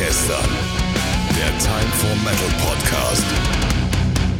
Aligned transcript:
gestern. 0.00 0.48
Der 1.36 1.58
Time 1.58 1.92
for 1.92 2.16
Metal 2.24 2.48
Podcast. 2.58 3.22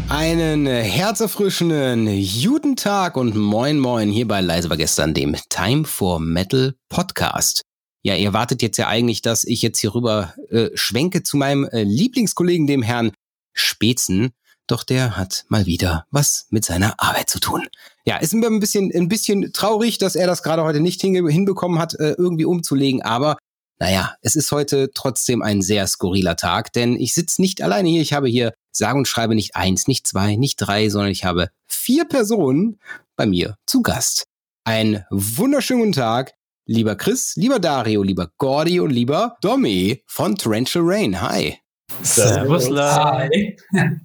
Einen 0.08 0.66
herzerfrischenden 0.66 2.06
guten 2.42 2.76
Tag 2.76 3.18
und 3.18 3.36
moin 3.36 3.78
moin 3.78 4.08
hier 4.08 4.26
bei 4.26 4.40
Leise 4.40 4.70
war 4.70 4.78
gestern, 4.78 5.12
dem 5.12 5.36
Time 5.50 5.84
for 5.84 6.18
Metal 6.18 6.76
Podcast. 6.88 7.60
Ja, 8.00 8.14
ihr 8.14 8.32
wartet 8.32 8.62
jetzt 8.62 8.78
ja 8.78 8.88
eigentlich, 8.88 9.20
dass 9.20 9.44
ich 9.44 9.60
jetzt 9.60 9.78
hier 9.80 9.94
rüber 9.94 10.32
äh, 10.48 10.70
schwenke 10.72 11.22
zu 11.22 11.36
meinem 11.36 11.66
äh, 11.66 11.82
Lieblingskollegen, 11.82 12.66
dem 12.66 12.80
Herrn 12.80 13.12
Spätzen. 13.52 14.30
Doch 14.66 14.82
der 14.82 15.18
hat 15.18 15.44
mal 15.48 15.66
wieder 15.66 16.06
was 16.10 16.46
mit 16.48 16.64
seiner 16.64 16.94
Arbeit 16.96 17.28
zu 17.28 17.38
tun. 17.38 17.68
Ja, 18.06 18.16
ist 18.16 18.32
mir 18.32 18.46
ein 18.46 18.60
bisschen, 18.60 18.90
ein 18.94 19.08
bisschen 19.08 19.52
traurig, 19.52 19.98
dass 19.98 20.16
er 20.16 20.26
das 20.26 20.42
gerade 20.42 20.64
heute 20.64 20.80
nicht 20.80 21.02
hinbekommen 21.02 21.78
hat, 21.78 21.92
äh, 22.00 22.14
irgendwie 22.16 22.46
umzulegen. 22.46 23.02
Aber 23.02 23.36
naja, 23.80 24.14
es 24.20 24.36
ist 24.36 24.52
heute 24.52 24.90
trotzdem 24.92 25.40
ein 25.40 25.62
sehr 25.62 25.86
skurriler 25.86 26.36
Tag, 26.36 26.72
denn 26.74 26.96
ich 26.96 27.14
sitze 27.14 27.40
nicht 27.40 27.62
alleine 27.62 27.88
hier. 27.88 28.02
Ich 28.02 28.12
habe 28.12 28.28
hier 28.28 28.52
sage 28.70 28.98
und 28.98 29.08
schreibe 29.08 29.34
nicht 29.34 29.56
eins, 29.56 29.88
nicht 29.88 30.06
zwei, 30.06 30.36
nicht 30.36 30.56
drei, 30.56 30.90
sondern 30.90 31.10
ich 31.10 31.24
habe 31.24 31.48
vier 31.66 32.04
Personen 32.04 32.78
bei 33.16 33.24
mir 33.24 33.56
zu 33.66 33.80
Gast. 33.80 34.24
Einen 34.64 35.04
wunderschönen 35.10 35.80
guten 35.80 35.92
Tag, 35.92 36.34
lieber 36.66 36.94
Chris, 36.94 37.36
lieber 37.36 37.58
Dario, 37.58 38.02
lieber 38.02 38.30
Gordy 38.36 38.80
und 38.80 38.90
lieber 38.90 39.36
Domi 39.40 40.02
von 40.06 40.36
Torrential 40.36 40.84
Rain. 40.86 41.20
Hi. 41.20 41.56
Servus, 42.02 42.68
Hi. 42.70 43.56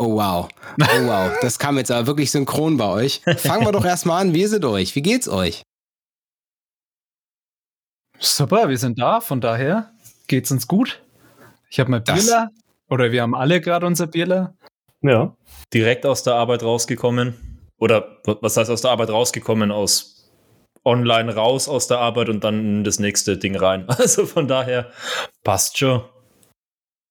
Oh 0.00 0.14
wow. 0.14 0.48
Oh 0.80 1.06
wow. 1.06 1.32
Das 1.40 1.58
kam 1.58 1.76
jetzt 1.76 1.90
aber 1.90 2.06
wirklich 2.06 2.30
synchron 2.30 2.76
bei 2.76 2.86
euch. 2.86 3.20
Fangen 3.36 3.66
wir 3.66 3.72
doch 3.72 3.84
erstmal 3.84 4.22
an. 4.22 4.32
Wie 4.32 4.42
ist 4.42 4.52
es 4.52 4.62
euch? 4.62 4.94
Wie 4.94 5.02
geht's 5.02 5.28
euch? 5.28 5.64
Super, 8.18 8.68
wir 8.68 8.78
sind 8.78 8.98
da. 8.98 9.20
Von 9.20 9.40
daher 9.40 9.90
geht's 10.26 10.50
uns 10.50 10.66
gut. 10.66 11.02
Ich 11.70 11.80
habe 11.80 11.90
mein 11.90 12.04
Bierler. 12.04 12.50
Oder 12.90 13.12
wir 13.12 13.22
haben 13.22 13.34
alle 13.34 13.60
gerade 13.60 13.86
unser 13.86 14.06
Bierler. 14.06 14.54
Ja. 15.02 15.36
Direkt 15.72 16.06
aus 16.06 16.22
der 16.22 16.34
Arbeit 16.34 16.62
rausgekommen. 16.62 17.68
Oder 17.78 18.18
was 18.24 18.56
heißt 18.56 18.70
aus 18.70 18.82
der 18.82 18.90
Arbeit 18.90 19.10
rausgekommen? 19.10 19.70
Aus 19.70 20.18
online 20.84 21.34
raus 21.34 21.68
aus 21.68 21.86
der 21.86 21.98
Arbeit 21.98 22.28
und 22.28 22.42
dann 22.44 22.78
in 22.78 22.84
das 22.84 22.98
nächste 22.98 23.36
Ding 23.36 23.56
rein. 23.56 23.86
Also 23.98 24.26
von 24.26 24.48
daher 24.48 24.90
passt 25.44 25.78
schon. 25.78 26.02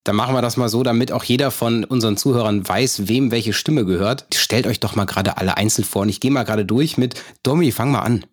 Dann 0.03 0.15
machen 0.15 0.33
wir 0.33 0.41
das 0.41 0.55
mal 0.55 0.69
so, 0.69 0.83
damit 0.83 1.11
auch 1.11 1.23
jeder 1.23 1.51
von 1.51 1.83
unseren 1.83 2.15
Zuhörern 2.15 2.67
weiß, 2.67 3.07
wem 3.07 3.29
welche 3.29 3.51
Stimme 3.51 3.85
gehört. 3.85 4.25
Stellt 4.33 4.65
euch 4.65 4.79
doch 4.79 4.95
mal 4.95 5.05
gerade 5.05 5.37
alle 5.37 5.57
einzeln 5.57 5.83
vor. 5.83 6.03
Und 6.03 6.09
ich 6.09 6.21
gehe 6.21 6.31
mal 6.31 6.43
gerade 6.43 6.65
durch 6.65 6.97
mit 6.97 7.21
Domi, 7.43 7.71
fang 7.71 7.91
mal 7.91 8.01
an. 8.01 8.25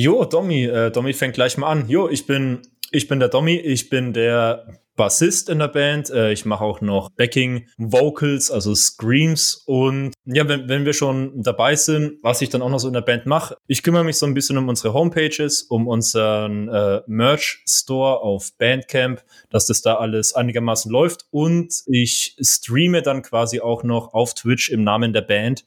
Jo, 0.00 0.24
Domi, 0.24 0.64
äh, 0.64 0.92
Domi 0.92 1.12
fängt 1.12 1.34
gleich 1.34 1.58
mal 1.58 1.72
an. 1.72 1.88
Jo, 1.88 2.08
ich 2.08 2.24
bin, 2.24 2.62
ich 2.92 3.08
bin 3.08 3.18
der 3.18 3.28
Domi, 3.28 3.56
ich 3.56 3.90
bin 3.90 4.12
der 4.12 4.78
Bassist 4.94 5.48
in 5.48 5.58
der 5.58 5.66
Band. 5.66 6.08
Äh, 6.10 6.30
ich 6.30 6.44
mache 6.44 6.62
auch 6.62 6.80
noch 6.80 7.10
Backing 7.10 7.66
Vocals, 7.78 8.48
also 8.52 8.76
Screams. 8.76 9.64
Und 9.66 10.14
ja, 10.24 10.46
wenn, 10.46 10.68
wenn 10.68 10.84
wir 10.84 10.92
schon 10.92 11.42
dabei 11.42 11.74
sind, 11.74 12.22
was 12.22 12.40
ich 12.42 12.48
dann 12.48 12.62
auch 12.62 12.68
noch 12.70 12.78
so 12.78 12.86
in 12.86 12.94
der 12.94 13.00
Band 13.00 13.26
mache, 13.26 13.56
ich 13.66 13.82
kümmere 13.82 14.04
mich 14.04 14.18
so 14.18 14.26
ein 14.26 14.34
bisschen 14.34 14.56
um 14.56 14.68
unsere 14.68 14.94
Homepages, 14.94 15.62
um 15.62 15.88
unseren 15.88 16.68
äh, 16.68 17.00
Merch 17.08 17.64
Store 17.68 18.20
auf 18.20 18.56
Bandcamp, 18.56 19.24
dass 19.50 19.66
das 19.66 19.82
da 19.82 19.96
alles 19.96 20.32
einigermaßen 20.32 20.92
läuft. 20.92 21.26
Und 21.32 21.74
ich 21.86 22.36
streame 22.40 23.02
dann 23.02 23.22
quasi 23.22 23.58
auch 23.58 23.82
noch 23.82 24.14
auf 24.14 24.34
Twitch 24.34 24.68
im 24.68 24.84
Namen 24.84 25.12
der 25.12 25.22
Band, 25.22 25.64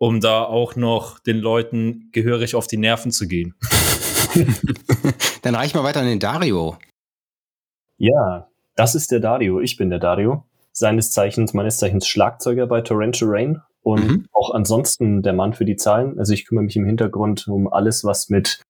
um 0.00 0.20
da 0.20 0.44
auch 0.44 0.76
noch 0.76 1.18
den 1.18 1.38
Leuten 1.38 2.08
gehörig 2.12 2.54
auf 2.54 2.66
die 2.66 2.78
Nerven 2.78 3.12
zu 3.12 3.28
gehen. 3.28 3.54
dann 5.42 5.54
reich 5.54 5.74
mal 5.74 5.84
weiter 5.84 6.00
an 6.00 6.06
den 6.06 6.18
Dario. 6.18 6.78
Ja, 7.98 8.48
das 8.76 8.94
ist 8.94 9.10
der 9.10 9.20
Dario. 9.20 9.60
Ich 9.60 9.76
bin 9.76 9.90
der 9.90 9.98
Dario. 9.98 10.44
Seines 10.72 11.12
Zeichens, 11.12 11.52
meines 11.52 11.76
Zeichens 11.76 12.08
Schlagzeuger 12.08 12.66
bei 12.66 12.80
Torrential 12.80 13.30
Rain 13.30 13.60
und 13.82 14.08
mhm. 14.08 14.26
auch 14.32 14.54
ansonsten 14.54 15.22
der 15.22 15.34
Mann 15.34 15.52
für 15.52 15.66
die 15.66 15.76
Zahlen. 15.76 16.18
Also 16.18 16.32
ich 16.32 16.46
kümmere 16.46 16.64
mich 16.64 16.76
im 16.76 16.86
Hintergrund 16.86 17.46
um 17.46 17.70
alles, 17.70 18.02
was 18.02 18.30
mit 18.30 18.62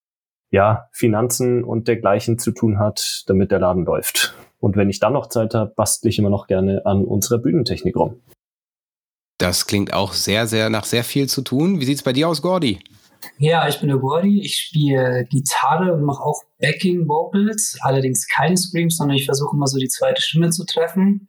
ja, 0.50 0.88
Finanzen 0.90 1.62
und 1.62 1.86
dergleichen 1.86 2.40
zu 2.40 2.50
tun 2.50 2.80
hat, 2.80 3.22
damit 3.28 3.52
der 3.52 3.60
Laden 3.60 3.84
läuft. 3.84 4.34
Und 4.58 4.74
wenn 4.74 4.90
ich 4.90 4.98
dann 4.98 5.12
noch 5.12 5.28
Zeit 5.28 5.54
habe, 5.54 5.72
bastle 5.76 6.10
ich 6.10 6.18
immer 6.18 6.30
noch 6.30 6.48
gerne 6.48 6.84
an 6.86 7.04
unserer 7.04 7.38
Bühnentechnik 7.38 7.94
rum. 7.94 8.20
Das 9.40 9.66
klingt 9.66 9.94
auch 9.94 10.12
sehr, 10.12 10.46
sehr 10.46 10.68
nach 10.68 10.84
sehr 10.84 11.02
viel 11.02 11.26
zu 11.26 11.40
tun. 11.40 11.80
Wie 11.80 11.86
sieht's 11.86 12.02
bei 12.02 12.12
dir 12.12 12.28
aus, 12.28 12.42
Gordy? 12.42 12.78
Ja, 13.38 13.66
ich 13.66 13.80
bin 13.80 13.88
der 13.88 13.96
Gordy. 13.96 14.42
Ich 14.44 14.58
spiele 14.58 15.24
Gitarre 15.30 15.94
und 15.94 16.02
mache 16.02 16.22
auch 16.22 16.42
Backing 16.58 17.08
Vocals, 17.08 17.78
allerdings 17.80 18.28
keine 18.28 18.58
Screams, 18.58 18.98
sondern 18.98 19.16
ich 19.16 19.24
versuche 19.24 19.56
immer 19.56 19.66
so 19.66 19.78
die 19.78 19.88
zweite 19.88 20.20
Stimme 20.20 20.50
zu 20.50 20.66
treffen. 20.66 21.28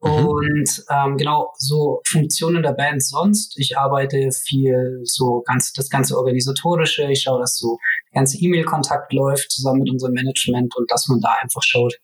Mhm. 0.00 0.26
Und 0.26 0.84
ähm, 0.88 1.16
genau 1.16 1.52
so 1.56 2.00
Funktionen 2.06 2.62
der 2.62 2.74
Band 2.74 3.02
sonst. 3.02 3.58
Ich 3.58 3.76
arbeite 3.76 4.30
viel 4.30 5.00
so 5.02 5.42
ganz 5.44 5.72
das 5.72 5.90
ganze 5.90 6.16
organisatorische. 6.16 7.10
Ich 7.10 7.22
schaue, 7.22 7.40
dass 7.40 7.58
so 7.58 7.78
ganze 8.12 8.38
E-Mail-Kontakt 8.38 9.12
läuft 9.12 9.50
zusammen 9.50 9.80
mit 9.80 9.90
unserem 9.90 10.14
Management 10.14 10.76
und 10.76 10.88
dass 10.92 11.08
man 11.08 11.20
da 11.20 11.34
einfach 11.42 11.62
schaut, 11.64 11.98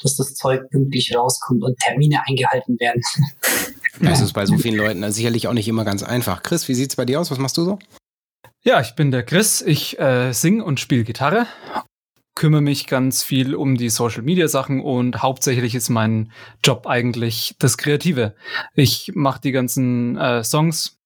dass 0.00 0.14
das 0.14 0.34
Zeug 0.34 0.70
pünktlich 0.70 1.12
rauskommt 1.16 1.64
und 1.64 1.76
Termine 1.80 2.22
eingehalten 2.28 2.78
werden. 2.78 3.02
Das 4.00 4.20
ist 4.20 4.32
bei 4.32 4.46
so 4.46 4.56
vielen 4.56 4.76
Leuten 4.76 5.10
sicherlich 5.12 5.46
auch 5.46 5.52
nicht 5.52 5.68
immer 5.68 5.84
ganz 5.84 6.02
einfach. 6.02 6.42
Chris, 6.42 6.68
wie 6.68 6.74
sieht's 6.74 6.96
bei 6.96 7.04
dir 7.04 7.20
aus? 7.20 7.30
Was 7.30 7.38
machst 7.38 7.56
du 7.58 7.64
so? 7.64 7.78
Ja, 8.62 8.80
ich 8.80 8.94
bin 8.94 9.10
der 9.10 9.22
Chris. 9.22 9.62
Ich 9.62 9.98
äh, 9.98 10.32
singe 10.32 10.64
und 10.64 10.80
spiele 10.80 11.04
Gitarre, 11.04 11.46
kümmere 12.34 12.62
mich 12.62 12.86
ganz 12.86 13.22
viel 13.22 13.54
um 13.54 13.76
die 13.76 13.90
Social 13.90 14.22
Media 14.22 14.48
Sachen 14.48 14.80
und 14.80 15.22
hauptsächlich 15.22 15.74
ist 15.74 15.90
mein 15.90 16.32
Job 16.64 16.86
eigentlich 16.86 17.54
das 17.58 17.76
Kreative. 17.76 18.34
Ich 18.74 19.12
mache 19.14 19.40
die 19.40 19.52
ganzen 19.52 20.16
äh, 20.16 20.44
Songs, 20.44 20.98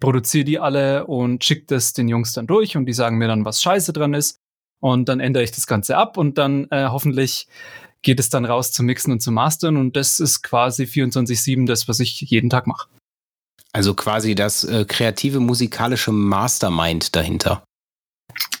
produziere 0.00 0.44
die 0.44 0.58
alle 0.58 1.06
und 1.06 1.44
schicke 1.44 1.66
das 1.66 1.92
den 1.92 2.08
Jungs 2.08 2.32
dann 2.32 2.46
durch 2.46 2.76
und 2.76 2.86
die 2.86 2.92
sagen 2.92 3.18
mir 3.18 3.28
dann, 3.28 3.44
was 3.44 3.62
scheiße 3.62 3.92
dran 3.92 4.14
ist. 4.14 4.38
Und 4.80 5.08
dann 5.08 5.20
ändere 5.20 5.44
ich 5.44 5.52
das 5.52 5.68
Ganze 5.68 5.96
ab 5.96 6.16
und 6.16 6.38
dann 6.38 6.66
äh, 6.72 6.88
hoffentlich 6.88 7.46
geht 8.02 8.20
es 8.20 8.28
dann 8.28 8.44
raus 8.44 8.72
zum 8.72 8.86
Mixen 8.86 9.12
und 9.12 9.20
zum 9.20 9.34
Mastern 9.34 9.76
und 9.76 9.96
das 9.96 10.20
ist 10.20 10.42
quasi 10.42 10.84
24-7 10.84 11.66
das, 11.66 11.88
was 11.88 12.00
ich 12.00 12.20
jeden 12.20 12.50
Tag 12.50 12.66
mache. 12.66 12.88
Also 13.72 13.94
quasi 13.94 14.34
das 14.34 14.64
äh, 14.64 14.84
kreative 14.84 15.40
musikalische 15.40 16.12
Mastermind 16.12 17.16
dahinter. 17.16 17.64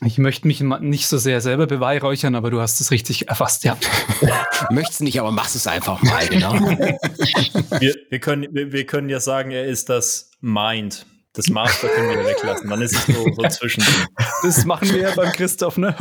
Ich 0.04 0.18
möchte 0.18 0.46
mich 0.46 0.60
nicht 0.60 1.06
so 1.06 1.18
sehr 1.18 1.40
selber 1.40 1.66
beweihräuchern, 1.66 2.34
aber 2.34 2.50
du 2.50 2.60
hast 2.60 2.80
es 2.80 2.90
richtig 2.90 3.28
erfasst, 3.28 3.64
ja. 3.64 3.76
Möchtest 4.70 5.00
nicht, 5.00 5.20
aber 5.20 5.30
machst 5.30 5.54
es 5.54 5.66
einfach 5.66 6.02
mal, 6.02 6.26
genau. 6.28 6.52
wir, 7.80 7.96
wir, 8.08 8.20
können, 8.20 8.48
wir, 8.52 8.72
wir, 8.72 8.86
können 8.86 9.08
ja 9.08 9.20
sagen, 9.20 9.50
er 9.50 9.64
ist 9.64 9.88
das 9.88 10.30
Mind. 10.40 11.06
Das 11.34 11.48
Master 11.48 11.88
können 11.88 12.10
wir 12.10 12.26
weglassen. 12.26 12.68
Dann 12.68 12.82
ist 12.82 12.94
es 12.94 13.06
so, 13.06 13.32
so 13.32 13.42
zwischen. 13.48 13.84
Das 14.42 14.64
machen 14.66 14.90
wir 14.90 14.98
ja 14.98 15.14
beim 15.14 15.32
Christoph, 15.32 15.78
ne? 15.78 15.94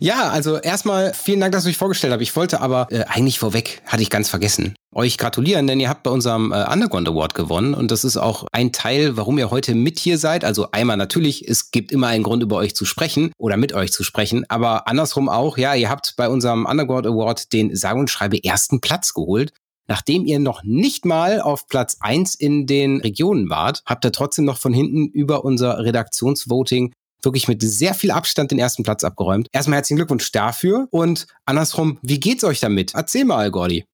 Ja, 0.00 0.28
also 0.30 0.56
erstmal 0.56 1.12
vielen 1.14 1.40
Dank, 1.40 1.52
dass 1.52 1.64
ich 1.64 1.70
euch 1.70 1.76
vorgestellt 1.76 2.12
habt. 2.12 2.22
Ich 2.22 2.34
wollte 2.36 2.60
aber 2.60 2.86
äh, 2.90 3.04
eigentlich 3.04 3.38
vorweg, 3.38 3.82
hatte 3.86 4.02
ich 4.02 4.10
ganz 4.10 4.28
vergessen, 4.28 4.74
euch 4.92 5.18
gratulieren, 5.18 5.66
denn 5.66 5.80
ihr 5.80 5.88
habt 5.88 6.02
bei 6.02 6.10
unserem 6.10 6.52
äh, 6.52 6.64
Underground 6.70 7.08
Award 7.08 7.34
gewonnen 7.34 7.74
und 7.74 7.90
das 7.90 8.04
ist 8.04 8.16
auch 8.16 8.46
ein 8.52 8.72
Teil, 8.72 9.16
warum 9.16 9.38
ihr 9.38 9.50
heute 9.50 9.74
mit 9.74 9.98
hier 9.98 10.18
seid. 10.18 10.44
Also 10.44 10.70
einmal 10.72 10.96
natürlich, 10.96 11.48
es 11.48 11.70
gibt 11.70 11.92
immer 11.92 12.08
einen 12.08 12.24
Grund, 12.24 12.42
über 12.42 12.56
euch 12.56 12.74
zu 12.74 12.84
sprechen 12.84 13.32
oder 13.38 13.56
mit 13.56 13.72
euch 13.72 13.92
zu 13.92 14.02
sprechen, 14.02 14.44
aber 14.48 14.88
andersrum 14.88 15.28
auch, 15.28 15.58
ja, 15.58 15.74
ihr 15.74 15.88
habt 15.90 16.14
bei 16.16 16.28
unserem 16.28 16.66
Underground 16.66 17.06
Award 17.06 17.52
den 17.52 17.74
sage 17.76 17.98
und 17.98 18.10
schreibe 18.10 18.42
ersten 18.42 18.80
Platz 18.80 19.14
geholt. 19.14 19.52
Nachdem 19.90 20.24
ihr 20.24 20.38
noch 20.38 20.62
nicht 20.62 21.04
mal 21.04 21.40
auf 21.40 21.66
Platz 21.66 21.96
eins 21.98 22.36
in 22.36 22.68
den 22.68 23.00
Regionen 23.00 23.50
wart, 23.50 23.82
habt 23.86 24.04
ihr 24.04 24.12
trotzdem 24.12 24.44
noch 24.44 24.56
von 24.56 24.72
hinten 24.72 25.08
über 25.08 25.44
unser 25.44 25.82
Redaktionsvoting 25.82 26.92
wirklich 27.24 27.48
mit 27.48 27.62
sehr 27.62 27.94
viel 27.94 28.10
Abstand 28.10 28.50
den 28.50 28.58
ersten 28.58 28.82
Platz 28.82 29.04
abgeräumt. 29.04 29.48
Erstmal 29.52 29.76
herzlichen 29.76 29.96
Glückwunsch 29.96 30.30
dafür 30.32 30.88
und 30.90 31.26
andersrum, 31.44 31.98
wie 32.02 32.20
geht's 32.20 32.44
euch 32.44 32.60
damit? 32.60 32.94
Erzähl 32.94 33.24
mal, 33.24 33.50
Gordy. 33.50 33.84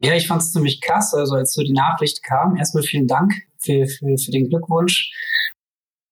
Ja, 0.00 0.14
ich 0.14 0.26
fand 0.26 0.42
es 0.42 0.52
ziemlich 0.52 0.80
krass. 0.80 1.14
Also 1.14 1.36
als 1.36 1.54
so 1.54 1.62
die 1.62 1.72
Nachricht 1.72 2.22
kam, 2.22 2.56
erstmal 2.56 2.82
vielen 2.82 3.06
Dank 3.06 3.32
für, 3.58 3.86
für, 3.86 4.16
für 4.18 4.30
den 4.30 4.48
Glückwunsch. 4.48 5.10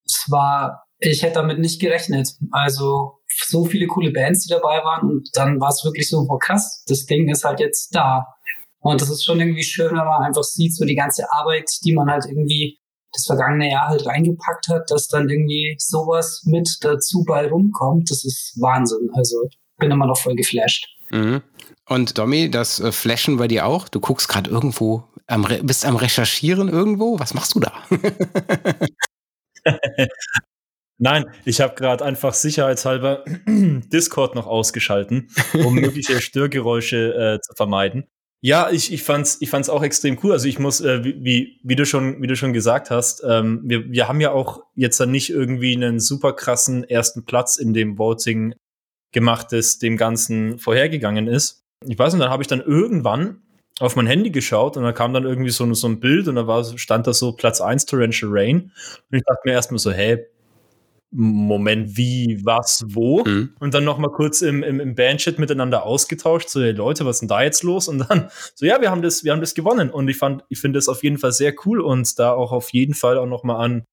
Es 0.06 0.26
war, 0.30 0.84
ich 0.98 1.22
hätte 1.22 1.34
damit 1.34 1.58
nicht 1.58 1.80
gerechnet. 1.80 2.30
Also 2.50 3.20
so 3.46 3.64
viele 3.64 3.86
coole 3.86 4.12
Bands, 4.12 4.46
die 4.46 4.50
dabei 4.50 4.82
waren 4.84 5.10
und 5.10 5.28
dann 5.34 5.60
war 5.60 5.70
es 5.70 5.84
wirklich 5.84 6.08
so, 6.08 6.26
boah 6.26 6.38
krass, 6.38 6.84
das 6.86 7.04
Ding 7.06 7.28
ist 7.28 7.44
halt 7.44 7.60
jetzt 7.60 7.94
da. 7.94 8.24
Und 8.80 9.00
das 9.00 9.10
ist 9.10 9.24
schon 9.24 9.40
irgendwie 9.40 9.64
schön, 9.64 9.90
wenn 9.90 10.04
man 10.04 10.22
einfach 10.22 10.42
sieht, 10.42 10.74
so 10.74 10.84
die 10.84 10.94
ganze 10.94 11.30
Arbeit, 11.32 11.70
die 11.84 11.94
man 11.94 12.10
halt 12.10 12.26
irgendwie 12.26 12.78
das 13.14 13.26
vergangene 13.26 13.70
Jahr 13.70 13.88
halt 13.88 14.06
reingepackt 14.06 14.68
hat, 14.68 14.90
dass 14.90 15.08
dann 15.08 15.28
irgendwie 15.28 15.76
sowas 15.78 16.42
mit 16.44 16.68
dazu 16.82 17.24
bei 17.24 17.48
rumkommt, 17.48 18.10
das 18.10 18.24
ist 18.24 18.60
Wahnsinn. 18.60 19.10
Also 19.14 19.48
bin 19.78 19.90
immer 19.90 20.06
noch 20.06 20.18
voll 20.18 20.34
geflasht. 20.34 20.86
Mhm. 21.10 21.42
Und 21.88 22.18
Domi, 22.18 22.50
das 22.50 22.80
äh, 22.80 22.92
Flashen 22.92 23.36
bei 23.36 23.48
dir 23.48 23.66
auch? 23.66 23.88
Du 23.88 24.00
guckst 24.00 24.28
gerade 24.28 24.50
irgendwo, 24.50 25.04
am 25.26 25.46
bist 25.62 25.84
am 25.84 25.96
Recherchieren 25.96 26.68
irgendwo? 26.68 27.18
Was 27.18 27.34
machst 27.34 27.54
du 27.54 27.60
da? 27.60 27.72
Nein, 30.98 31.26
ich 31.44 31.60
habe 31.60 31.74
gerade 31.74 32.04
einfach 32.04 32.34
sicherheitshalber 32.34 33.24
Discord 33.46 34.34
noch 34.34 34.46
ausgeschalten, 34.46 35.28
um 35.52 35.74
mögliche 35.74 36.20
Störgeräusche 36.22 37.36
äh, 37.36 37.40
zu 37.40 37.54
vermeiden. 37.54 38.06
Ja, 38.44 38.68
ich, 38.70 38.92
ich 38.92 39.02
fand's, 39.02 39.38
ich 39.40 39.48
fand's 39.48 39.70
auch 39.70 39.82
extrem 39.82 40.18
cool. 40.22 40.32
Also 40.32 40.48
ich 40.48 40.58
muss, 40.58 40.82
äh, 40.82 41.02
wie, 41.02 41.60
wie 41.62 41.76
du 41.76 41.86
schon, 41.86 42.20
wie 42.20 42.26
du 42.26 42.36
schon 42.36 42.52
gesagt 42.52 42.90
hast, 42.90 43.24
ähm, 43.26 43.62
wir, 43.64 43.90
wir 43.90 44.06
haben 44.06 44.20
ja 44.20 44.32
auch 44.32 44.60
jetzt 44.74 45.00
dann 45.00 45.10
nicht 45.10 45.30
irgendwie 45.30 45.74
einen 45.74 45.98
super 45.98 46.34
krassen 46.34 46.84
ersten 46.84 47.24
Platz 47.24 47.56
in 47.56 47.72
dem 47.72 47.96
Voting 47.96 48.54
gemacht, 49.12 49.46
das 49.52 49.78
dem 49.78 49.96
Ganzen 49.96 50.58
vorhergegangen 50.58 51.26
ist. 51.26 51.64
Ich 51.86 51.98
weiß 51.98 52.12
nicht, 52.12 52.22
dann 52.22 52.30
habe 52.30 52.42
ich 52.42 52.46
dann 52.46 52.60
irgendwann 52.60 53.40
auf 53.80 53.96
mein 53.96 54.06
Handy 54.06 54.28
geschaut 54.28 54.76
und 54.76 54.82
da 54.82 54.92
kam 54.92 55.14
dann 55.14 55.24
irgendwie 55.24 55.50
so, 55.50 55.72
so 55.72 55.88
ein 55.88 55.98
Bild 55.98 56.28
und 56.28 56.34
da 56.34 56.46
war, 56.46 56.64
stand 56.76 57.06
da 57.06 57.14
so 57.14 57.32
Platz 57.32 57.62
1 57.62 57.86
Torrential 57.86 58.30
Rain. 58.30 58.72
Und 59.10 59.16
ich 59.16 59.22
dachte 59.24 59.40
mir 59.46 59.52
erstmal 59.52 59.78
so, 59.78 59.90
hey, 59.90 60.26
Moment, 61.16 61.96
wie, 61.96 62.40
was, 62.44 62.84
wo? 62.88 63.22
Mhm. 63.24 63.54
Und 63.60 63.72
dann 63.72 63.84
noch 63.84 63.98
mal 63.98 64.10
kurz 64.10 64.42
im, 64.42 64.64
im, 64.64 64.80
im 64.80 64.96
Bandchat 64.96 65.38
miteinander 65.38 65.84
ausgetauscht, 65.84 66.48
so, 66.48 66.60
hey 66.60 66.72
Leute, 66.72 67.06
was 67.06 67.16
ist 67.16 67.20
denn 67.20 67.28
da 67.28 67.42
jetzt 67.42 67.62
los? 67.62 67.86
Und 67.86 68.00
dann 68.00 68.30
so, 68.54 68.66
ja, 68.66 68.80
wir 68.80 68.90
haben 68.90 69.00
das, 69.00 69.22
wir 69.22 69.30
haben 69.30 69.40
das 69.40 69.54
gewonnen. 69.54 69.90
Und 69.90 70.08
ich 70.08 70.18
fand, 70.18 70.44
ich 70.48 70.60
finde 70.60 70.78
das 70.78 70.88
auf 70.88 71.04
jeden 71.04 71.18
Fall 71.18 71.30
sehr 71.30 71.54
cool 71.64 71.80
und 71.80 72.18
da 72.18 72.32
auch 72.32 72.50
auf 72.50 72.72
jeden 72.72 72.94
Fall 72.94 73.16
auch 73.16 73.26
noch 73.26 73.44
mal 73.44 73.64
an 73.64 73.84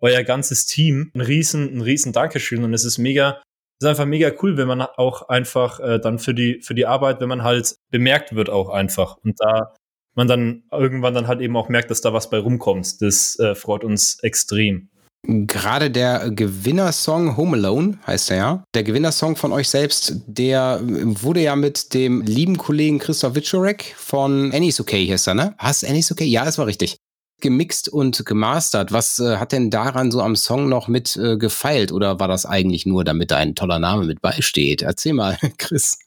euer 0.00 0.22
ganzes 0.22 0.66
Team 0.66 1.10
ein 1.14 1.20
riesen, 1.20 1.76
ein 1.76 1.80
riesen 1.80 2.12
Dankeschön. 2.12 2.62
Und 2.62 2.72
es 2.72 2.84
ist 2.84 2.98
mega, 2.98 3.42
es 3.80 3.86
ist 3.86 3.88
einfach 3.88 4.06
mega 4.06 4.30
cool, 4.40 4.56
wenn 4.56 4.68
man 4.68 4.80
auch 4.80 5.28
einfach 5.28 5.80
äh, 5.80 5.98
dann 5.98 6.20
für 6.20 6.34
die, 6.34 6.60
für 6.62 6.74
die 6.74 6.86
Arbeit, 6.86 7.20
wenn 7.20 7.28
man 7.28 7.42
halt 7.42 7.74
bemerkt 7.90 8.36
wird 8.36 8.48
auch 8.48 8.68
einfach. 8.68 9.16
Und 9.24 9.40
da 9.40 9.74
man 10.14 10.28
dann 10.28 10.64
irgendwann 10.70 11.14
dann 11.14 11.28
halt 11.28 11.40
eben 11.40 11.56
auch 11.56 11.68
merkt, 11.68 11.90
dass 11.90 12.00
da 12.00 12.12
was 12.12 12.30
bei 12.30 12.38
rumkommt. 12.38 13.00
Das 13.00 13.38
äh, 13.38 13.54
freut 13.54 13.84
uns 13.84 14.18
extrem. 14.22 14.89
Gerade 15.22 15.90
der 15.90 16.30
Gewinnersong 16.30 17.36
Home 17.36 17.56
Alone 17.56 17.98
heißt 18.06 18.30
er 18.30 18.36
ja. 18.36 18.64
Der 18.74 18.82
Gewinnersong 18.82 19.36
von 19.36 19.52
euch 19.52 19.68
selbst, 19.68 20.14
der 20.26 20.80
wurde 20.82 21.42
ja 21.42 21.56
mit 21.56 21.92
dem 21.92 22.22
lieben 22.22 22.56
Kollegen 22.56 22.98
Christoph 22.98 23.34
Wiczorek 23.34 23.94
von 23.96 24.50
Annie's 24.52 24.80
Okay 24.80 25.06
heißt 25.06 25.28
er, 25.28 25.34
ne? 25.34 25.54
Hast 25.58 25.84
Annie's 25.84 26.10
Okay? 26.10 26.24
Ja, 26.24 26.44
das 26.44 26.56
war 26.56 26.66
richtig. 26.66 26.96
Gemixt 27.40 27.88
und 27.88 28.24
gemastert. 28.24 28.92
Was 28.92 29.18
äh, 29.18 29.36
hat 29.36 29.52
denn 29.52 29.70
daran 29.70 30.10
so 30.10 30.22
am 30.22 30.36
Song 30.36 30.68
noch 30.68 30.88
mit 30.88 31.16
äh, 31.16 31.36
gefeilt 31.36 31.92
oder 31.92 32.20
war 32.20 32.28
das 32.28 32.46
eigentlich 32.46 32.86
nur, 32.86 33.04
damit 33.04 33.32
ein 33.32 33.54
toller 33.54 33.78
Name 33.78 34.04
mit 34.06 34.20
beisteht? 34.20 34.82
Erzähl 34.82 35.14
mal, 35.14 35.38
Chris. 35.58 35.98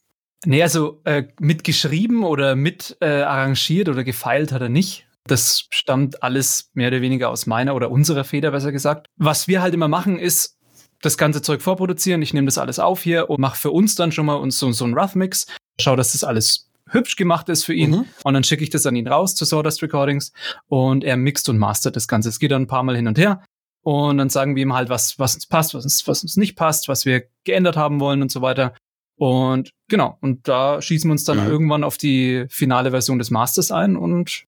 Nee, 0.45 0.62
also 0.62 1.01
äh, 1.06 1.24
mitgeschrieben 1.39 2.24
oder 2.24 2.56
mit 2.56 2.98
äh, 3.00 3.21
arrangiert 3.21 3.89
oder 3.89 4.04
gefeilt 4.04 4.51
hat 4.51 4.62
er 4.62 4.69
nicht. 4.69 5.07
Das 5.28 5.68
stammt 5.70 6.22
alles 6.22 6.70
mehr 6.74 6.90
oder 6.90 7.02
weniger 7.02 7.30
aus 7.30 7.46
meiner 7.46 7.75
oder 7.75 7.92
unserer 7.92 8.24
Feder, 8.24 8.52
besser 8.52 8.72
gesagt. 8.72 9.08
Was 9.16 9.48
wir 9.48 9.62
halt 9.62 9.74
immer 9.74 9.88
machen, 9.88 10.20
ist 10.20 10.58
das 11.02 11.18
ganze 11.18 11.42
Zeug 11.42 11.62
vorproduzieren. 11.62 12.22
Ich 12.22 12.34
nehme 12.34 12.46
das 12.46 12.58
alles 12.58 12.80
auf 12.80 13.04
hier 13.04 13.30
und 13.30 13.40
mache 13.40 13.58
für 13.58 13.72
uns 13.72 13.96
dann 13.96 14.12
schon 14.12 14.25
mal 14.25 14.36
uns 14.36 14.60
so, 14.60 14.72
so 14.72 14.86
einen 14.86 14.98
Rough-Mix. 14.98 15.48
Schau, 15.80 15.96
dass 15.96 16.14
das 16.14 16.24
alles 16.24 16.70
hübsch 16.90 17.16
gemacht 17.16 17.50
ist 17.50 17.64
für 17.64 17.74
ihn. 17.74 17.92
Mhm. 17.92 18.06
Und 18.24 18.34
dann 18.34 18.44
schicke 18.44 18.64
ich 18.64 18.70
das 18.70 18.86
an 18.86 18.96
ihn 18.96 19.08
raus 19.08 19.36
zu 19.36 19.46
Sawdust 19.46 19.81
Recordings 19.81 20.31
und 20.68 21.04
er 21.04 21.18
mixt 21.18 21.50
und 21.50 21.58
mastert 21.58 21.96
das 21.96 22.08
Ganze. 22.08 22.30
Es 22.30 22.40
geht 22.40 22.52
dann 22.52 22.64
ein 22.64 22.68
paar 22.68 22.84
Mal 22.84 22.96
hin 22.96 23.08
und 23.08 23.18
her. 23.18 23.44
Und 23.84 24.18
dann 24.18 24.30
sagen 24.30 24.56
wir 24.56 24.64
ihm 24.64 24.74
halt, 24.74 24.90
was, 24.90 25.19
was 25.19 25.36
uns 25.36 25.46
passt, 25.46 25.74
was 25.74 25.84
uns, 25.84 26.08
was 26.08 26.24
uns 26.24 26.38
nicht 26.38 26.56
passt, 26.56 26.88
was 26.88 27.06
wir 27.06 27.24
geändert 27.44 27.76
haben 27.76 28.00
wollen 28.00 28.22
und 28.22 28.31
so 28.31 28.42
weiter. 28.42 28.74
Und 29.18 29.72
genau, 29.90 30.18
und 30.22 30.48
da 30.48 30.81
schießen 30.81 31.10
wir 31.10 31.14
uns 31.14 31.26
dann 31.26 31.44
mhm. 31.44 31.52
irgendwann 31.52 31.84
auf 31.84 31.98
die 31.98 32.46
finale 32.50 32.92
Version 32.92 33.19
des 33.19 33.30
Masters 33.30 33.72
ein 33.72 33.98
und 33.98 34.46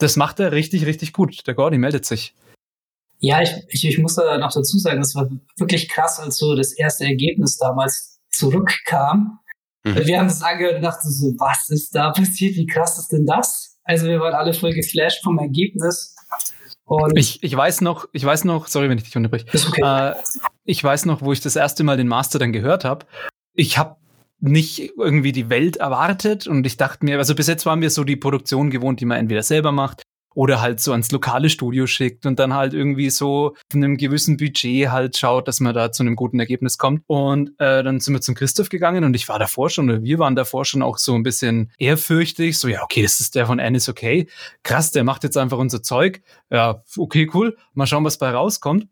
das 0.00 0.16
macht 0.16 0.40
er 0.40 0.52
richtig, 0.52 0.86
richtig 0.86 1.12
gut. 1.12 1.46
Der 1.46 1.54
Gordy 1.54 1.78
meldet 1.78 2.04
sich. 2.04 2.34
Ja, 3.18 3.42
ich, 3.42 3.50
ich, 3.68 3.86
ich 3.86 3.98
muss 3.98 4.14
da 4.14 4.38
noch 4.38 4.52
dazu 4.52 4.78
sagen, 4.78 5.00
das 5.00 5.14
war 5.14 5.28
wirklich 5.58 5.88
krass, 5.88 6.18
als 6.18 6.38
so 6.38 6.56
das 6.56 6.72
erste 6.72 7.04
Ergebnis 7.04 7.58
damals 7.58 8.18
zurückkam. 8.30 9.38
Mhm. 9.84 10.06
Wir 10.06 10.18
haben 10.18 10.28
das 10.28 10.42
angehört 10.42 10.76
und 10.76 10.82
dachten 10.82 11.10
so, 11.10 11.34
was 11.38 11.68
ist 11.68 11.94
da 11.94 12.10
passiert? 12.10 12.56
Wie 12.56 12.66
krass 12.66 12.98
ist 12.98 13.12
denn 13.12 13.26
das? 13.26 13.78
Also 13.84 14.06
wir 14.06 14.20
waren 14.20 14.34
alle 14.34 14.54
voll 14.54 14.72
geflasht 14.72 15.22
vom 15.22 15.38
Ergebnis. 15.38 16.14
Und 16.84 17.16
ich, 17.16 17.42
ich 17.42 17.54
weiß 17.54 17.82
noch, 17.82 18.08
ich 18.12 18.24
weiß 18.24 18.44
noch, 18.44 18.66
sorry, 18.66 18.88
wenn 18.88 18.98
ich 18.98 19.04
dich 19.04 19.16
unterbreche. 19.16 19.46
Okay. 19.68 19.82
Äh, 19.82 20.14
ich 20.64 20.82
weiß 20.82 21.06
noch, 21.06 21.22
wo 21.22 21.32
ich 21.32 21.40
das 21.40 21.56
erste 21.56 21.84
Mal 21.84 21.96
den 21.96 22.08
Master 22.08 22.38
dann 22.38 22.52
gehört 22.52 22.84
habe. 22.84 23.06
Ich 23.54 23.78
habe 23.78 23.96
nicht 24.40 24.92
irgendwie 24.96 25.32
die 25.32 25.50
Welt 25.50 25.76
erwartet 25.76 26.46
und 26.46 26.66
ich 26.66 26.76
dachte 26.76 27.04
mir, 27.04 27.18
also 27.18 27.34
bis 27.34 27.46
jetzt 27.46 27.66
waren 27.66 27.80
wir 27.80 27.90
so 27.90 28.04
die 28.04 28.16
Produktion 28.16 28.70
gewohnt, 28.70 29.00
die 29.00 29.04
man 29.04 29.18
entweder 29.18 29.42
selber 29.42 29.72
macht 29.72 30.02
oder 30.34 30.60
halt 30.60 30.80
so 30.80 30.92
ans 30.92 31.10
lokale 31.10 31.50
Studio 31.50 31.86
schickt 31.86 32.24
und 32.24 32.38
dann 32.38 32.54
halt 32.54 32.72
irgendwie 32.72 33.10
so 33.10 33.56
von 33.70 33.82
einem 33.82 33.96
gewissen 33.96 34.36
Budget 34.36 34.90
halt 34.90 35.16
schaut, 35.16 35.48
dass 35.48 35.60
man 35.60 35.74
da 35.74 35.90
zu 35.90 36.02
einem 36.02 36.16
guten 36.16 36.38
Ergebnis 36.38 36.78
kommt. 36.78 37.02
Und 37.06 37.50
äh, 37.58 37.82
dann 37.82 38.00
sind 38.00 38.14
wir 38.14 38.20
zum 38.20 38.34
Christoph 38.34 38.68
gegangen 38.68 39.04
und 39.04 39.14
ich 39.14 39.28
war 39.28 39.38
davor 39.38 39.70
schon, 39.70 39.90
oder 39.90 40.02
wir 40.02 40.18
waren 40.18 40.36
davor 40.36 40.64
schon 40.64 40.82
auch 40.82 40.98
so 40.98 41.14
ein 41.14 41.22
bisschen 41.22 41.72
ehrfürchtig, 41.78 42.58
so 42.58 42.68
ja, 42.68 42.82
okay, 42.82 43.02
das 43.02 43.20
ist 43.20 43.34
der 43.34 43.46
von 43.46 43.58
Ennis, 43.58 43.88
okay, 43.88 44.28
krass, 44.62 44.92
der 44.92 45.04
macht 45.04 45.24
jetzt 45.24 45.36
einfach 45.36 45.58
unser 45.58 45.82
Zeug. 45.82 46.22
Ja, 46.50 46.82
okay, 46.96 47.28
cool, 47.34 47.56
mal 47.74 47.86
schauen, 47.86 48.04
was 48.04 48.18
bei 48.18 48.30
rauskommt. 48.30 48.86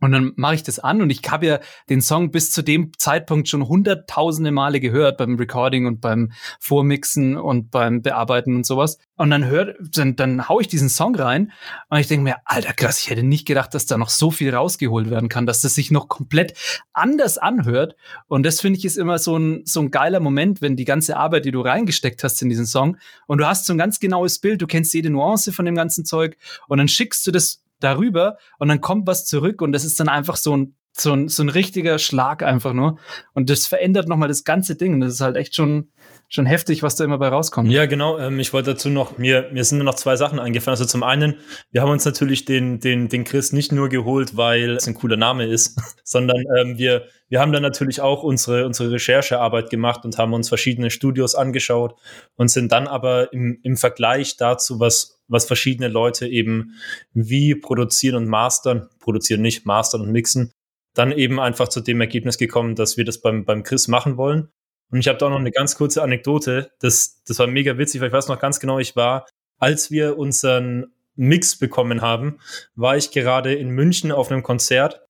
Und 0.00 0.12
dann 0.12 0.32
mache 0.36 0.56
ich 0.56 0.62
das 0.62 0.78
an 0.78 1.00
und 1.00 1.08
ich 1.08 1.22
habe 1.30 1.46
ja 1.46 1.58
den 1.88 2.02
Song 2.02 2.30
bis 2.30 2.52
zu 2.52 2.60
dem 2.60 2.92
Zeitpunkt 2.98 3.48
schon 3.48 3.66
hunderttausende 3.66 4.52
Male 4.52 4.78
gehört 4.78 5.16
beim 5.16 5.36
Recording 5.36 5.86
und 5.86 6.02
beim 6.02 6.32
Vormixen 6.60 7.38
und 7.38 7.70
beim 7.70 8.02
Bearbeiten 8.02 8.56
und 8.56 8.66
sowas. 8.66 8.98
Und 9.16 9.30
dann 9.30 9.46
hört, 9.46 9.76
dann, 9.92 10.14
dann 10.14 10.50
hau 10.50 10.60
ich 10.60 10.68
diesen 10.68 10.90
Song 10.90 11.14
rein 11.14 11.50
und 11.88 11.98
ich 11.98 12.08
denke 12.08 12.24
mir, 12.24 12.36
alter 12.44 12.74
krass, 12.74 12.98
ich 12.98 13.08
hätte 13.08 13.22
nicht 13.22 13.46
gedacht, 13.46 13.72
dass 13.72 13.86
da 13.86 13.96
noch 13.96 14.10
so 14.10 14.30
viel 14.30 14.54
rausgeholt 14.54 15.08
werden 15.08 15.30
kann, 15.30 15.46
dass 15.46 15.62
das 15.62 15.74
sich 15.74 15.90
noch 15.90 16.08
komplett 16.08 16.52
anders 16.92 17.38
anhört. 17.38 17.96
Und 18.28 18.44
das 18.44 18.60
finde 18.60 18.78
ich 18.78 18.84
ist 18.84 18.98
immer 18.98 19.18
so 19.18 19.38
ein, 19.38 19.62
so 19.64 19.80
ein 19.80 19.90
geiler 19.90 20.20
Moment, 20.20 20.60
wenn 20.60 20.76
die 20.76 20.84
ganze 20.84 21.16
Arbeit, 21.16 21.46
die 21.46 21.52
du 21.52 21.62
reingesteckt 21.62 22.22
hast 22.22 22.42
in 22.42 22.50
diesen 22.50 22.66
Song 22.66 22.98
und 23.26 23.38
du 23.38 23.46
hast 23.46 23.64
so 23.64 23.72
ein 23.72 23.78
ganz 23.78 23.98
genaues 23.98 24.40
Bild, 24.40 24.60
du 24.60 24.66
kennst 24.66 24.92
jede 24.92 25.08
Nuance 25.08 25.52
von 25.52 25.64
dem 25.64 25.74
ganzen 25.74 26.04
Zeug 26.04 26.36
und 26.68 26.76
dann 26.76 26.88
schickst 26.88 27.26
du 27.26 27.30
das 27.30 27.62
darüber 27.80 28.36
und 28.58 28.68
dann 28.68 28.80
kommt 28.80 29.06
was 29.06 29.26
zurück 29.26 29.62
und 29.62 29.72
das 29.72 29.84
ist 29.84 30.00
dann 30.00 30.08
einfach 30.08 30.36
so 30.36 30.56
ein, 30.56 30.76
so 31.00 31.12
ein, 31.12 31.28
so 31.28 31.42
ein 31.42 31.48
richtiger 31.48 31.98
Schlag 31.98 32.42
einfach 32.42 32.72
nur. 32.72 32.98
Und 33.34 33.50
das 33.50 33.66
verändert 33.66 34.08
nochmal 34.08 34.28
das 34.28 34.44
ganze 34.44 34.76
Ding. 34.76 35.00
Das 35.00 35.12
ist 35.12 35.20
halt 35.20 35.36
echt 35.36 35.54
schon, 35.54 35.90
schon 36.28 36.46
heftig, 36.46 36.82
was 36.82 36.96
da 36.96 37.04
immer 37.04 37.18
bei 37.18 37.28
rauskommt. 37.28 37.70
Ja, 37.70 37.86
genau. 37.86 38.18
Ähm, 38.18 38.40
ich 38.40 38.52
wollte 38.52 38.72
dazu 38.72 38.88
noch, 38.88 39.18
mir, 39.18 39.50
mir 39.52 39.64
sind 39.64 39.78
nur 39.78 39.84
noch 39.84 39.94
zwei 39.94 40.16
Sachen 40.16 40.38
eingefallen. 40.38 40.72
Also 40.72 40.86
zum 40.86 41.02
einen, 41.02 41.36
wir 41.70 41.82
haben 41.82 41.90
uns 41.90 42.04
natürlich 42.04 42.44
den, 42.44 42.80
den, 42.80 43.08
den 43.08 43.24
Chris 43.24 43.52
nicht 43.52 43.72
nur 43.72 43.88
geholt, 43.88 44.36
weil 44.36 44.70
es 44.76 44.86
ein 44.86 44.94
cooler 44.94 45.16
Name 45.16 45.46
ist, 45.46 45.78
sondern 46.04 46.42
ähm, 46.58 46.78
wir, 46.78 47.04
wir 47.28 47.40
haben 47.40 47.52
dann 47.52 47.62
natürlich 47.62 48.00
auch 48.00 48.22
unsere, 48.22 48.66
unsere 48.66 48.92
Recherchearbeit 48.92 49.70
gemacht 49.70 50.04
und 50.04 50.16
haben 50.18 50.32
uns 50.32 50.48
verschiedene 50.48 50.90
Studios 50.90 51.34
angeschaut 51.34 51.94
und 52.36 52.48
sind 52.48 52.72
dann 52.72 52.86
aber 52.86 53.32
im, 53.32 53.58
im 53.62 53.76
Vergleich 53.76 54.36
dazu, 54.36 54.80
was, 54.80 55.15
was 55.28 55.46
verschiedene 55.46 55.88
Leute 55.88 56.26
eben 56.26 56.74
wie 57.12 57.54
produzieren 57.54 58.16
und 58.16 58.28
mastern, 58.28 58.88
produzieren 59.00 59.42
nicht, 59.42 59.66
mastern 59.66 60.02
und 60.02 60.12
mixen, 60.12 60.52
dann 60.94 61.12
eben 61.12 61.40
einfach 61.40 61.68
zu 61.68 61.80
dem 61.80 62.00
Ergebnis 62.00 62.38
gekommen, 62.38 62.74
dass 62.74 62.96
wir 62.96 63.04
das 63.04 63.20
beim, 63.20 63.44
beim 63.44 63.62
Chris 63.62 63.88
machen 63.88 64.16
wollen 64.16 64.48
und 64.90 65.00
ich 65.00 65.08
habe 65.08 65.18
da 65.18 65.26
auch 65.26 65.30
noch 65.30 65.38
eine 65.38 65.50
ganz 65.50 65.76
kurze 65.76 66.02
Anekdote. 66.02 66.70
Das, 66.80 67.22
das 67.26 67.38
war 67.38 67.46
mega 67.46 67.76
witzig, 67.78 68.00
weil 68.00 68.08
ich 68.08 68.14
weiß 68.14 68.28
noch 68.28 68.38
ganz 68.38 68.60
genau, 68.60 68.78
ich 68.78 68.94
war, 68.96 69.26
als 69.58 69.90
wir 69.90 70.18
unseren 70.18 70.92
Mix 71.16 71.58
bekommen 71.58 72.02
haben, 72.02 72.38
war 72.74 72.96
ich 72.96 73.10
gerade 73.10 73.54
in 73.54 73.70
München 73.70 74.12
auf 74.12 74.30
einem 74.30 74.42
Konzert. 74.42 75.02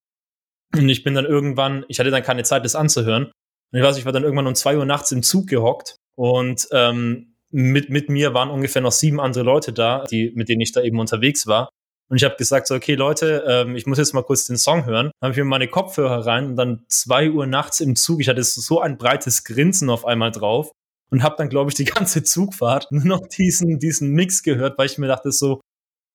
Und 0.74 0.88
ich 0.88 1.02
bin 1.02 1.14
dann 1.14 1.26
irgendwann, 1.26 1.84
ich 1.88 1.98
hatte 1.98 2.10
dann 2.10 2.22
keine 2.22 2.42
Zeit, 2.42 2.64
das 2.64 2.74
anzuhören. 2.74 3.24
Und 3.72 3.78
ich 3.78 3.84
weiß, 3.84 3.98
ich 3.98 4.04
war 4.04 4.12
dann 4.12 4.22
irgendwann 4.22 4.46
um 4.46 4.54
zwei 4.54 4.76
Uhr 4.76 4.84
nachts 4.84 5.12
im 5.12 5.22
Zug 5.22 5.48
gehockt. 5.48 5.96
Und 6.14 6.68
ähm, 6.72 7.35
mit, 7.50 7.90
mit 7.90 8.08
mir 8.08 8.34
waren 8.34 8.50
ungefähr 8.50 8.82
noch 8.82 8.92
sieben 8.92 9.20
andere 9.20 9.44
Leute 9.44 9.72
da, 9.72 10.04
die, 10.04 10.32
mit 10.34 10.48
denen 10.48 10.60
ich 10.60 10.72
da 10.72 10.82
eben 10.82 10.98
unterwegs 10.98 11.46
war. 11.46 11.68
Und 12.08 12.18
ich 12.18 12.24
habe 12.24 12.36
gesagt, 12.36 12.68
so, 12.68 12.74
okay, 12.74 12.94
Leute, 12.94 13.44
ähm, 13.48 13.74
ich 13.74 13.86
muss 13.86 13.98
jetzt 13.98 14.14
mal 14.14 14.22
kurz 14.22 14.44
den 14.44 14.56
Song 14.56 14.86
hören. 14.86 15.10
Dann 15.20 15.28
habe 15.28 15.32
ich 15.32 15.38
mir 15.38 15.44
meine 15.44 15.68
Kopfhörer 15.68 16.24
rein 16.24 16.46
und 16.46 16.56
dann 16.56 16.84
zwei 16.88 17.30
Uhr 17.30 17.46
nachts 17.46 17.80
im 17.80 17.96
Zug, 17.96 18.20
ich 18.20 18.28
hatte 18.28 18.44
so 18.44 18.80
ein 18.80 18.96
breites 18.96 19.44
Grinsen 19.44 19.90
auf 19.90 20.04
einmal 20.04 20.30
drauf 20.30 20.70
und 21.10 21.22
habe 21.22 21.34
dann, 21.38 21.48
glaube 21.48 21.70
ich, 21.70 21.74
die 21.74 21.84
ganze 21.84 22.22
Zugfahrt 22.22 22.86
nur 22.90 23.04
noch 23.04 23.26
diesen, 23.26 23.78
diesen 23.78 24.12
Mix 24.12 24.42
gehört, 24.42 24.78
weil 24.78 24.86
ich 24.86 24.98
mir 24.98 25.08
dachte 25.08 25.32
so, 25.32 25.60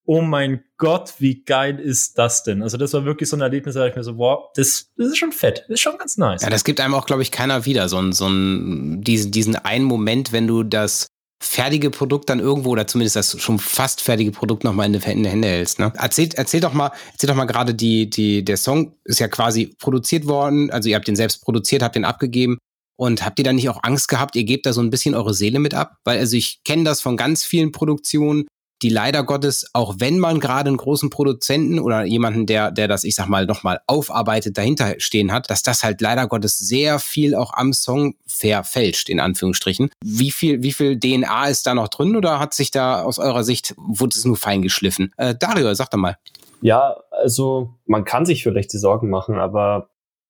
oh 0.05 0.21
mein 0.21 0.63
Gott, 0.77 1.15
wie 1.19 1.43
geil 1.43 1.79
ist 1.79 2.17
das 2.17 2.43
denn? 2.43 2.63
Also 2.63 2.77
das 2.77 2.93
war 2.93 3.05
wirklich 3.05 3.29
so 3.29 3.37
ein 3.37 3.41
Erlebnis, 3.41 3.75
da 3.75 3.85
ich 3.85 3.95
mir 3.95 4.03
so, 4.03 4.17
wow, 4.17 4.49
das, 4.55 4.89
das 4.97 5.07
ist 5.07 5.17
schon 5.17 5.31
fett, 5.31 5.59
das 5.67 5.75
ist 5.75 5.81
schon 5.81 5.97
ganz 5.97 6.17
nice. 6.17 6.41
Ja, 6.41 6.49
das 6.49 6.63
gibt 6.63 6.79
einem 6.79 6.95
auch, 6.95 7.05
glaube 7.05 7.21
ich, 7.21 7.31
keiner 7.31 7.65
wieder, 7.65 7.87
so, 7.87 7.99
ein, 7.99 8.11
so 8.11 8.27
ein, 8.27 9.01
diesen, 9.01 9.31
diesen 9.31 9.55
einen 9.55 9.85
Moment, 9.85 10.31
wenn 10.31 10.47
du 10.47 10.63
das 10.63 11.10
fertige 11.41 11.89
Produkt 11.89 12.29
dann 12.29 12.39
irgendwo 12.39 12.69
oder 12.69 12.85
zumindest 12.85 13.15
das 13.15 13.41
schon 13.41 13.57
fast 13.57 13.99
fertige 14.01 14.31
Produkt 14.31 14.63
nochmal 14.63 14.85
in, 14.85 14.93
in 14.93 15.23
den 15.23 15.25
Hände 15.25 15.47
hältst. 15.47 15.79
Ne? 15.79 15.91
Erzähl, 15.97 16.29
erzähl 16.35 16.59
doch 16.59 16.73
mal, 16.73 16.91
erzähl 17.13 17.27
doch 17.27 17.35
mal 17.35 17.45
gerade 17.45 17.73
die, 17.73 18.09
die, 18.09 18.45
der 18.45 18.57
Song 18.57 18.93
ist 19.05 19.19
ja 19.19 19.27
quasi 19.27 19.75
produziert 19.79 20.27
worden, 20.27 20.69
also 20.69 20.87
ihr 20.87 20.95
habt 20.95 21.07
den 21.07 21.15
selbst 21.15 21.41
produziert, 21.41 21.81
habt 21.81 21.95
den 21.95 22.05
abgegeben 22.05 22.59
und 22.95 23.25
habt 23.25 23.39
ihr 23.39 23.43
dann 23.43 23.55
nicht 23.55 23.69
auch 23.69 23.79
Angst 23.81 24.07
gehabt, 24.07 24.35
ihr 24.35 24.43
gebt 24.43 24.67
da 24.67 24.73
so 24.73 24.81
ein 24.81 24.91
bisschen 24.91 25.15
eure 25.15 25.33
Seele 25.33 25.57
mit 25.57 25.73
ab? 25.73 25.97
Weil 26.03 26.19
also 26.19 26.37
ich 26.37 26.63
kenne 26.63 26.83
das 26.83 27.01
von 27.01 27.17
ganz 27.17 27.43
vielen 27.43 27.71
Produktionen, 27.71 28.45
die 28.81 28.89
leider 28.89 29.23
Gottes, 29.23 29.69
auch 29.73 29.95
wenn 29.99 30.19
man 30.19 30.39
gerade 30.39 30.69
einen 30.69 30.77
großen 30.77 31.09
Produzenten 31.09 31.79
oder 31.79 32.03
jemanden, 32.03 32.45
der, 32.45 32.71
der 32.71 32.87
das, 32.87 33.03
ich 33.03 33.15
sag 33.15 33.27
mal, 33.27 33.45
nochmal 33.45 33.81
aufarbeitet, 33.87 34.57
dahinter 34.57 34.95
stehen 34.97 35.31
hat, 35.31 35.49
dass 35.49 35.63
das 35.63 35.83
halt 35.83 36.01
leider 36.01 36.27
Gottes 36.27 36.57
sehr 36.57 36.99
viel 36.99 37.35
auch 37.35 37.53
am 37.53 37.73
Song 37.73 38.15
verfälscht, 38.25 39.09
in 39.09 39.19
Anführungsstrichen. 39.19 39.91
Wie 40.03 40.31
viel, 40.31 40.63
wie 40.63 40.71
viel 40.71 40.99
DNA 40.99 41.47
ist 41.47 41.67
da 41.67 41.73
noch 41.73 41.89
drin 41.89 42.15
oder 42.15 42.39
hat 42.39 42.53
sich 42.53 42.71
da 42.71 43.03
aus 43.03 43.19
eurer 43.19 43.43
Sicht, 43.43 43.75
wurde 43.77 44.15
es 44.15 44.25
nur 44.25 44.37
fein 44.37 44.61
geschliffen? 44.61 45.13
Äh, 45.17 45.35
Dario, 45.35 45.73
sag 45.73 45.89
doch 45.91 45.99
mal. 45.99 46.17
Ja, 46.61 46.95
also 47.09 47.73
man 47.85 48.03
kann 48.03 48.25
sich 48.25 48.43
vielleicht 48.43 48.73
die 48.73 48.77
Sorgen 48.77 49.09
machen, 49.09 49.39
aber 49.39 49.89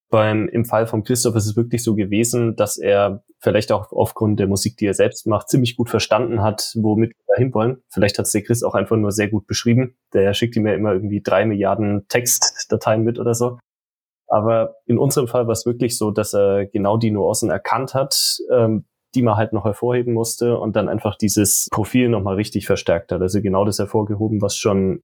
beim, 0.09 0.47
im 0.49 0.65
Fall 0.65 0.87
von 0.87 1.03
Christoph 1.03 1.35
ist 1.35 1.45
es 1.45 1.55
wirklich 1.55 1.83
so 1.83 1.95
gewesen, 1.95 2.55
dass 2.55 2.77
er 2.77 3.23
vielleicht 3.41 3.71
auch 3.71 3.91
aufgrund 3.91 4.39
der 4.39 4.47
Musik, 4.47 4.77
die 4.77 4.85
er 4.85 4.93
selbst 4.93 5.25
macht, 5.27 5.49
ziemlich 5.49 5.75
gut 5.75 5.89
verstanden 5.89 6.41
hat, 6.41 6.71
womit 6.75 7.11
wir 7.11 7.35
dahin 7.35 7.53
wollen. 7.53 7.81
Vielleicht 7.89 8.17
hat 8.17 8.27
es 8.27 8.31
der 8.31 8.43
Chris 8.43 8.63
auch 8.63 8.75
einfach 8.75 8.97
nur 8.97 9.11
sehr 9.11 9.29
gut 9.29 9.47
beschrieben. 9.47 9.95
Der 10.13 10.33
schickt 10.33 10.55
ihm 10.55 10.67
ja 10.67 10.73
immer 10.73 10.93
irgendwie 10.93 11.21
drei 11.21 11.45
Milliarden 11.45 12.07
Textdateien 12.07 13.03
mit 13.03 13.19
oder 13.19 13.33
so. 13.33 13.57
Aber 14.27 14.75
in 14.85 14.97
unserem 14.97 15.27
Fall 15.27 15.47
war 15.47 15.53
es 15.53 15.65
wirklich 15.65 15.97
so, 15.97 16.11
dass 16.11 16.33
er 16.33 16.65
genau 16.65 16.97
die 16.97 17.11
Nuancen 17.11 17.49
erkannt 17.49 17.93
hat, 17.93 18.37
ähm, 18.51 18.85
die 19.13 19.23
man 19.23 19.35
halt 19.35 19.51
noch 19.51 19.65
hervorheben 19.65 20.13
musste 20.13 20.57
und 20.57 20.75
dann 20.75 20.87
einfach 20.87 21.17
dieses 21.17 21.67
Profil 21.71 22.07
nochmal 22.07 22.35
richtig 22.35 22.65
verstärkt 22.65 23.11
hat. 23.11 23.21
Also 23.21 23.41
genau 23.41 23.65
das 23.65 23.79
hervorgehoben, 23.79 24.41
was 24.41 24.55
schon 24.55 25.01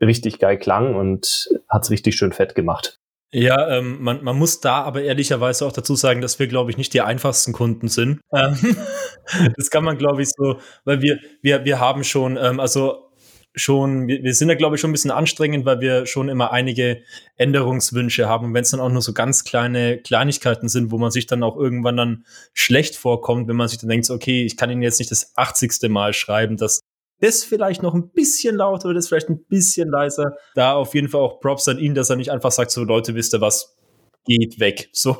richtig 0.00 0.38
geil 0.38 0.58
klang 0.58 0.94
und 0.94 1.48
hat 1.68 1.82
es 1.84 1.90
richtig 1.90 2.16
schön 2.16 2.32
fett 2.32 2.54
gemacht. 2.54 3.00
Ja, 3.38 3.68
ähm, 3.68 3.98
man, 4.00 4.24
man 4.24 4.38
muss 4.38 4.60
da 4.60 4.82
aber 4.84 5.02
ehrlicherweise 5.02 5.66
auch 5.66 5.72
dazu 5.72 5.94
sagen, 5.94 6.22
dass 6.22 6.38
wir, 6.38 6.46
glaube 6.46 6.70
ich, 6.70 6.78
nicht 6.78 6.94
die 6.94 7.02
einfachsten 7.02 7.52
Kunden 7.52 7.88
sind. 7.88 8.18
Ähm, 8.32 8.56
das 9.58 9.68
kann 9.68 9.84
man, 9.84 9.98
glaube 9.98 10.22
ich, 10.22 10.30
so, 10.30 10.58
weil 10.86 11.02
wir, 11.02 11.18
wir, 11.42 11.66
wir 11.66 11.78
haben 11.78 12.02
schon, 12.02 12.38
ähm, 12.40 12.60
also 12.60 13.10
schon, 13.54 14.08
wir, 14.08 14.22
wir 14.22 14.32
sind 14.32 14.48
da, 14.48 14.54
glaube 14.54 14.76
ich, 14.76 14.80
schon 14.80 14.88
ein 14.88 14.94
bisschen 14.94 15.10
anstrengend, 15.10 15.66
weil 15.66 15.80
wir 15.80 16.06
schon 16.06 16.30
immer 16.30 16.50
einige 16.50 17.02
Änderungswünsche 17.36 18.26
haben. 18.26 18.46
Und 18.46 18.54
wenn 18.54 18.62
es 18.62 18.70
dann 18.70 18.80
auch 18.80 18.88
nur 18.88 19.02
so 19.02 19.12
ganz 19.12 19.44
kleine 19.44 19.98
Kleinigkeiten 19.98 20.70
sind, 20.70 20.90
wo 20.90 20.96
man 20.96 21.10
sich 21.10 21.26
dann 21.26 21.42
auch 21.42 21.58
irgendwann 21.58 21.98
dann 21.98 22.24
schlecht 22.54 22.96
vorkommt, 22.96 23.48
wenn 23.48 23.56
man 23.56 23.68
sich 23.68 23.78
dann 23.78 23.90
denkt, 23.90 24.08
okay, 24.08 24.46
ich 24.46 24.56
kann 24.56 24.70
Ihnen 24.70 24.80
jetzt 24.80 24.98
nicht 24.98 25.10
das 25.10 25.36
80. 25.36 25.90
Mal 25.90 26.14
schreiben, 26.14 26.56
dass 26.56 26.80
das 27.20 27.44
vielleicht 27.44 27.82
noch 27.82 27.94
ein 27.94 28.10
bisschen 28.10 28.56
lauter 28.56 28.86
oder 28.86 28.94
das 28.94 29.08
vielleicht 29.08 29.28
ein 29.28 29.44
bisschen 29.44 29.88
leiser. 29.88 30.36
Da 30.54 30.74
auf 30.74 30.94
jeden 30.94 31.08
Fall 31.08 31.20
auch 31.20 31.40
Props 31.40 31.68
an 31.68 31.78
ihn, 31.78 31.94
dass 31.94 32.10
er 32.10 32.16
nicht 32.16 32.30
einfach 32.30 32.52
sagt, 32.52 32.70
so 32.70 32.84
Leute, 32.84 33.14
wisst 33.14 33.34
ihr 33.34 33.40
was, 33.40 33.76
geht 34.24 34.60
weg. 34.60 34.90
So. 34.92 35.16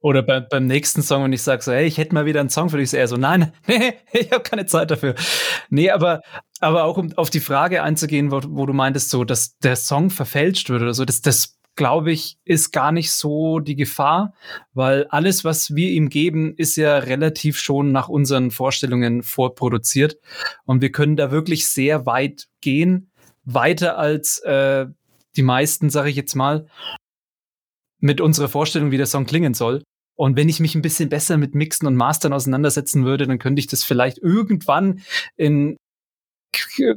Oder 0.00 0.22
bei, 0.22 0.40
beim 0.40 0.66
nächsten 0.66 1.02
Song, 1.02 1.24
wenn 1.24 1.32
ich 1.32 1.42
sage 1.42 1.62
so, 1.62 1.72
hey, 1.72 1.86
ich 1.86 1.96
hätte 1.96 2.14
mal 2.14 2.26
wieder 2.26 2.40
einen 2.40 2.50
Song 2.50 2.68
für 2.68 2.76
dich, 2.76 2.84
ist 2.84 2.94
er 2.94 3.08
so, 3.08 3.16
nein, 3.16 3.52
nee, 3.66 3.94
ich 4.12 4.30
habe 4.30 4.42
keine 4.42 4.66
Zeit 4.66 4.90
dafür. 4.90 5.14
Nee, 5.70 5.90
aber, 5.90 6.20
aber 6.60 6.84
auch 6.84 6.98
um 6.98 7.12
auf 7.16 7.30
die 7.30 7.40
Frage 7.40 7.82
einzugehen, 7.82 8.30
wo, 8.30 8.40
wo 8.48 8.66
du 8.66 8.74
meintest, 8.74 9.10
so, 9.10 9.24
dass 9.24 9.56
der 9.58 9.76
Song 9.76 10.10
verfälscht 10.10 10.68
wird 10.68 10.82
oder 10.82 10.92
so, 10.92 11.04
das, 11.04 11.22
das 11.22 11.58
glaube 11.74 12.12
ich, 12.12 12.38
ist 12.44 12.72
gar 12.72 12.92
nicht 12.92 13.12
so 13.12 13.58
die 13.58 13.76
Gefahr, 13.76 14.34
weil 14.74 15.06
alles, 15.08 15.44
was 15.44 15.74
wir 15.74 15.90
ihm 15.90 16.08
geben, 16.08 16.54
ist 16.56 16.76
ja 16.76 16.98
relativ 16.98 17.58
schon 17.58 17.92
nach 17.92 18.08
unseren 18.08 18.50
Vorstellungen 18.50 19.22
vorproduziert. 19.22 20.18
Und 20.64 20.82
wir 20.82 20.92
können 20.92 21.16
da 21.16 21.30
wirklich 21.30 21.66
sehr 21.68 22.06
weit 22.06 22.48
gehen, 22.60 23.10
weiter 23.44 23.98
als 23.98 24.38
äh, 24.40 24.86
die 25.36 25.42
meisten, 25.42 25.90
sage 25.90 26.10
ich 26.10 26.16
jetzt 26.16 26.34
mal, 26.34 26.66
mit 28.00 28.20
unserer 28.20 28.48
Vorstellung, 28.48 28.90
wie 28.90 28.98
der 28.98 29.06
Song 29.06 29.26
klingen 29.26 29.54
soll. 29.54 29.82
Und 30.14 30.36
wenn 30.36 30.48
ich 30.48 30.60
mich 30.60 30.74
ein 30.74 30.82
bisschen 30.82 31.08
besser 31.08 31.38
mit 31.38 31.54
Mixen 31.54 31.86
und 31.86 31.96
Mastern 31.96 32.32
auseinandersetzen 32.32 33.04
würde, 33.04 33.26
dann 33.26 33.38
könnte 33.38 33.60
ich 33.60 33.66
das 33.66 33.82
vielleicht 33.82 34.18
irgendwann 34.18 35.00
in 35.36 35.76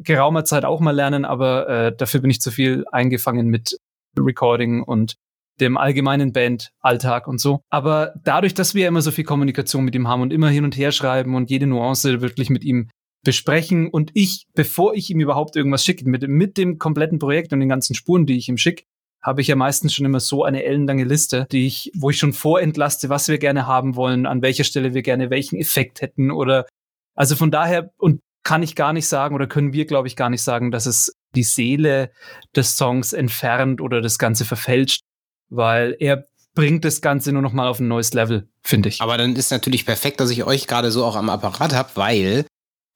geraumer 0.03 0.43
Zeit 0.43 0.65
auch 0.65 0.81
mal 0.81 0.91
lernen, 0.91 1.23
aber 1.23 1.69
äh, 1.69 1.95
dafür 1.95 2.19
bin 2.19 2.29
ich 2.29 2.41
zu 2.41 2.51
viel 2.51 2.83
eingefangen 2.91 3.47
mit 3.47 3.79
Recording 4.17 4.83
und 4.83 5.15
dem 5.59 5.77
allgemeinen 5.77 6.33
Bandalltag 6.33 7.27
und 7.27 7.39
so. 7.39 7.61
Aber 7.69 8.13
dadurch, 8.23 8.53
dass 8.53 8.75
wir 8.75 8.87
immer 8.87 9.01
so 9.01 9.11
viel 9.11 9.23
Kommunikation 9.23 9.85
mit 9.85 9.95
ihm 9.95 10.07
haben 10.07 10.21
und 10.21 10.33
immer 10.33 10.49
hin 10.49 10.65
und 10.65 10.75
her 10.75 10.91
schreiben 10.91 11.35
und 11.35 11.49
jede 11.49 11.67
Nuance 11.67 12.21
wirklich 12.21 12.49
mit 12.49 12.63
ihm 12.63 12.89
besprechen 13.23 13.89
und 13.89 14.11
ich, 14.13 14.45
bevor 14.53 14.93
ich 14.93 15.09
ihm 15.09 15.19
überhaupt 15.19 15.55
irgendwas 15.55 15.83
schicke, 15.83 16.07
mit, 16.07 16.27
mit 16.27 16.57
dem 16.57 16.77
kompletten 16.77 17.19
Projekt 17.19 17.53
und 17.53 17.59
den 17.59 17.69
ganzen 17.69 17.95
Spuren, 17.95 18.25
die 18.25 18.37
ich 18.37 18.49
ihm 18.49 18.57
schicke, 18.57 18.83
habe 19.21 19.41
ich 19.41 19.47
ja 19.47 19.55
meistens 19.55 19.93
schon 19.93 20.05
immer 20.05 20.19
so 20.19 20.43
eine 20.43 20.63
ellenlange 20.63 21.03
Liste, 21.03 21.47
die 21.51 21.65
ich, 21.65 21.91
wo 21.95 22.11
ich 22.11 22.17
schon 22.17 22.33
vorentlaste, 22.33 23.09
was 23.09 23.27
wir 23.27 23.39
gerne 23.39 23.65
haben 23.65 23.95
wollen, 23.95 24.27
an 24.27 24.43
welcher 24.43 24.63
Stelle 24.63 24.93
wir 24.93 25.01
gerne 25.01 25.31
welchen 25.31 25.57
Effekt 25.57 26.01
hätten 26.01 26.29
oder 26.29 26.67
also 27.15 27.35
von 27.35 27.49
daher 27.49 27.91
und 27.97 28.21
kann 28.43 28.61
ich 28.61 28.75
gar 28.75 28.93
nicht 28.93 29.07
sagen 29.07 29.33
oder 29.33 29.47
können 29.47 29.73
wir, 29.73 29.85
glaube 29.85 30.07
ich, 30.07 30.15
gar 30.15 30.29
nicht 30.29 30.43
sagen, 30.43 30.69
dass 30.69 30.85
es 30.85 31.15
die 31.35 31.43
Seele 31.43 32.11
des 32.55 32.75
Songs 32.75 33.13
entfernt 33.13 33.81
oder 33.81 34.01
das 34.01 34.17
Ganze 34.17 34.45
verfälscht, 34.45 35.01
weil 35.49 35.95
er 35.99 36.25
bringt 36.55 36.85
das 36.85 37.01
Ganze 37.01 37.31
nur 37.31 37.41
noch 37.41 37.53
mal 37.53 37.67
auf 37.67 37.79
ein 37.79 37.87
neues 37.87 38.13
Level, 38.13 38.47
finde 38.61 38.89
ich. 38.89 39.01
Aber 39.01 39.17
dann 39.17 39.35
ist 39.35 39.51
natürlich 39.51 39.85
perfekt, 39.85 40.19
dass 40.19 40.31
ich 40.31 40.45
euch 40.45 40.67
gerade 40.67 40.91
so 40.91 41.03
auch 41.03 41.15
am 41.15 41.29
Apparat 41.29 41.73
habe, 41.73 41.89
weil 41.95 42.45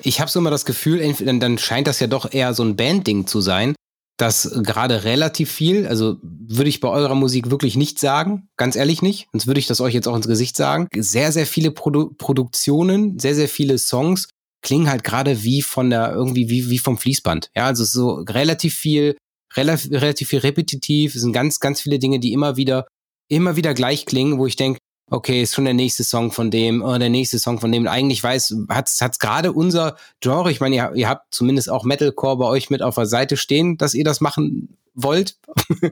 ich 0.01 0.21
habe 0.21 0.31
so 0.31 0.39
immer 0.39 0.51
das 0.51 0.65
Gefühl, 0.65 1.13
dann 1.39 1.57
scheint 1.57 1.87
das 1.87 1.99
ja 1.99 2.07
doch 2.07 2.31
eher 2.31 2.53
so 2.53 2.63
ein 2.63 2.77
Bandding 2.77 3.27
zu 3.27 3.41
sein, 3.41 3.75
dass 4.17 4.51
gerade 4.63 5.03
relativ 5.03 5.51
viel, 5.51 5.87
also 5.87 6.17
würde 6.21 6.69
ich 6.69 6.79
bei 6.79 6.89
eurer 6.89 7.15
Musik 7.15 7.49
wirklich 7.51 7.75
nicht 7.75 7.99
sagen, 7.99 8.49
ganz 8.57 8.75
ehrlich 8.75 9.01
nicht, 9.01 9.27
sonst 9.31 9.47
würde 9.47 9.59
ich 9.59 9.67
das 9.67 9.81
euch 9.81 9.93
jetzt 9.93 10.07
auch 10.07 10.15
ins 10.15 10.27
Gesicht 10.27 10.57
sagen. 10.57 10.87
Sehr, 10.93 11.31
sehr 11.31 11.45
viele 11.45 11.71
Produ 11.71 12.13
Produktionen, 12.17 13.19
sehr, 13.19 13.35
sehr 13.35 13.47
viele 13.47 13.77
Songs 13.77 14.27
klingen 14.61 14.89
halt 14.89 15.03
gerade 15.03 15.43
wie 15.43 15.61
von 15.61 15.89
der, 15.89 16.11
irgendwie 16.13 16.49
wie, 16.49 16.69
wie 16.69 16.79
vom 16.79 16.97
Fließband. 16.97 17.49
Ja, 17.55 17.65
also 17.65 17.83
so 17.83 18.23
relativ 18.27 18.75
viel, 18.75 19.17
relativ, 19.55 19.91
relativ 19.91 20.29
viel 20.29 20.39
repetitiv, 20.39 21.15
es 21.15 21.21
sind 21.21 21.33
ganz, 21.33 21.59
ganz 21.59 21.81
viele 21.81 21.99
Dinge, 21.99 22.19
die 22.19 22.33
immer 22.33 22.57
wieder, 22.57 22.87
immer 23.29 23.55
wieder 23.55 23.73
gleich 23.73 24.05
klingen, 24.05 24.37
wo 24.37 24.45
ich 24.45 24.55
denke, 24.55 24.79
okay, 25.11 25.41
ist 25.41 25.55
schon 25.55 25.65
der 25.65 25.73
nächste 25.73 26.03
Song 26.03 26.31
von 26.31 26.51
dem, 26.51 26.81
oder 26.83 26.99
der 26.99 27.09
nächste 27.09 27.39
Song 27.39 27.59
von 27.59 27.71
dem. 27.71 27.83
Und 27.83 27.87
eigentlich 27.87 28.23
weiß, 28.23 28.55
hat's, 28.69 29.01
hat's 29.01 29.19
gerade 29.19 29.53
unser 29.53 29.97
Genre, 30.19 30.51
ich 30.51 30.59
meine, 30.59 30.75
ihr, 30.75 30.91
ihr 30.93 31.09
habt 31.09 31.33
zumindest 31.33 31.69
auch 31.69 31.83
Metalcore 31.83 32.37
bei 32.37 32.45
euch 32.45 32.69
mit 32.69 32.81
auf 32.81 32.95
der 32.95 33.05
Seite 33.05 33.37
stehen, 33.37 33.77
dass 33.77 33.93
ihr 33.93 34.03
das 34.03 34.21
machen 34.21 34.77
wollt. 34.93 35.37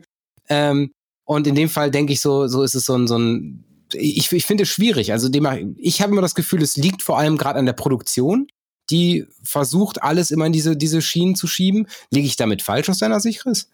ähm, 0.49 0.91
und 1.25 1.47
in 1.47 1.55
dem 1.55 1.69
Fall 1.69 1.91
denke 1.91 2.13
ich 2.13 2.21
so, 2.21 2.47
so 2.47 2.63
ist 2.63 2.75
es 2.75 2.85
so 2.85 2.95
ein, 2.95 3.07
so 3.07 3.17
ein 3.17 3.63
ich, 3.93 4.31
ich 4.31 4.45
finde 4.45 4.63
es 4.63 4.69
schwierig. 4.69 5.11
Also 5.11 5.29
dem, 5.29 5.75
ich 5.77 6.01
habe 6.01 6.11
immer 6.11 6.21
das 6.21 6.35
Gefühl, 6.35 6.61
es 6.61 6.75
liegt 6.75 7.01
vor 7.01 7.17
allem 7.17 7.37
gerade 7.37 7.59
an 7.59 7.65
der 7.65 7.73
Produktion 7.73 8.47
die 8.89 9.25
versucht, 9.43 10.01
alles 10.01 10.31
immer 10.31 10.45
in 10.45 10.53
diese, 10.53 10.77
diese 10.77 11.01
Schienen 11.01 11.35
zu 11.35 11.47
schieben. 11.47 11.87
Liege 12.11 12.27
ich 12.27 12.35
damit 12.35 12.61
falsch 12.61 12.89
aus 12.89 12.99
deiner 12.99 13.19
Sicht, 13.19 13.41
Chris? 13.41 13.69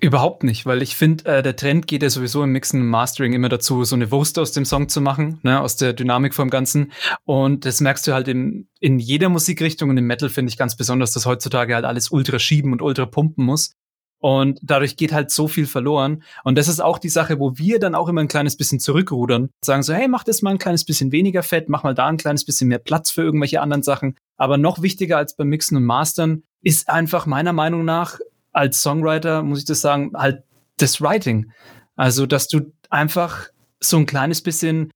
Überhaupt 0.00 0.44
nicht, 0.44 0.64
weil 0.64 0.80
ich 0.80 0.96
finde, 0.96 1.26
äh, 1.26 1.42
der 1.42 1.56
Trend 1.56 1.86
geht 1.86 2.02
ja 2.02 2.08
sowieso 2.08 2.42
im 2.42 2.52
Mixen 2.52 2.80
und 2.80 2.86
Mastering 2.86 3.34
immer 3.34 3.50
dazu, 3.50 3.84
so 3.84 3.96
eine 3.96 4.10
Wurst 4.10 4.38
aus 4.38 4.52
dem 4.52 4.64
Song 4.64 4.88
zu 4.88 5.02
machen, 5.02 5.40
ne, 5.42 5.60
aus 5.60 5.76
der 5.76 5.92
Dynamik 5.92 6.32
vom 6.32 6.48
Ganzen. 6.48 6.92
Und 7.24 7.66
das 7.66 7.82
merkst 7.82 8.06
du 8.06 8.14
halt 8.14 8.28
in, 8.28 8.68
in 8.78 8.98
jeder 8.98 9.28
Musikrichtung 9.28 9.90
und 9.90 9.98
im 9.98 10.06
Metal 10.06 10.30
finde 10.30 10.48
ich 10.50 10.56
ganz 10.56 10.74
besonders, 10.74 11.12
dass 11.12 11.26
heutzutage 11.26 11.74
halt 11.74 11.84
alles 11.84 12.10
ultra 12.10 12.38
schieben 12.38 12.72
und 12.72 12.80
ultra 12.80 13.04
pumpen 13.04 13.44
muss. 13.44 13.74
Und 14.20 14.58
dadurch 14.62 14.96
geht 14.96 15.12
halt 15.12 15.30
so 15.30 15.48
viel 15.48 15.66
verloren. 15.66 16.22
Und 16.44 16.58
das 16.58 16.68
ist 16.68 16.80
auch 16.80 16.98
die 16.98 17.08
Sache, 17.08 17.38
wo 17.40 17.56
wir 17.56 17.78
dann 17.78 17.94
auch 17.94 18.08
immer 18.08 18.20
ein 18.20 18.28
kleines 18.28 18.56
bisschen 18.56 18.78
zurückrudern. 18.78 19.48
Sagen 19.64 19.82
so, 19.82 19.94
hey, 19.94 20.08
mach 20.08 20.24
das 20.24 20.42
mal 20.42 20.50
ein 20.50 20.58
kleines 20.58 20.84
bisschen 20.84 21.10
weniger 21.10 21.42
fett, 21.42 21.70
mach 21.70 21.84
mal 21.84 21.94
da 21.94 22.06
ein 22.06 22.18
kleines 22.18 22.44
bisschen 22.44 22.68
mehr 22.68 22.78
Platz 22.78 23.10
für 23.10 23.22
irgendwelche 23.22 23.62
anderen 23.62 23.82
Sachen. 23.82 24.16
Aber 24.36 24.58
noch 24.58 24.82
wichtiger 24.82 25.16
als 25.16 25.36
beim 25.36 25.48
Mixen 25.48 25.76
und 25.76 25.84
Mastern 25.84 26.42
ist 26.62 26.90
einfach 26.90 27.24
meiner 27.24 27.54
Meinung 27.54 27.84
nach 27.84 28.18
als 28.52 28.82
Songwriter, 28.82 29.42
muss 29.42 29.60
ich 29.60 29.64
das 29.64 29.80
sagen, 29.80 30.12
halt 30.14 30.42
das 30.76 31.00
Writing. 31.00 31.52
Also, 31.96 32.26
dass 32.26 32.48
du 32.48 32.72
einfach 32.90 33.48
so 33.80 33.96
ein 33.96 34.06
kleines 34.06 34.42
bisschen 34.42 34.90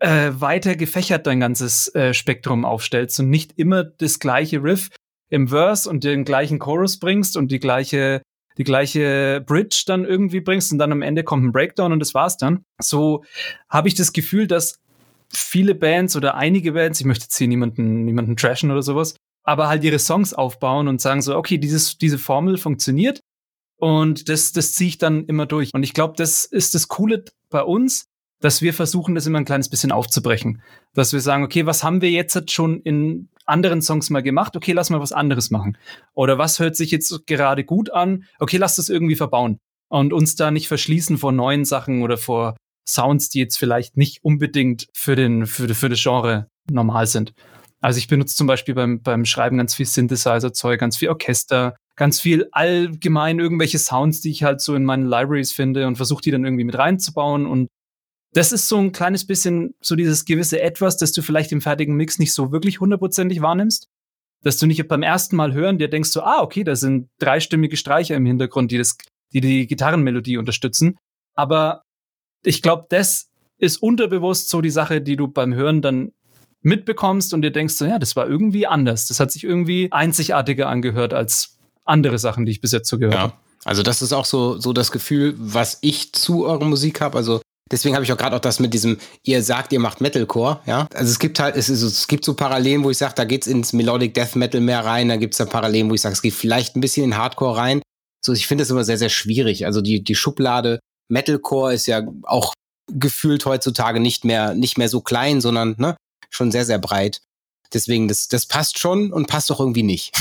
äh, 0.00 0.32
weiter 0.34 0.74
gefächert 0.74 1.28
dein 1.28 1.38
ganzes 1.38 1.94
äh, 1.94 2.12
Spektrum 2.12 2.64
aufstellst 2.64 3.20
und 3.20 3.30
nicht 3.30 3.56
immer 3.56 3.84
das 3.84 4.18
gleiche 4.18 4.62
Riff 4.62 4.88
im 5.30 5.48
Verse 5.48 5.88
und 5.88 6.02
den 6.02 6.24
gleichen 6.24 6.58
Chorus 6.58 6.98
bringst 6.98 7.36
und 7.36 7.52
die 7.52 7.60
gleiche 7.60 8.22
die 8.58 8.64
gleiche 8.64 9.42
Bridge 9.46 9.84
dann 9.86 10.04
irgendwie 10.04 10.40
bringst 10.40 10.72
und 10.72 10.78
dann 10.78 10.92
am 10.92 11.02
Ende 11.02 11.24
kommt 11.24 11.44
ein 11.44 11.52
Breakdown 11.52 11.92
und 11.92 12.00
das 12.00 12.14
war's 12.14 12.36
dann. 12.36 12.64
So 12.80 13.24
habe 13.68 13.88
ich 13.88 13.94
das 13.94 14.12
Gefühl, 14.12 14.46
dass 14.46 14.78
viele 15.30 15.74
Bands 15.74 16.16
oder 16.16 16.34
einige 16.34 16.72
Bands, 16.72 17.00
ich 17.00 17.06
möchte 17.06 17.24
jetzt 17.24 17.38
hier 17.38 17.48
niemanden, 17.48 18.04
niemanden 18.04 18.36
trashen 18.36 18.70
oder 18.70 18.82
sowas, 18.82 19.14
aber 19.44 19.68
halt 19.68 19.84
ihre 19.84 19.98
Songs 19.98 20.34
aufbauen 20.34 20.88
und 20.88 21.00
sagen 21.00 21.22
so, 21.22 21.36
okay, 21.36 21.58
dieses, 21.58 21.98
diese 21.98 22.18
Formel 22.18 22.58
funktioniert 22.58 23.20
und 23.76 24.28
das, 24.28 24.52
das 24.52 24.74
ziehe 24.74 24.88
ich 24.88 24.98
dann 24.98 25.24
immer 25.26 25.46
durch. 25.46 25.70
Und 25.72 25.82
ich 25.82 25.94
glaube, 25.94 26.14
das 26.16 26.44
ist 26.44 26.74
das 26.74 26.88
Coole 26.88 27.24
bei 27.50 27.62
uns, 27.62 28.06
dass 28.40 28.60
wir 28.60 28.74
versuchen, 28.74 29.14
das 29.14 29.26
immer 29.26 29.38
ein 29.38 29.44
kleines 29.44 29.68
bisschen 29.68 29.92
aufzubrechen. 29.92 30.62
Dass 30.94 31.12
wir 31.12 31.20
sagen, 31.20 31.44
okay, 31.44 31.64
was 31.64 31.82
haben 31.82 32.02
wir 32.02 32.10
jetzt 32.10 32.50
schon 32.50 32.80
in 32.82 33.28
anderen 33.52 33.82
Songs 33.82 34.10
mal 34.10 34.22
gemacht? 34.22 34.56
Okay, 34.56 34.72
lass 34.72 34.90
mal 34.90 35.00
was 35.00 35.12
anderes 35.12 35.50
machen. 35.50 35.78
Oder 36.14 36.38
was 36.38 36.58
hört 36.58 36.74
sich 36.74 36.90
jetzt 36.90 37.26
gerade 37.26 37.64
gut 37.64 37.90
an? 37.90 38.24
Okay, 38.40 38.56
lass 38.56 38.76
das 38.76 38.88
irgendwie 38.88 39.16
verbauen. 39.16 39.58
Und 39.88 40.12
uns 40.12 40.34
da 40.34 40.50
nicht 40.50 40.68
verschließen 40.68 41.18
vor 41.18 41.32
neuen 41.32 41.64
Sachen 41.64 42.02
oder 42.02 42.16
vor 42.16 42.56
Sounds, 42.88 43.28
die 43.28 43.38
jetzt 43.38 43.58
vielleicht 43.58 43.96
nicht 43.96 44.24
unbedingt 44.24 44.88
für 44.94 45.14
den, 45.14 45.46
für, 45.46 45.72
für 45.74 45.88
das 45.88 46.02
Genre 46.02 46.48
normal 46.70 47.06
sind. 47.06 47.32
Also 47.80 47.98
ich 47.98 48.08
benutze 48.08 48.36
zum 48.36 48.46
Beispiel 48.46 48.74
beim, 48.74 49.02
beim 49.02 49.24
Schreiben 49.24 49.58
ganz 49.58 49.74
viel 49.74 49.86
Synthesizer-Zeug, 49.86 50.80
ganz 50.80 50.96
viel 50.96 51.08
Orchester, 51.08 51.76
ganz 51.96 52.20
viel 52.20 52.48
allgemein 52.52 53.38
irgendwelche 53.38 53.78
Sounds, 53.78 54.20
die 54.20 54.30
ich 54.30 54.44
halt 54.44 54.60
so 54.60 54.74
in 54.74 54.84
meinen 54.84 55.06
Libraries 55.06 55.52
finde 55.52 55.86
und 55.86 55.96
versuche 55.96 56.22
die 56.22 56.30
dann 56.30 56.44
irgendwie 56.44 56.64
mit 56.64 56.78
reinzubauen. 56.78 57.46
Und 57.46 57.68
das 58.32 58.52
ist 58.52 58.68
so 58.68 58.78
ein 58.78 58.92
kleines 58.92 59.26
bisschen 59.26 59.74
so 59.80 59.94
dieses 59.94 60.24
gewisse 60.24 60.60
Etwas, 60.60 60.96
das 60.96 61.12
du 61.12 61.22
vielleicht 61.22 61.52
im 61.52 61.60
fertigen 61.60 61.96
Mix 61.96 62.18
nicht 62.18 62.32
so 62.32 62.50
wirklich 62.50 62.80
hundertprozentig 62.80 63.42
wahrnimmst. 63.42 63.88
Dass 64.42 64.56
du 64.56 64.66
nicht 64.66 64.86
beim 64.88 65.02
ersten 65.02 65.36
Mal 65.36 65.52
hören 65.52 65.78
dir 65.78 65.88
denkst 65.88 66.10
so, 66.10 66.22
ah, 66.22 66.40
okay, 66.40 66.64
da 66.64 66.74
sind 66.74 67.08
dreistimmige 67.18 67.76
Streicher 67.76 68.16
im 68.16 68.26
Hintergrund, 68.26 68.72
die 68.72 68.78
das, 68.78 68.96
die 69.32 69.40
die 69.40 69.66
Gitarrenmelodie 69.66 70.38
unterstützen. 70.38 70.96
Aber 71.34 71.84
ich 72.42 72.62
glaube, 72.62 72.86
das 72.88 73.28
ist 73.58 73.76
unterbewusst 73.76 74.48
so 74.48 74.60
die 74.60 74.70
Sache, 74.70 75.00
die 75.00 75.16
du 75.16 75.28
beim 75.28 75.54
Hören 75.54 75.82
dann 75.82 76.12
mitbekommst 76.62 77.34
und 77.34 77.42
dir 77.42 77.52
denkst 77.52 77.74
so, 77.74 77.84
ja, 77.84 77.98
das 77.98 78.16
war 78.16 78.26
irgendwie 78.26 78.66
anders. 78.66 79.06
Das 79.06 79.20
hat 79.20 79.30
sich 79.30 79.44
irgendwie 79.44 79.88
einzigartiger 79.92 80.68
angehört 80.68 81.12
als 81.12 81.58
andere 81.84 82.18
Sachen, 82.18 82.46
die 82.46 82.52
ich 82.52 82.60
bis 82.60 82.72
jetzt 82.72 82.88
so 82.88 82.98
gehört 82.98 83.14
ja. 83.14 83.20
habe. 83.20 83.34
Also 83.64 83.82
das 83.82 84.02
ist 84.02 84.12
auch 84.12 84.24
so, 84.24 84.58
so 84.58 84.72
das 84.72 84.90
Gefühl, 84.90 85.34
was 85.38 85.78
ich 85.82 86.12
zu 86.12 86.46
eurer 86.46 86.64
Musik 86.64 87.00
habe. 87.00 87.16
Also 87.16 87.40
deswegen 87.72 87.94
habe 87.96 88.04
ich 88.04 88.12
auch 88.12 88.16
gerade 88.16 88.36
auch 88.36 88.40
das 88.40 88.60
mit 88.60 88.72
diesem, 88.72 88.98
ihr 89.24 89.42
sagt, 89.42 89.72
ihr 89.72 89.80
macht 89.80 90.00
Metalcore, 90.00 90.60
ja. 90.66 90.86
Also 90.94 91.10
es 91.10 91.18
gibt 91.18 91.40
halt, 91.40 91.56
es, 91.56 91.68
ist, 91.68 91.82
es 91.82 92.06
gibt 92.06 92.24
so 92.24 92.34
Parallelen, 92.34 92.84
wo 92.84 92.90
ich 92.90 92.98
sage, 92.98 93.14
da 93.16 93.24
geht's 93.24 93.46
ins 93.46 93.72
Melodic 93.72 94.14
Death 94.14 94.36
Metal 94.36 94.60
mehr 94.60 94.84
rein, 94.84 95.08
da 95.08 95.16
gibt's 95.16 95.38
da 95.38 95.46
Parallelen, 95.46 95.90
wo 95.90 95.94
ich 95.94 96.00
sage, 96.02 96.12
es 96.12 96.22
geht 96.22 96.34
vielleicht 96.34 96.76
ein 96.76 96.80
bisschen 96.80 97.04
in 97.04 97.16
Hardcore 97.16 97.56
rein. 97.56 97.82
So, 98.24 98.32
ich 98.32 98.46
finde 98.46 98.62
das 98.62 98.70
immer 98.70 98.84
sehr, 98.84 98.98
sehr 98.98 99.08
schwierig. 99.08 99.66
Also 99.66 99.80
die, 99.80 100.04
die 100.04 100.14
Schublade 100.14 100.78
Metalcore 101.08 101.74
ist 101.74 101.86
ja 101.86 102.02
auch 102.22 102.54
gefühlt 102.88 103.44
heutzutage 103.46 104.00
nicht 104.00 104.24
mehr, 104.24 104.54
nicht 104.54 104.78
mehr 104.78 104.88
so 104.88 105.00
klein, 105.00 105.40
sondern 105.40 105.74
ne, 105.78 105.96
schon 106.30 106.52
sehr, 106.52 106.64
sehr 106.64 106.78
breit. 106.78 107.20
Deswegen, 107.74 108.08
das, 108.08 108.28
das 108.28 108.46
passt 108.46 108.78
schon 108.78 109.12
und 109.12 109.26
passt 109.26 109.50
doch 109.50 109.60
irgendwie 109.60 109.82
nicht. 109.82 110.12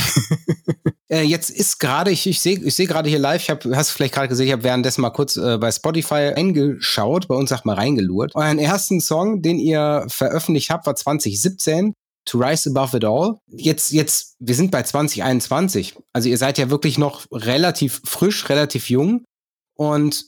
äh, 1.09 1.21
jetzt 1.21 1.49
ist 1.49 1.79
gerade, 1.79 2.11
ich, 2.11 2.27
ich 2.27 2.39
sehe 2.39 2.59
ich 2.59 2.75
seh 2.75 2.85
gerade 2.85 3.09
hier 3.09 3.19
live, 3.19 3.41
ich 3.41 3.49
hab, 3.49 3.63
hast 3.65 3.91
du 3.91 3.93
vielleicht 3.95 4.13
gerade 4.13 4.27
gesehen, 4.27 4.47
ich 4.47 4.53
habe 4.53 4.63
währenddessen 4.63 5.01
mal 5.01 5.09
kurz 5.09 5.37
äh, 5.37 5.57
bei 5.57 5.71
Spotify 5.71 6.33
eingeschaut, 6.35 7.27
bei 7.27 7.35
uns 7.35 7.49
sagt 7.49 7.65
mal 7.65 7.75
reingelurt. 7.75 8.35
Euren 8.35 8.59
ersten 8.59 9.01
Song, 9.01 9.41
den 9.41 9.59
ihr 9.59 10.05
veröffentlicht 10.07 10.69
habt, 10.69 10.85
war 10.85 10.95
2017. 10.95 11.93
To 12.25 12.37
Rise 12.37 12.69
Above 12.69 12.97
It 12.97 13.03
All. 13.03 13.39
Jetzt, 13.47 13.91
jetzt, 13.91 14.35
wir 14.39 14.53
sind 14.53 14.69
bei 14.69 14.83
2021. 14.83 15.95
Also 16.13 16.29
ihr 16.29 16.37
seid 16.37 16.59
ja 16.59 16.69
wirklich 16.69 16.99
noch 16.99 17.25
relativ 17.31 17.99
frisch, 18.05 18.47
relativ 18.47 18.91
jung. 18.91 19.23
Und 19.75 20.25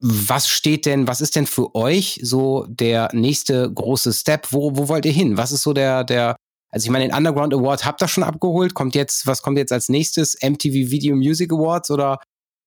was 0.00 0.48
steht 0.48 0.86
denn, 0.86 1.08
was 1.08 1.20
ist 1.20 1.36
denn 1.36 1.46
für 1.46 1.74
euch 1.74 2.20
so 2.22 2.66
der 2.68 3.08
nächste 3.12 3.70
große 3.70 4.12
Step? 4.12 4.48
Wo, 4.52 4.76
wo 4.76 4.88
wollt 4.88 5.04
ihr 5.04 5.12
hin? 5.12 5.36
Was 5.36 5.52
ist 5.52 5.62
so 5.62 5.72
der, 5.72 6.04
der, 6.04 6.36
also 6.70 6.86
ich 6.86 6.90
meine, 6.90 7.06
den 7.06 7.14
Underground 7.14 7.54
Award 7.54 7.84
habt 7.84 8.02
ihr 8.02 8.08
schon 8.08 8.24
abgeholt. 8.24 8.74
Kommt 8.74 8.94
jetzt, 8.94 9.26
was 9.26 9.42
kommt 9.42 9.58
jetzt 9.58 9.72
als 9.72 9.88
nächstes? 9.88 10.36
MTV 10.42 10.90
Video 10.90 11.16
Music 11.16 11.52
Awards 11.52 11.90
oder 11.90 12.20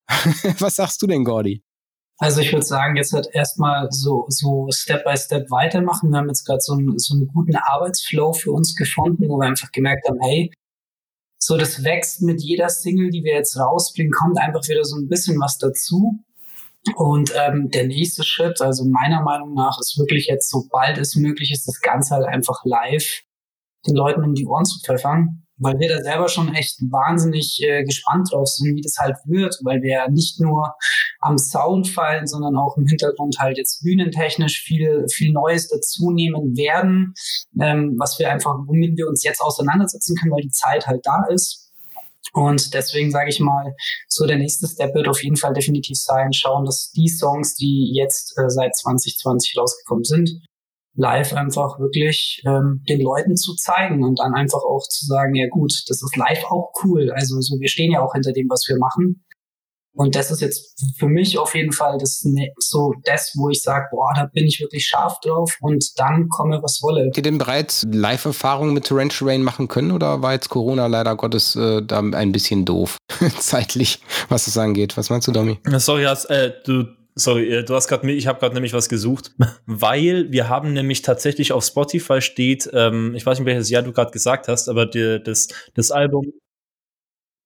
was 0.58 0.76
sagst 0.76 1.00
du 1.02 1.06
denn, 1.06 1.24
Gordy? 1.24 1.62
Also 2.18 2.40
ich 2.40 2.52
würde 2.52 2.64
sagen, 2.64 2.96
jetzt 2.96 3.12
halt 3.12 3.28
erstmal 3.32 3.88
so, 3.90 4.26
so 4.28 4.68
Step 4.70 5.04
by 5.04 5.16
Step 5.16 5.50
weitermachen. 5.50 6.10
Wir 6.10 6.18
haben 6.18 6.28
jetzt 6.28 6.44
gerade 6.44 6.60
so, 6.60 6.74
einen, 6.74 6.98
so 6.98 7.14
einen 7.14 7.26
guten 7.28 7.56
Arbeitsflow 7.56 8.32
für 8.32 8.52
uns 8.52 8.76
gefunden, 8.76 9.28
wo 9.28 9.38
wir 9.38 9.46
einfach 9.46 9.72
gemerkt 9.72 10.08
haben, 10.08 10.20
hey, 10.22 10.52
so 11.38 11.56
das 11.56 11.82
wächst 11.82 12.22
mit 12.22 12.40
jeder 12.40 12.68
Single, 12.68 13.10
die 13.10 13.24
wir 13.24 13.34
jetzt 13.34 13.56
rausbringen, 13.58 14.12
kommt 14.12 14.38
einfach 14.38 14.62
wieder 14.68 14.84
so 14.84 14.96
ein 14.96 15.08
bisschen 15.08 15.40
was 15.40 15.58
dazu. 15.58 16.20
Und 16.94 17.32
ähm, 17.36 17.70
der 17.70 17.86
nächste 17.86 18.24
Schritt, 18.24 18.60
also 18.60 18.84
meiner 18.84 19.22
Meinung 19.22 19.54
nach, 19.54 19.78
ist 19.80 19.98
wirklich 19.98 20.26
jetzt, 20.26 20.50
sobald 20.50 20.98
es 20.98 21.16
möglich 21.16 21.52
ist, 21.52 21.66
das 21.66 21.80
Ganze 21.80 22.14
halt 22.14 22.26
einfach 22.26 22.64
live 22.64 23.22
den 23.86 23.96
Leuten 23.96 24.24
um 24.24 24.34
die 24.34 24.46
Ohren 24.46 24.64
zu 24.64 24.80
pfeffern, 24.80 25.42
weil 25.58 25.78
wir 25.78 25.88
da 25.88 26.02
selber 26.02 26.28
schon 26.28 26.54
echt 26.54 26.80
wahnsinnig 26.90 27.60
äh, 27.62 27.84
gespannt 27.84 28.28
drauf 28.32 28.48
sind, 28.48 28.76
wie 28.76 28.80
das 28.80 28.96
halt 28.98 29.16
wird, 29.26 29.58
weil 29.62 29.82
wir 29.82 29.90
ja 29.90 30.10
nicht 30.10 30.40
nur 30.40 30.74
am 31.20 31.38
Sound 31.38 31.88
fallen, 31.88 32.26
sondern 32.26 32.56
auch 32.56 32.76
im 32.76 32.86
Hintergrund 32.86 33.36
halt 33.38 33.58
jetzt 33.58 33.82
bühnentechnisch 33.82 34.62
viel, 34.62 35.06
viel 35.12 35.32
Neues 35.32 35.68
dazu 35.68 36.10
nehmen 36.10 36.56
werden, 36.56 37.14
ähm, 37.60 37.96
was 37.98 38.18
wir 38.18 38.30
einfach, 38.30 38.54
womit 38.66 38.96
wir 38.96 39.08
uns 39.08 39.22
jetzt 39.22 39.40
auseinandersetzen 39.40 40.16
können, 40.16 40.32
weil 40.32 40.42
die 40.42 40.50
Zeit 40.50 40.86
halt 40.86 41.00
da 41.04 41.24
ist. 41.30 41.70
Und 42.32 42.72
deswegen 42.72 43.10
sage 43.10 43.30
ich 43.30 43.40
mal, 43.40 43.74
so 44.08 44.26
der 44.26 44.38
nächste 44.38 44.66
Step 44.66 44.94
wird 44.94 45.08
auf 45.08 45.22
jeden 45.22 45.36
Fall 45.36 45.52
definitiv 45.52 45.98
sein, 45.98 46.32
schauen, 46.32 46.64
dass 46.64 46.90
die 46.90 47.08
Songs, 47.08 47.54
die 47.56 47.92
jetzt 47.94 48.34
äh, 48.38 48.48
seit 48.48 48.74
2020 48.74 49.54
rausgekommen 49.58 50.04
sind, 50.04 50.30
live 50.94 51.32
einfach 51.32 51.78
wirklich 51.78 52.42
ähm, 52.46 52.82
den 52.88 53.00
Leuten 53.00 53.36
zu 53.36 53.54
zeigen 53.54 54.04
und 54.04 54.18
dann 54.18 54.34
einfach 54.34 54.62
auch 54.62 54.86
zu 54.88 55.06
sagen, 55.06 55.34
ja 55.34 55.48
gut, 55.48 55.72
das 55.88 56.02
ist 56.02 56.16
live 56.16 56.44
auch 56.44 56.72
cool. 56.84 57.10
Also 57.10 57.40
so, 57.40 57.58
wir 57.58 57.68
stehen 57.68 57.92
ja 57.92 58.00
auch 58.00 58.12
hinter 58.12 58.32
dem, 58.32 58.48
was 58.48 58.64
wir 58.68 58.78
machen. 58.78 59.24
Und 59.94 60.14
das 60.14 60.30
ist 60.30 60.40
jetzt 60.40 60.74
für 60.98 61.06
mich 61.06 61.36
auf 61.36 61.54
jeden 61.54 61.72
Fall 61.72 61.98
das 61.98 62.22
ne, 62.24 62.50
so 62.58 62.94
das, 63.04 63.32
wo 63.36 63.50
ich 63.50 63.60
sage, 63.60 63.88
boah, 63.90 64.10
da 64.16 64.24
bin 64.24 64.46
ich 64.46 64.58
wirklich 64.58 64.86
scharf 64.86 65.20
drauf 65.20 65.58
und 65.60 65.84
dann 65.96 66.28
komme 66.30 66.62
was 66.62 66.80
wolle. 66.82 67.04
Habt 67.06 67.18
ihr 67.18 67.22
denn 67.22 67.36
bereits 67.36 67.84
Live-Erfahrungen 67.90 68.72
mit 68.72 68.86
Torrential 68.86 69.28
Rain 69.28 69.42
machen 69.42 69.68
können 69.68 69.92
oder 69.92 70.22
war 70.22 70.32
jetzt 70.32 70.48
Corona 70.48 70.86
leider 70.86 71.14
Gottes 71.14 71.56
äh, 71.56 71.82
da 71.82 71.98
ein 71.98 72.32
bisschen 72.32 72.64
doof 72.64 72.96
zeitlich, 73.38 74.00
was 74.30 74.46
es 74.46 74.56
angeht? 74.56 74.96
Was 74.96 75.10
meinst 75.10 75.28
du, 75.28 75.32
Domi? 75.32 75.58
Sorry, 75.76 76.04
hast, 76.04 76.24
äh, 76.26 76.52
du 76.64 76.86
Sorry, 77.14 77.52
äh, 77.52 77.64
du 77.64 77.74
hast 77.74 77.88
gerade 77.88 78.10
ich 78.10 78.26
habe 78.26 78.40
gerade 78.40 78.54
nämlich 78.54 78.72
was 78.72 78.88
gesucht, 78.88 79.32
weil 79.66 80.32
wir 80.32 80.48
haben 80.48 80.72
nämlich 80.72 81.02
tatsächlich 81.02 81.52
auf 81.52 81.64
Spotify 81.64 82.20
steht, 82.20 82.70
ähm, 82.72 83.14
ich 83.14 83.26
weiß 83.26 83.38
nicht 83.38 83.46
welches 83.46 83.70
Jahr 83.70 83.82
du 83.82 83.92
gerade 83.92 84.10
gesagt 84.10 84.48
hast, 84.48 84.68
aber 84.68 84.86
die, 84.86 85.22
das 85.22 85.48
das 85.74 85.90
Album 85.90 86.32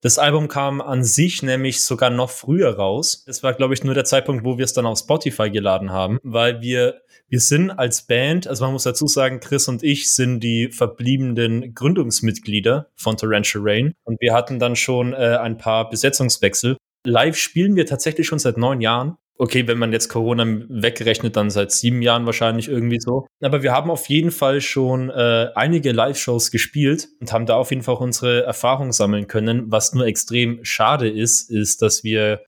das 0.02 0.18
Album 0.18 0.46
kam 0.46 0.80
an 0.80 1.02
sich 1.02 1.42
nämlich 1.42 1.82
sogar 1.82 2.10
noch 2.10 2.30
früher 2.30 2.76
raus. 2.76 3.24
Das 3.26 3.42
war, 3.42 3.54
glaube 3.54 3.74
ich, 3.74 3.82
nur 3.82 3.94
der 3.94 4.04
Zeitpunkt, 4.04 4.44
wo 4.44 4.56
wir 4.56 4.64
es 4.64 4.74
dann 4.74 4.86
auf 4.86 4.98
Spotify 4.98 5.50
geladen 5.50 5.90
haben, 5.90 6.20
weil 6.22 6.60
wir, 6.60 7.00
wir 7.28 7.40
sind 7.40 7.70
als 7.70 8.02
Band, 8.02 8.46
also 8.46 8.64
man 8.64 8.74
muss 8.74 8.84
dazu 8.84 9.08
sagen, 9.08 9.40
Chris 9.40 9.66
und 9.66 9.82
ich 9.82 10.14
sind 10.14 10.40
die 10.40 10.68
verbliebenen 10.68 11.74
Gründungsmitglieder 11.74 12.90
von 12.94 13.16
Torrential 13.16 13.64
Rain 13.66 13.94
und 14.04 14.20
wir 14.20 14.32
hatten 14.32 14.60
dann 14.60 14.76
schon 14.76 15.12
äh, 15.12 15.38
ein 15.40 15.56
paar 15.56 15.88
Besetzungswechsel. 15.88 16.76
Live 17.04 17.36
spielen 17.36 17.74
wir 17.74 17.86
tatsächlich 17.86 18.26
schon 18.26 18.38
seit 18.38 18.58
neun 18.58 18.80
Jahren 18.80 19.16
okay, 19.38 19.66
wenn 19.68 19.78
man 19.78 19.92
jetzt 19.92 20.08
Corona 20.08 20.44
wegrechnet, 20.68 21.36
dann 21.36 21.50
seit 21.50 21.72
sieben 21.72 22.02
Jahren 22.02 22.26
wahrscheinlich 22.26 22.68
irgendwie 22.68 23.00
so. 23.00 23.26
Aber 23.42 23.62
wir 23.62 23.72
haben 23.72 23.90
auf 23.90 24.08
jeden 24.08 24.30
Fall 24.30 24.60
schon 24.60 25.10
äh, 25.10 25.50
einige 25.54 25.92
Live-Shows 25.92 26.50
gespielt 26.50 27.08
und 27.20 27.32
haben 27.32 27.46
da 27.46 27.56
auf 27.56 27.70
jeden 27.70 27.82
Fall 27.82 27.96
auch 27.96 28.00
unsere 28.00 28.44
Erfahrung 28.44 28.92
sammeln 28.92 29.26
können. 29.26 29.70
Was 29.70 29.92
nur 29.92 30.06
extrem 30.06 30.64
schade 30.64 31.08
ist, 31.08 31.50
ist, 31.50 31.82
dass 31.82 32.04
wir 32.04 32.44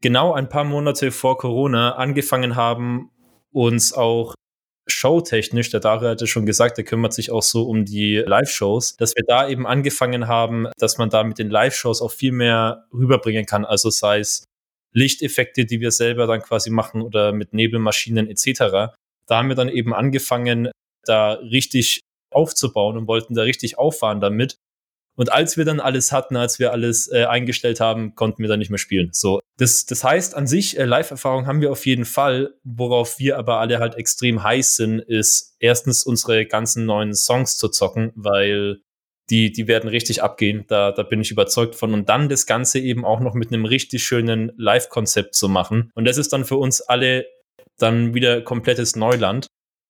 genau 0.00 0.32
ein 0.32 0.48
paar 0.48 0.64
Monate 0.64 1.10
vor 1.10 1.38
Corona 1.38 1.96
angefangen 1.96 2.56
haben, 2.56 3.10
uns 3.52 3.92
auch 3.92 4.34
showtechnisch, 4.88 5.70
der 5.70 5.80
Dario 5.80 6.08
hatte 6.08 6.26
schon 6.26 6.44
gesagt, 6.46 6.76
der 6.76 6.84
kümmert 6.84 7.12
sich 7.12 7.30
auch 7.30 7.42
so 7.42 7.64
um 7.64 7.84
die 7.84 8.16
Live-Shows, 8.16 8.96
dass 8.96 9.14
wir 9.14 9.22
da 9.26 9.48
eben 9.48 9.66
angefangen 9.66 10.26
haben, 10.26 10.66
dass 10.78 10.98
man 10.98 11.08
da 11.08 11.22
mit 11.22 11.38
den 11.38 11.50
Live-Shows 11.50 12.02
auch 12.02 12.10
viel 12.10 12.32
mehr 12.32 12.84
rüberbringen 12.92 13.46
kann. 13.46 13.64
Also 13.64 13.90
sei 13.90 14.18
es 14.18 14.44
Lichteffekte, 14.92 15.64
die 15.64 15.80
wir 15.80 15.90
selber 15.90 16.26
dann 16.26 16.42
quasi 16.42 16.70
machen 16.70 17.02
oder 17.02 17.32
mit 17.32 17.52
Nebelmaschinen 17.52 18.28
etc. 18.28 18.94
Da 19.26 19.38
haben 19.38 19.48
wir 19.48 19.56
dann 19.56 19.68
eben 19.68 19.94
angefangen, 19.94 20.70
da 21.04 21.32
richtig 21.32 22.00
aufzubauen 22.30 22.96
und 22.96 23.08
wollten 23.08 23.34
da 23.34 23.42
richtig 23.42 23.78
auffahren 23.78 24.20
damit. 24.20 24.56
Und 25.14 25.30
als 25.30 25.56
wir 25.58 25.64
dann 25.64 25.80
alles 25.80 26.10
hatten, 26.10 26.36
als 26.36 26.58
wir 26.58 26.72
alles 26.72 27.10
äh, 27.12 27.24
eingestellt 27.24 27.80
haben, 27.80 28.14
konnten 28.14 28.42
wir 28.42 28.48
dann 28.48 28.58
nicht 28.58 28.70
mehr 28.70 28.78
spielen. 28.78 29.10
So, 29.12 29.40
das, 29.58 29.84
das 29.84 30.04
heißt 30.04 30.34
an 30.34 30.46
sich, 30.46 30.78
äh, 30.78 30.84
Live-Erfahrung 30.84 31.46
haben 31.46 31.60
wir 31.60 31.70
auf 31.70 31.84
jeden 31.84 32.06
Fall. 32.06 32.54
Worauf 32.64 33.18
wir 33.18 33.36
aber 33.38 33.58
alle 33.58 33.78
halt 33.78 33.96
extrem 33.96 34.42
heiß 34.42 34.76
sind, 34.76 35.00
ist 35.00 35.54
erstens 35.58 36.04
unsere 36.04 36.46
ganzen 36.46 36.86
neuen 36.86 37.14
Songs 37.14 37.58
zu 37.58 37.68
zocken, 37.68 38.12
weil 38.14 38.80
die, 39.32 39.50
die 39.50 39.66
werden 39.66 39.88
richtig 39.88 40.22
abgehen. 40.22 40.64
Da, 40.68 40.92
da 40.92 41.02
bin 41.02 41.22
ich 41.22 41.30
überzeugt 41.30 41.74
von. 41.74 41.94
Und 41.94 42.10
dann 42.10 42.28
das 42.28 42.44
Ganze 42.46 42.78
eben 42.78 43.04
auch 43.06 43.20
noch 43.20 43.32
mit 43.32 43.50
einem 43.50 43.64
richtig 43.64 44.04
schönen 44.04 44.52
Live-Konzept 44.58 45.34
zu 45.34 45.48
machen. 45.48 45.90
Und 45.94 46.04
das 46.04 46.18
ist 46.18 46.34
dann 46.34 46.44
für 46.44 46.56
uns 46.56 46.82
alle 46.82 47.24
dann 47.78 48.12
wieder 48.14 48.42
komplettes 48.42 48.94
Neuland 48.94 49.46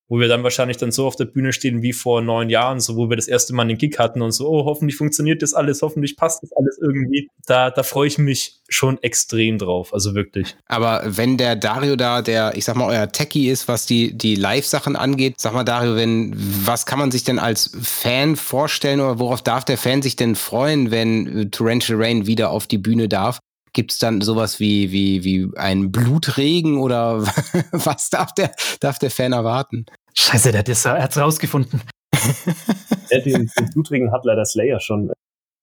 wo 0.09 0.19
wir 0.19 0.29
dann 0.29 0.43
wahrscheinlich 0.43 0.77
dann 0.77 0.93
so 0.93 1.07
auf 1.07 1.17
der 1.17 1.25
Bühne 1.25 1.53
stehen 1.53 1.83
wie 1.83 1.93
vor 1.93 2.21
neun 2.21 2.51
Jahren, 2.51 2.81
so 2.81 2.97
wo 2.97 3.09
wir 3.09 3.17
das 3.17 3.29
erste 3.29 3.55
Mal 3.55 3.67
den 3.67 3.79
Gig 3.79 3.99
hatten 3.99 4.23
und 4.23 4.33
so, 4.33 4.49
oh, 4.49 4.65
hoffentlich 4.65 4.97
funktioniert 4.97 5.43
das 5.43 5.55
alles, 5.55 5.83
hoffentlich 5.83 6.17
passt 6.17 6.43
das 6.43 6.53
alles 6.53 6.79
irgendwie. 6.83 7.31
Da, 7.47 7.71
da 7.71 7.83
freue 7.83 8.09
ich 8.09 8.19
mich 8.19 8.61
schon 8.69 9.03
extrem 9.03 9.59
drauf, 9.59 9.95
also 9.95 10.15
wirklich. 10.15 10.57
Aber 10.67 11.03
wenn 11.07 11.37
der 11.37 11.57
Dario 11.57 11.97
da, 11.97 12.23
der, 12.23 12.57
ich 12.57 12.65
sag 12.65 12.77
mal, 12.77 12.89
euer 12.89 13.11
Techie 13.11 13.49
ist, 13.49 13.69
was 13.69 13.87
die, 13.87 14.17
die 14.17 14.35
Live-Sachen 14.35 14.97
angeht, 14.97 15.37
sag 15.39 15.55
mal, 15.55 15.65
Dario, 15.65 15.97
wenn, 15.97 16.35
was 16.37 16.87
kann 16.87 16.99
man 16.99 17.11
sich 17.11 17.25
denn 17.25 17.39
als 17.39 17.77
Fan 17.81 18.37
vorstellen 18.37 19.01
oder 19.01 19.19
worauf 19.19 19.43
darf 19.43 19.65
der 19.65 19.79
Fan 19.79 20.03
sich 20.03 20.17
denn 20.17 20.35
freuen, 20.35 20.91
wenn 20.91 21.51
Torrential 21.51 22.03
Rain 22.03 22.27
wieder 22.27 22.51
auf 22.51 22.67
die 22.67 22.79
Bühne 22.79 23.09
darf? 23.09 23.39
Gibt 23.75 23.93
es 23.93 23.99
dann 23.99 24.21
sowas 24.21 24.61
wie, 24.61 24.93
wie, 24.93 25.25
wie 25.25 25.49
ein 25.57 25.91
Blutregen 25.91 26.79
oder 26.79 27.23
was 27.73 28.11
darf 28.11 28.35
der, 28.35 28.53
darf 28.81 28.99
der 28.99 29.11
Fan 29.11 29.33
erwarten? 29.33 29.87
Scheiße, 30.15 30.53
der 30.53 30.61
hat 30.61 30.69
es 30.69 31.19
rausgefunden. 31.19 31.83
Ja, 33.11 33.21
den, 33.21 33.51
den 33.59 33.71
blutigen 33.75 34.11
hat 34.11 34.25
leider 34.25 34.45
Slayer 34.47 34.81
schon 34.81 35.13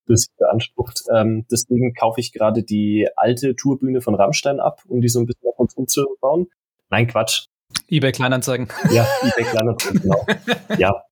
für 0.06 0.17
sich 0.17 0.30
beansprucht. 0.38 1.02
Ähm, 1.15 1.45
deswegen 1.52 1.93
kaufe 1.93 2.19
ich 2.19 2.32
gerade 2.32 2.63
die 2.63 3.08
alte 3.15 3.56
Tourbühne 3.56 4.02
von 4.02 4.15
Rammstein 4.15 4.60
ab, 4.60 4.84
um 4.88 5.02
die 5.02 5.08
so 5.08 5.19
ein 5.19 5.26
bisschen 5.26 5.48
auf 5.50 5.58
uns 5.58 5.74
umzubauen. 5.76 6.48
Nein, 6.89 7.08
Quatsch. 7.08 7.45
eBay 7.88 8.12
Kleinanzeigen. 8.12 8.67
Ja, 8.91 9.08
eBay 9.24 9.45
Kleinanzeigen, 9.45 10.02
genau. 10.02 10.26
Ja, 10.78 11.04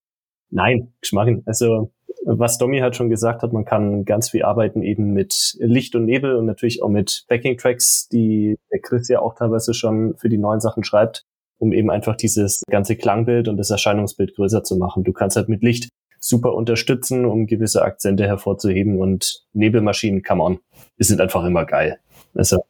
nein, 0.49 0.93
Geschmacken. 1.01 1.43
Also, 1.45 1.91
was 2.25 2.57
Domi 2.57 2.79
halt 2.79 2.95
schon 2.95 3.09
gesagt 3.09 3.43
hat, 3.43 3.53
man 3.53 3.65
kann 3.65 4.05
ganz 4.05 4.29
viel 4.29 4.43
arbeiten 4.43 4.81
eben 4.81 5.13
mit 5.13 5.55
Licht 5.59 5.95
und 5.95 6.05
Nebel 6.05 6.35
und 6.35 6.45
natürlich 6.45 6.81
auch 6.83 6.89
mit 6.89 7.25
Backing-Tracks, 7.27 8.09
die 8.09 8.57
der 8.71 8.79
Chris 8.81 9.07
ja 9.07 9.19
auch 9.19 9.35
teilweise 9.35 9.73
schon 9.73 10.15
für 10.17 10.29
die 10.29 10.37
neuen 10.37 10.59
Sachen 10.59 10.83
schreibt, 10.83 11.23
um 11.57 11.71
eben 11.71 11.89
einfach 11.89 12.15
dieses 12.15 12.63
ganze 12.69 12.95
Klangbild 12.95 13.47
und 13.47 13.57
das 13.57 13.69
Erscheinungsbild 13.69 14.35
größer 14.35 14.63
zu 14.63 14.77
machen. 14.77 15.03
Du 15.03 15.13
kannst 15.13 15.37
halt 15.37 15.49
mit 15.49 15.63
Licht 15.63 15.89
super 16.19 16.53
unterstützen, 16.53 17.25
um 17.25 17.47
gewisse 17.47 17.83
Akzente 17.83 18.25
hervorzuheben 18.25 18.99
und 18.99 19.43
Nebelmaschinen, 19.53 20.23
come 20.23 20.43
on, 20.43 20.59
die 20.99 21.03
sind 21.03 21.21
einfach 21.21 21.43
immer 21.45 21.65
geil. 21.65 21.99
Also, 22.33 22.63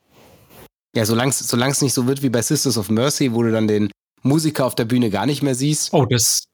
Ja, 0.96 1.06
solange 1.06 1.32
es 1.32 1.82
nicht 1.82 1.94
so 1.94 2.08
wird 2.08 2.22
wie 2.24 2.30
bei 2.30 2.42
Sisters 2.42 2.78
of 2.78 2.90
Mercy, 2.90 3.34
wo 3.34 3.44
du 3.44 3.52
dann 3.52 3.68
den 3.68 3.90
Musiker 4.24 4.66
auf 4.66 4.76
der 4.76 4.86
Bühne 4.86 5.10
gar 5.10 5.26
nicht 5.26 5.44
mehr 5.44 5.56
siehst. 5.56 5.94
Oh, 5.94 6.06
das, 6.06 6.46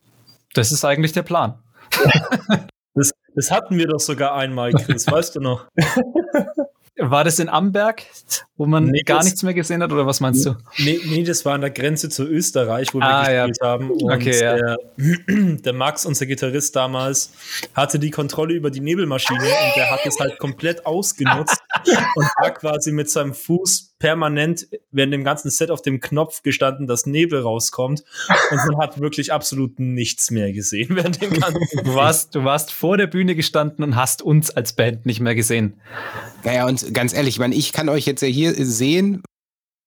das 0.54 0.72
ist 0.72 0.86
eigentlich 0.86 1.14
der 1.14 1.24
Plan. 1.24 1.60
Das, 2.96 3.12
das 3.36 3.52
hatten 3.52 3.78
wir 3.78 3.88
doch 3.88 4.00
sogar 4.00 4.36
einmal, 4.36 4.72
Chris, 4.72 5.10
weißt 5.10 5.36
du 5.36 5.40
noch? 5.40 5.68
War 6.98 7.24
das 7.24 7.40
in 7.40 7.50
Amberg, 7.50 8.04
wo 8.56 8.68
man 8.68 8.86
Nee, 8.86 9.02
gar 9.02 9.24
nichts 9.24 9.42
mehr 9.42 9.56
gesehen 9.56 9.82
hat, 9.82 9.92
oder 9.92 10.06
was 10.06 10.20
meinst 10.20 10.46
du? 10.46 10.56
Nee, 10.78 11.00
nee, 11.06 11.24
das 11.24 11.44
war 11.44 11.56
an 11.56 11.62
der 11.62 11.72
Grenze 11.72 12.08
zu 12.10 12.24
Österreich, 12.24 12.94
wo 12.94 13.00
wir 13.00 13.06
Ah, 13.08 13.32
ja. 13.32 13.48
gespielt 13.48 13.68
haben. 13.68 13.90
Und 13.90 14.12
Okay, 14.12 14.40
ja. 14.40 14.56
der, 14.56 14.78
der 15.28 15.74
Max, 15.74 16.06
unser 16.06 16.28
Gitarrist 16.28 16.76
damals, 16.76 17.34
hatte 17.74 17.98
die 17.98 18.12
Kontrolle 18.12 18.54
über 18.54 18.70
die 18.70 18.80
Nebelmaschine 18.82 19.40
und 19.40 19.76
der 19.76 19.90
hat 19.90 20.06
es 20.06 20.20
halt 20.20 20.38
komplett 20.38 20.86
ausgenutzt 20.86 21.64
und 22.16 22.26
war 22.42 22.52
quasi 22.52 22.92
mit 22.92 23.10
seinem 23.10 23.34
Fuß 23.34 23.96
permanent 23.98 24.68
während 24.92 25.14
dem 25.14 25.24
ganzen 25.24 25.50
Set 25.50 25.72
auf 25.72 25.82
dem 25.82 26.00
Knopf 26.02 26.44
gestanden, 26.44 26.88
dass 26.88 27.06
Nebel 27.06 27.40
rauskommt. 27.42 28.04
Und 28.52 28.58
man 28.68 28.78
hat 28.78 29.00
wirklich 29.00 29.32
absolut 29.34 29.80
nichts 29.80 30.30
mehr 30.30 30.52
gesehen 30.54 30.96
während 30.96 31.22
dem 31.22 31.34
ganzen 31.40 31.60
Du 31.84 31.96
warst, 31.96 32.36
du 32.36 32.44
warst 32.44 32.72
vor 32.72 32.98
der 32.98 33.08
Bühne 33.08 33.34
gestanden 33.34 33.84
und 33.84 33.96
hast 33.96 34.22
uns 34.22 34.52
als 34.52 34.74
Band 34.74 35.06
nicht 35.08 35.22
mehr 35.22 35.34
gesehen. 35.36 35.80
Naja, 36.44 36.68
und 36.68 36.83
ganz 36.92 37.14
ehrlich, 37.14 37.36
ich 37.36 37.40
meine, 37.40 37.56
ich 37.56 37.72
kann 37.74 37.90
euch 37.90 38.06
jetzt 38.06 38.22
ja 38.22 38.28
hier 38.28 38.54
sehen. 38.66 39.22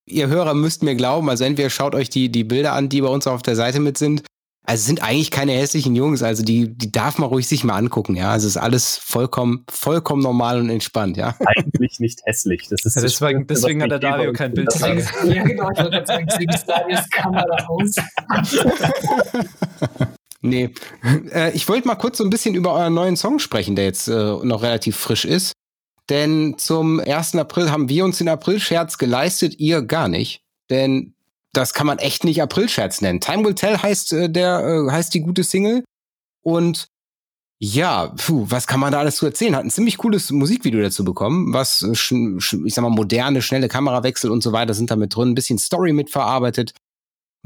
Ihr 0.08 0.28
Hörer 0.28 0.54
müsst 0.54 0.82
mir 0.84 0.94
glauben, 0.94 1.28
also 1.28 1.44
entweder 1.44 1.68
schaut 1.70 1.94
euch 1.94 2.08
die, 2.08 2.30
die 2.30 2.44
Bilder 2.44 2.72
an, 2.74 2.88
die 2.88 3.00
bei 3.00 3.08
uns 3.08 3.26
auf 3.26 3.42
der 3.42 3.56
Seite 3.56 3.80
mit 3.80 3.98
sind. 3.98 4.22
Also 4.68 4.80
es 4.80 4.86
sind 4.86 5.00
eigentlich 5.02 5.30
keine 5.30 5.52
hässlichen 5.52 5.94
Jungs, 5.94 6.24
also 6.24 6.42
die, 6.42 6.76
die 6.76 6.90
darf 6.90 7.18
man 7.18 7.28
ruhig 7.28 7.46
sich 7.46 7.62
mal 7.62 7.76
angucken, 7.76 8.16
ja. 8.16 8.32
Also 8.32 8.48
es 8.48 8.56
ist 8.56 8.62
alles 8.62 8.96
vollkommen, 8.96 9.64
vollkommen 9.70 10.22
normal 10.22 10.58
und 10.60 10.70
entspannt, 10.70 11.16
ja. 11.16 11.36
eigentlich 11.46 12.00
nicht 12.00 12.20
hässlich. 12.24 12.66
Das 12.68 12.84
ist 12.84 12.96
Ja, 12.96 13.02
das 13.02 13.12
deswegen- 13.12 13.46
deswegen 13.46 13.82
hat 13.82 13.90
der 13.92 13.98
Dario 14.00 14.32
kein 14.32 14.50
in 14.52 14.54
Bild. 14.54 14.68
Ja, 14.80 15.42
genau, 15.44 15.70
ich 15.70 15.78
wollte 15.78 16.04
sagen, 16.06 16.26
deswegen 16.28 16.52
ist 16.52 17.12
Kamera 17.12 17.66
aus. 17.68 17.94
Nee. 20.42 20.70
Äh, 21.32 21.50
ich 21.52 21.68
wollte 21.68 21.88
mal 21.88 21.96
kurz 21.96 22.18
so 22.18 22.24
ein 22.24 22.30
bisschen 22.30 22.54
über 22.54 22.72
euren 22.74 22.94
neuen 22.94 23.16
Song 23.16 23.38
sprechen, 23.40 23.74
der 23.74 23.86
jetzt 23.86 24.06
äh, 24.06 24.12
noch 24.14 24.62
relativ 24.62 24.96
frisch 24.96 25.24
ist. 25.24 25.52
Denn 26.08 26.56
zum 26.58 27.00
1. 27.00 27.34
April 27.36 27.70
haben 27.70 27.88
wir 27.88 28.04
uns 28.04 28.18
den 28.18 28.28
April-Scherz 28.28 28.98
geleistet, 28.98 29.58
ihr 29.58 29.82
gar 29.82 30.08
nicht. 30.08 30.42
Denn 30.70 31.14
das 31.52 31.74
kann 31.74 31.86
man 31.86 31.98
echt 31.98 32.24
nicht 32.24 32.42
April-Scherz 32.42 33.00
nennen. 33.00 33.20
Time 33.20 33.44
Will 33.44 33.54
Tell 33.54 33.78
heißt, 33.78 34.12
äh, 34.12 34.30
der, 34.30 34.60
äh, 34.60 34.90
heißt 34.90 35.14
die 35.14 35.20
gute 35.20 35.42
Single. 35.42 35.84
Und 36.42 36.88
ja, 37.58 38.08
puh, 38.08 38.44
was 38.48 38.66
kann 38.66 38.80
man 38.80 38.92
da 38.92 38.98
alles 38.98 39.16
zu 39.16 39.26
erzählen? 39.26 39.56
Hat 39.56 39.64
ein 39.64 39.70
ziemlich 39.70 39.96
cooles 39.96 40.30
Musikvideo 40.30 40.82
dazu 40.82 41.04
bekommen, 41.04 41.54
was, 41.54 41.82
äh, 41.82 41.92
ich 41.92 42.74
sag 42.74 42.82
mal, 42.82 42.90
moderne, 42.90 43.40
schnelle 43.40 43.68
Kamerawechsel 43.68 44.30
und 44.30 44.42
so 44.42 44.52
weiter 44.52 44.74
sind 44.74 44.90
da 44.90 44.96
mit 44.96 45.16
drin, 45.16 45.30
ein 45.30 45.34
bisschen 45.34 45.58
Story 45.58 45.92
mitverarbeitet. 45.92 46.72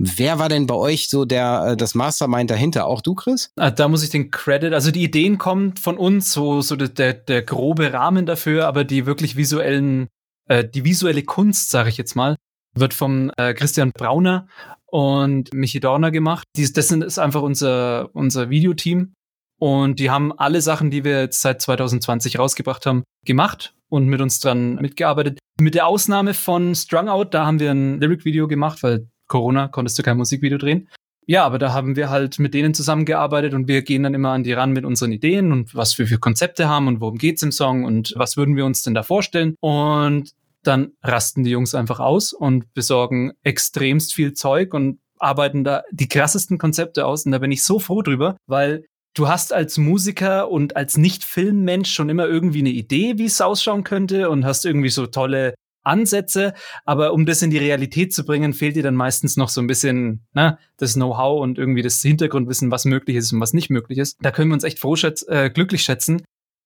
Wer 0.03 0.39
war 0.39 0.49
denn 0.49 0.67
bei 0.67 0.75
euch 0.75 1.11
so 1.11 1.27
der, 1.27 1.73
äh, 1.73 1.77
das 1.77 1.95
Mastermind 1.95 2.51
dahinter? 2.51 2.87
Auch 2.87 3.03
du, 3.03 3.15
Chris? 3.15 3.53
Ah, 3.57 3.71
Da 3.71 3.87
muss 3.87 4.03
ich 4.03 4.09
den 4.09 4.31
Credit, 4.31 4.73
also 4.73 4.91
die 4.91 5.03
Ideen 5.03 5.37
kommen 5.37 5.77
von 5.77 5.99
uns, 5.99 6.33
so, 6.33 6.63
so 6.63 6.75
der, 6.75 7.13
der, 7.13 7.43
grobe 7.43 7.93
Rahmen 7.93 8.25
dafür, 8.25 8.67
aber 8.67 8.85
die 8.85 9.05
wirklich 9.05 9.37
visuellen, 9.37 10.09
äh, 10.49 10.65
die 10.67 10.85
visuelle 10.85 11.23
Kunst, 11.23 11.69
sage 11.69 11.91
ich 11.91 11.99
jetzt 11.99 12.15
mal, 12.17 12.37
wird 12.75 12.95
vom 12.95 13.31
äh, 13.37 13.53
Christian 13.53 13.93
Brauner 13.93 14.49
und 14.87 15.53
Michi 15.53 15.81
Dorner 15.81 16.11
gemacht. 16.11 16.47
Dies, 16.57 16.73
das 16.73 16.91
ist 16.91 17.19
einfach 17.19 17.43
unser, 17.43 18.09
unser 18.15 18.49
Videoteam. 18.49 19.13
Und 19.59 19.99
die 19.99 20.11
haben 20.11 20.33
alle 20.33 20.63
Sachen, 20.63 20.91
die 20.91 21.05
wir 21.05 21.21
jetzt 21.21 21.43
seit 21.43 21.61
2020 21.61 22.39
rausgebracht 22.39 22.87
haben, 22.87 23.05
gemacht 23.27 23.75
und 23.91 24.07
mit 24.07 24.23
uns 24.23 24.41
dran 24.41 24.77
mitgearbeitet. 24.77 25.39
Mit 25.61 25.75
der 25.75 25.87
Ausnahme 25.87 26.33
von 26.33 26.75
Strung 26.75 27.11
Out, 27.11 27.35
da 27.35 27.45
haben 27.45 27.61
wir 27.61 27.71
ein 27.71 28.01
Lyric-Video 28.01 28.49
gemacht, 28.49 28.83
weil 28.83 29.07
Corona 29.31 29.69
konntest 29.69 29.99
du 29.99 30.03
kein 30.03 30.19
Musikvideo 30.19 30.59
drehen. 30.59 30.89
Ja, 31.27 31.45
aber 31.45 31.59
da 31.59 31.73
haben 31.73 31.97
wir 31.97 32.11
halt 32.11 32.39
mit 32.39 32.55
denen 32.55 32.75
zusammengearbeitet 32.75 33.55
und 33.55 33.69
wir 33.69 33.83
gehen 33.83 34.03
dann 34.03 34.15
immer 34.15 34.31
an 34.31 34.43
die 34.43 34.53
ran 34.53 34.73
mit 34.73 34.85
unseren 34.85 35.13
Ideen 35.13 35.53
und 35.53 35.75
was 35.75 35.97
wir 35.99 36.07
für 36.07 36.19
Konzepte 36.19 36.69
haben 36.69 36.89
und 36.89 37.01
worum 37.01 37.19
geht's 37.19 37.43
im 37.43 37.53
Song 37.53 37.85
und 37.85 38.13
was 38.17 38.37
würden 38.37 38.57
wir 38.57 38.67
uns 38.67 38.83
denn 38.83 38.95
da 38.95 39.05
vorstellen. 39.05 39.55
Und 39.61 40.33
dann 40.65 40.93
rasten 41.03 41.45
die 41.45 41.51
Jungs 41.51 41.75
einfach 41.75 42.01
aus 42.01 42.33
und 42.33 42.75
besorgen 42.75 43.33
extremst 43.45 44.13
viel 44.13 44.35
Zeug 44.35 44.75
und 44.75 44.99
arbeiten 45.19 45.63
da 45.63 45.85
die 45.93 46.09
krassesten 46.09 46.59
Konzepte 46.59 47.07
aus. 47.07 47.25
Und 47.25 47.33
da 47.33 47.39
bin 47.39 47.53
ich 47.53 47.63
so 47.63 47.79
froh 47.79 48.03
drüber, 48.03 48.37
weil 48.47 48.85
du 49.15 49.29
hast 49.29 49.53
als 49.53 49.79
Musiker 49.79 50.51
und 50.51 50.75
als 50.77 50.97
Nicht-Filmmensch 50.97 51.93
schon 51.93 52.09
immer 52.09 52.27
irgendwie 52.27 52.61
eine 52.61 52.71
Idee, 52.71 53.19
wie 53.19 53.27
es 53.27 53.41
ausschauen 53.41 53.85
könnte 53.85 54.31
und 54.31 54.45
hast 54.45 54.67
irgendwie 54.67 54.91
so 54.91 55.07
tolle 55.07 55.55
Ansätze, 55.91 56.55
aber 56.85 57.13
um 57.13 57.27
das 57.27 57.43
in 57.43 57.51
die 57.51 57.59
Realität 57.59 58.15
zu 58.15 58.25
bringen, 58.25 58.53
fehlt 58.53 58.77
dir 58.77 58.83
dann 58.83 58.95
meistens 58.95 59.37
noch 59.37 59.49
so 59.49 59.61
ein 59.61 59.67
bisschen 59.67 60.27
ne, 60.33 60.59
das 60.77 60.95
Know-how 60.95 61.43
und 61.43 61.59
irgendwie 61.59 61.83
das 61.83 62.01
Hintergrundwissen, 62.01 62.71
was 62.71 62.85
möglich 62.85 63.17
ist 63.17 63.33
und 63.33 63.41
was 63.41 63.53
nicht 63.53 63.71
möglich 63.71 63.99
ist. 63.99 64.17
Da 64.23 64.31
können 64.31 64.51
wir 64.51 64.55
uns 64.55 64.65
echt 64.65 64.79
froh 64.79 64.97
schätz 64.97 65.27
äh, 65.29 65.51
glücklich 65.51 65.83
schätzen, 65.83 66.23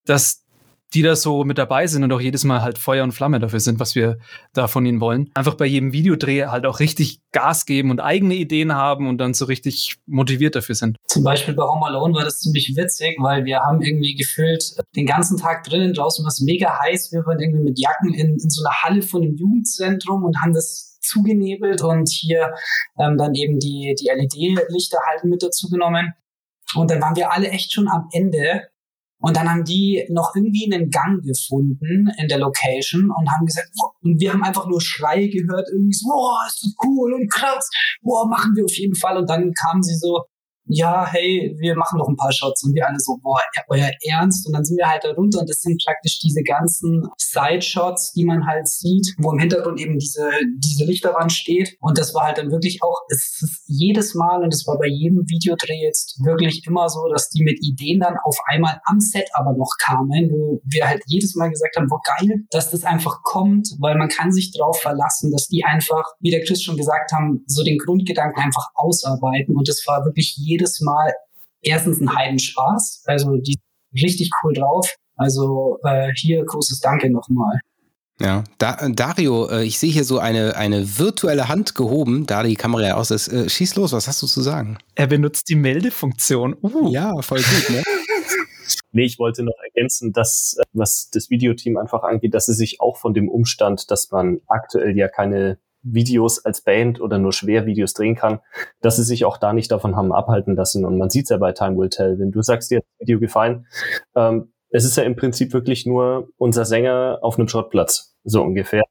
dass 0.07 0.44
die 0.95 1.03
da 1.03 1.17
so 1.17 1.45
mit 1.45 1.59
dabei 1.59 1.87
sind 1.87 2.05
und 2.05 2.13
auch 2.13 2.21
jedes 2.21 2.45
Mal 2.45 2.63
halt 2.63 2.79
Feuer 2.79 3.05
und 3.05 3.13
Flamme 3.13 3.41
dafür 3.41 3.61
sind, 3.61 3.81
was 3.81 3.95
wir 3.95 4.19
da 4.53 4.69
von 4.69 4.87
ihnen 4.87 5.01
wollen. 5.01 5.31
Einfach 5.35 5.55
bei 5.55 5.67
jedem 5.67 5.93
Videodreh 5.93 6.47
halt 6.47 6.67
auch 6.67 6.81
richtig 6.81 7.21
Gas 7.33 7.67
geben 7.67 7.91
und 7.91 8.01
eigene 8.01 8.35
Ideen 8.35 8.75
haben 8.75 9.09
und 9.09 9.19
dann 9.19 9.35
so 9.35 9.45
richtig 9.45 9.97
motiviert 10.07 10.55
dafür 10.55 10.75
sind. 10.75 10.97
Zum 11.07 11.25
Beispiel 11.25 11.55
bei 11.55 11.65
Home 11.65 11.87
Alone 11.87 12.15
war 12.15 12.25
das 12.25 12.39
ziemlich 12.39 12.75
witzig, 12.77 13.17
weil 13.21 13.45
wir 13.45 13.61
haben 13.61 13.83
irgendwie 13.83 14.15
gefühlt 14.15 14.77
den 14.95 15.07
ganzen 15.07 15.37
Tag 15.37 15.65
drinnen, 15.65 15.95
draußen 15.95 16.25
war 16.25 16.31
es 16.31 16.41
mega 16.41 16.79
heiß. 16.81 17.11
Wir 17.13 17.27
waren 17.27 17.41
irgendwie 17.41 17.65
mit 17.65 17.79
Jacken 17.79 18.15
in, 18.15 18.39
in 18.39 18.51
so 18.51 18.65
einer 18.65 18.83
Halle 18.83 19.03
von 19.03 19.23
einem 19.23 19.37
Jugendzentrum 19.37 20.23
und 20.25 20.41
haben 20.41 20.53
das 20.53 20.99
zugenebelt 21.01 21.83
und 21.83 22.09
hier 22.09 22.55
ähm, 22.99 23.19
dann 23.19 23.35
eben 23.35 23.59
die, 23.59 23.95
die 23.99 24.09
LED-Lichter 24.09 24.99
halt 25.11 25.25
mit 25.25 25.43
dazu 25.43 25.69
genommen. 25.69 26.15
Und 26.75 26.91
dann 26.91 27.01
waren 27.01 27.17
wir 27.17 27.33
alle 27.33 27.49
echt 27.49 27.73
schon 27.73 27.89
am 27.89 28.09
Ende. 28.13 28.69
Und 29.25 29.39
dann 29.39 29.49
haben 29.49 29.65
die 29.65 30.05
noch 30.11 30.37
irgendwie 30.37 30.71
einen 30.71 30.91
Gang 30.91 31.23
gefunden 31.25 32.11
in 32.19 32.29
der 32.29 32.37
Location 32.37 33.11
und 33.11 33.31
haben 33.33 33.47
gesagt, 33.47 33.71
und 34.03 34.21
wir 34.21 34.31
haben 34.31 34.45
einfach 34.45 34.67
nur 34.67 34.83
Schreie 34.83 35.31
gehört, 35.31 35.67
irgendwie 35.73 35.95
so, 35.95 36.09
wow, 36.09 36.47
ist 36.47 36.63
das 36.63 36.75
cool 36.85 37.15
und 37.15 37.33
krass, 37.33 37.71
wow, 38.03 38.29
machen 38.29 38.55
wir 38.55 38.67
auf 38.67 38.77
jeden 38.77 38.95
Fall. 38.95 39.17
Und 39.17 39.31
dann 39.31 39.51
kamen 39.55 39.83
sie 39.83 39.97
so, 39.97 40.25
ja, 40.67 41.07
hey, 41.11 41.55
wir 41.59 41.77
machen 41.77 41.99
noch 41.99 42.09
ein 42.09 42.17
paar 42.17 42.33
Shots. 42.33 42.65
Und 42.65 42.75
wir 42.75 42.87
alle 42.89 42.99
so, 42.99 43.19
boah, 43.23 43.41
euer 43.69 43.91
Ernst? 44.09 44.47
Und 44.47 44.55
dann 44.55 44.65
sind 44.65 44.79
wir 44.79 44.89
halt 44.89 45.05
da 45.05 45.13
runter 45.13 45.41
und 45.41 45.51
das 45.51 45.61
sind 45.61 45.83
praktisch 45.85 46.21
diese 46.21 46.43
ganzen 46.43 47.07
Side-Shots, 47.19 48.13
die 48.13 48.25
man 48.25 48.47
halt 48.47 48.69
sieht, 48.69 49.15
wo 49.19 49.33
im 49.33 49.39
Hintergrund 49.39 49.81
eben 49.81 49.99
diese, 49.99 50.31
diese 50.57 50.85
Lichterwand 50.85 51.33
steht. 51.33 51.77
Und 51.81 51.99
das 51.99 52.15
war 52.15 52.25
halt 52.25 52.39
dann 52.39 52.51
wirklich 52.51 52.83
auch, 52.83 53.01
es 53.09 53.43
ist 53.43 53.63
jedes 53.67 54.15
Mal 54.15 54.43
und 54.43 54.53
es 54.53 54.67
war 54.67 54.79
bei 54.79 54.89
jedem 54.89 55.25
Videodreh 55.29 55.83
jetzt 55.83 56.19
wirklich 56.25 56.63
immer 56.67 56.89
so, 56.89 57.09
dass 57.13 57.29
die 57.31 57.43
mit 57.43 57.59
Ideen 57.63 58.01
dann 58.01 58.17
auf 58.25 58.39
einmal 58.47 58.81
am 58.85 59.01
Set 59.01 59.29
aber 59.35 59.53
noch 59.53 59.73
kamen, 59.81 60.31
wo 60.31 60.61
wir 60.65 60.89
halt 60.89 61.03
jedes 61.07 61.35
Mal 61.35 61.51
gesagt 61.51 61.77
haben, 61.77 61.89
boah, 61.89 62.01
geil, 62.19 62.45
dass 62.51 62.71
das 62.71 62.85
einfach 62.85 63.23
kommt, 63.23 63.69
weil 63.81 63.97
man 63.97 64.09
kann 64.09 64.33
sich 64.33 64.53
drauf 64.53 64.81
verlassen, 64.81 65.31
dass 65.31 65.49
die 65.49 65.65
einfach, 65.65 66.05
wie 66.21 66.31
der 66.31 66.43
Chris 66.45 66.63
schon 66.63 66.77
gesagt 66.77 67.13
haben, 67.13 67.45
so 67.47 67.63
den 67.63 67.79
Grundgedanken 67.79 68.43
einfach 68.43 68.69
ausarbeiten. 68.75 69.57
Und 69.57 69.69
das 69.69 69.83
war 69.87 70.05
wirklich 70.05 70.37
jedes 70.37 70.54
Mal 70.81 71.13
erstens 71.63 72.01
ein 72.01 72.15
Heidenspaß. 72.15 73.05
Also 73.07 73.37
die 73.37 73.59
richtig 73.95 74.31
cool 74.43 74.55
drauf. 74.55 74.95
Also 75.17 75.79
äh, 75.85 76.13
hier 76.17 76.45
großes 76.45 76.81
Danke 76.81 77.11
nochmal. 77.11 77.59
Ja, 78.21 78.45
da, 78.59 78.89
Dario, 78.91 79.49
äh, 79.49 79.65
ich 79.65 79.79
sehe 79.79 79.91
hier 79.91 80.05
so 80.05 80.19
eine, 80.19 80.57
eine 80.57 80.99
virtuelle 80.99 81.49
Hand 81.49 81.75
gehoben, 81.75 82.27
da 82.27 82.45
die 82.45 82.55
Kamera 82.55 82.83
ja 82.83 82.95
aus 82.95 83.11
ist. 83.11 83.29
Äh, 83.29 83.49
schieß 83.49 83.75
los, 83.75 83.93
was 83.93 84.07
hast 84.07 84.23
du 84.23 84.27
zu 84.27 84.41
sagen? 84.41 84.79
Er 84.95 85.09
benutzt 85.09 85.49
die 85.49 85.57
Meldefunktion. 85.57 86.57
Uh. 86.63 86.93
Ja, 86.93 87.21
voll 87.23 87.39
gut, 87.41 87.71
ne? 87.71 87.83
Nee, 88.93 89.05
ich 89.05 89.19
wollte 89.19 89.43
noch 89.43 89.57
ergänzen, 89.65 90.13
dass, 90.13 90.57
äh, 90.59 90.65
was 90.73 91.11
das 91.11 91.29
Videoteam 91.29 91.77
einfach 91.77 92.05
angeht, 92.05 92.33
dass 92.33 92.47
sie 92.47 92.55
sich 92.55 92.81
auch 92.81 92.97
von 92.97 93.13
dem 93.13 93.29
Umstand, 93.29 93.91
dass 93.91 94.13
man 94.13 94.41
aktuell 94.47 94.97
ja 94.97 95.09
keine 95.09 95.59
Videos 95.85 96.45
als 96.45 96.63
Band 96.63 97.01
oder 97.01 97.19
nur 97.19 97.33
schwer 97.33 97.67
Videos 97.67 97.93
drehen 97.93 98.17
kann, 98.17 98.41
dass 98.81 98.97
sie 98.97 99.05
sich 99.05 99.25
auch 99.25 99.37
da 99.37 99.53
nicht 99.53 99.71
davon 99.71 99.97
haben 99.97 100.13
abhalten 100.13 100.57
lassen. 100.57 100.85
Und 100.85 100.99
man 100.99 101.11
sieht 101.11 101.25
es 101.25 101.31
ja 101.31 101.37
bei 101.37 101.53
Time 101.53 101.77
Will 101.77 101.91
Tell. 101.91 102.19
Wenn 102.19 102.33
du 102.33 102.43
sagst, 102.43 102.71
dir 102.71 102.79
hat 102.79 102.85
das 102.85 103.07
Video 103.07 103.21
gefallen, 103.21 103.67
ähm, 104.17 104.53
es 104.71 104.85
ist 104.85 104.97
ja 104.97 105.05
im 105.05 105.15
Prinzip 105.15 105.53
wirklich 105.53 105.87
nur 105.87 106.31
unser 106.37 106.65
Sänger 106.65 107.19
auf 107.23 107.39
einem 107.39 107.47
Schrottplatz, 107.47 108.17
so 108.25 108.43
ungefähr. 108.43 108.83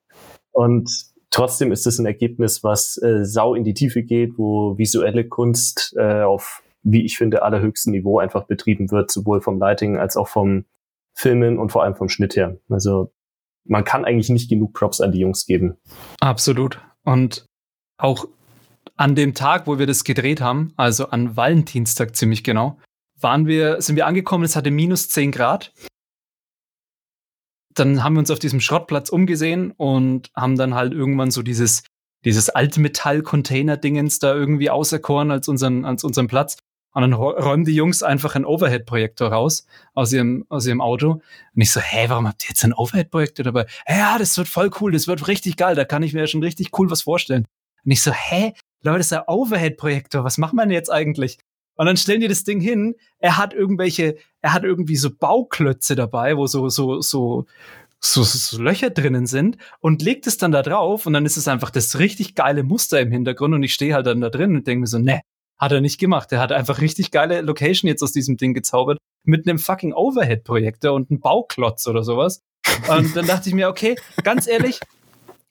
Und 0.52 0.90
trotzdem 1.30 1.72
ist 1.72 1.86
es 1.88 2.00
ein 2.00 2.06
Ergebnis, 2.06 2.64
was 2.64 3.02
äh, 3.02 3.26
sau 3.26 3.56
in 3.56 3.64
die 3.64 3.74
Tiefe 3.74 4.04
geht, 4.04 4.38
wo 4.38 4.78
visuelle 4.78 5.28
Kunst 5.28 5.94
äh, 5.98 6.22
auf, 6.22 6.64
wie 6.84 7.04
ich 7.04 7.18
finde, 7.18 7.42
allerhöchstem 7.42 7.92
Niveau 7.92 8.20
einfach 8.20 8.46
betrieben 8.46 8.92
wird, 8.92 9.12
sowohl 9.12 9.42
vom 9.42 9.60
Lighting 9.60 9.98
als 9.98 10.16
auch 10.16 10.28
vom 10.28 10.66
Filmen 11.16 11.60
und 11.60 11.72
vor 11.72 11.84
allem 11.84 11.96
vom 11.96 12.10
Schnitt 12.10 12.36
her. 12.36 12.58
Also 12.70 13.12
man 13.66 13.84
kann 13.84 14.06
eigentlich 14.06 14.30
nicht 14.30 14.50
genug 14.50 14.74
Props 14.74 15.02
an 15.02 15.12
die 15.12 15.20
Jungs 15.20 15.46
geben. 15.46 15.78
Absolut. 16.20 16.80
Und 17.04 17.46
auch 17.98 18.26
an 18.96 19.16
dem 19.16 19.34
Tag, 19.34 19.68
wo 19.68 19.80
wir 19.80 19.88
das 19.88 20.04
gedreht 20.04 20.42
haben, 20.42 20.74
also 20.78 21.08
an 21.10 21.36
Valentinstag 21.36 22.16
ziemlich 22.16 22.44
genau, 22.44 22.80
waren 23.20 23.48
wir, 23.48 23.82
sind 23.82 23.96
wir 23.96 24.06
angekommen, 24.06 24.44
es 24.44 24.56
hatte 24.56 24.72
minus 24.72 25.10
10 25.10 25.32
Grad. 25.32 25.74
Dann 27.74 28.04
haben 28.04 28.14
wir 28.14 28.20
uns 28.20 28.30
auf 28.30 28.40
diesem 28.40 28.60
Schrottplatz 28.60 29.10
umgesehen 29.10 29.72
und 29.72 30.30
haben 30.36 30.58
dann 30.58 30.76
halt 30.76 30.94
irgendwann 30.94 31.32
so 31.32 31.42
dieses, 31.42 31.84
dieses 32.24 32.50
Altmetall-Container-Dingens 32.50 34.20
da 34.20 34.34
irgendwie 34.36 34.70
auserkoren 34.70 35.32
als 35.32 35.48
unseren, 35.48 35.86
als 35.86 36.04
unseren 36.04 36.28
Platz. 36.28 36.58
Und 36.94 37.02
dann 37.02 37.14
räumen 37.14 37.66
die 37.66 37.76
Jungs 37.76 38.04
einfach 38.04 38.36
einen 38.36 38.46
Overhead-Projektor 38.46 39.30
raus 39.30 39.66
aus 39.94 40.14
ihrem, 40.14 40.46
aus 40.50 40.68
ihrem 40.68 40.80
Auto. 40.80 41.22
Und 41.56 41.62
ich 41.62 41.72
so, 41.72 41.80
hä, 41.80 42.06
warum 42.08 42.28
habt 42.28 42.44
ihr 42.44 42.50
jetzt 42.50 42.64
einen 42.64 42.74
Overhead-Projektor 42.74 43.44
dabei? 43.44 43.66
Ja, 43.88 44.18
das 44.20 44.38
wird 44.38 44.48
voll 44.48 44.70
cool, 44.80 44.92
das 44.92 45.08
wird 45.08 45.28
richtig 45.28 45.58
geil, 45.58 45.76
da 45.76 45.86
kann 45.86 46.04
ich 46.04 46.14
mir 46.14 46.22
ja 46.22 46.28
schon 46.28 46.44
richtig 46.44 46.70
cool 46.78 46.92
was 46.92 47.02
vorstellen. 47.02 47.46
Und 47.84 47.92
ich 47.92 48.02
so, 48.02 48.12
hä, 48.12 48.54
Leute, 48.84 49.00
das 49.00 49.08
ist 49.08 49.14
ein 49.14 49.24
Overhead-Projektor, 49.28 50.24
was 50.24 50.38
macht 50.38 50.54
man 50.54 50.70
jetzt 50.70 50.92
eigentlich? 50.92 51.40
Und 51.76 51.88
dann 51.88 51.98
stellen 51.98 52.22
die 52.22 52.28
das 52.28 52.44
Ding 52.44 52.62
hin, 52.62 52.96
er 53.18 53.38
hat 53.38 53.54
irgendwelche, 53.54 54.18
er 54.42 54.54
hat 54.54 54.64
irgendwie 54.64 54.96
so 54.96 55.10
Bauklötze 55.10 55.96
dabei, 55.96 56.38
wo 56.38 56.46
so, 56.46 56.70
so, 56.70 57.02
so, 57.02 57.48
so, 58.00 58.22
so 58.22 58.62
Löcher 58.62 58.92
drinnen 58.92 59.26
sind 59.26 59.58
und 59.80 60.02
legt 60.02 60.28
es 60.28 60.38
dann 60.38 60.52
da 60.52 60.62
drauf 60.62 61.06
und 61.06 61.14
dann 61.14 61.26
ist 61.26 61.38
es 61.38 61.48
einfach 61.48 61.72
das 61.72 61.98
richtig 61.98 62.36
geile 62.36 62.64
Muster 62.64 63.00
im 63.00 63.12
Hintergrund 63.12 63.56
und 63.56 63.64
ich 63.64 63.74
stehe 63.74 63.96
halt 63.96 64.06
dann 64.06 64.22
da 64.22 64.30
drin 64.30 64.56
und 64.56 64.68
denke 64.68 64.82
mir 64.82 64.88
so, 64.88 65.00
ne, 65.00 65.22
hat 65.64 65.72
er 65.72 65.82
nicht 65.82 66.00
gemacht. 66.00 66.32
Er 66.32 66.40
hat 66.40 66.52
einfach 66.52 66.82
richtig 66.82 67.12
geile 67.12 67.42
Location 67.42 67.88
jetzt 67.88 68.04
aus 68.04 68.12
diesem 68.12 68.38
Ding 68.38 68.54
gezaubert 68.54 68.98
mit 69.24 69.48
einem 69.48 69.60
fucking 69.60 69.94
Overhead-Projektor 69.94 70.94
und 70.94 71.10
einem 71.10 71.20
Bauklotz 71.20 71.88
oder 71.88 72.04
sowas. 72.04 72.42
Und 72.90 73.16
dann 73.16 73.26
dachte 73.26 73.50
ich 73.50 73.56
mir, 73.56 73.70
okay, 73.70 73.96
ganz 74.24 74.48
ehrlich, 74.48 74.80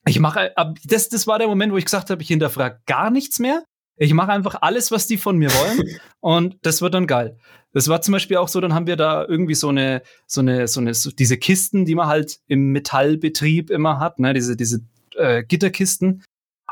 ich 0.06 0.18
mache, 0.18 0.52
das, 0.84 1.08
das 1.08 1.26
war 1.26 1.38
der 1.38 1.48
Moment, 1.48 1.72
wo 1.72 1.76
ich 1.76 1.84
gesagt 1.84 2.10
habe, 2.10 2.22
ich 2.22 2.28
hinterfrage 2.28 2.80
gar 2.86 3.10
nichts 3.10 3.38
mehr. 3.38 3.62
Ich 3.96 4.14
mache 4.14 4.32
einfach 4.32 4.56
alles, 4.62 4.90
was 4.90 5.06
die 5.06 5.16
von 5.16 5.36
mir 5.36 5.50
wollen 5.50 5.98
und 6.20 6.56
das 6.62 6.82
wird 6.82 6.94
dann 6.94 7.06
geil. 7.06 7.38
Das 7.72 7.88
war 7.88 8.02
zum 8.02 8.12
Beispiel 8.12 8.36
auch 8.36 8.48
so, 8.48 8.60
dann 8.60 8.74
haben 8.74 8.86
wir 8.86 8.96
da 8.96 9.24
irgendwie 9.24 9.54
so 9.54 9.68
eine, 9.68 10.02
so 10.26 10.40
eine, 10.40 10.68
so 10.68 10.80
eine, 10.80 10.94
so 10.94 11.10
diese 11.10 11.38
Kisten, 11.38 11.84
die 11.84 11.94
man 11.94 12.06
halt 12.06 12.40
im 12.46 12.72
Metallbetrieb 12.72 13.70
immer 13.70 13.98
hat, 13.98 14.18
ne, 14.18 14.34
diese, 14.34 14.56
diese 14.56 14.80
äh, 15.16 15.42
Gitterkisten. 15.42 16.24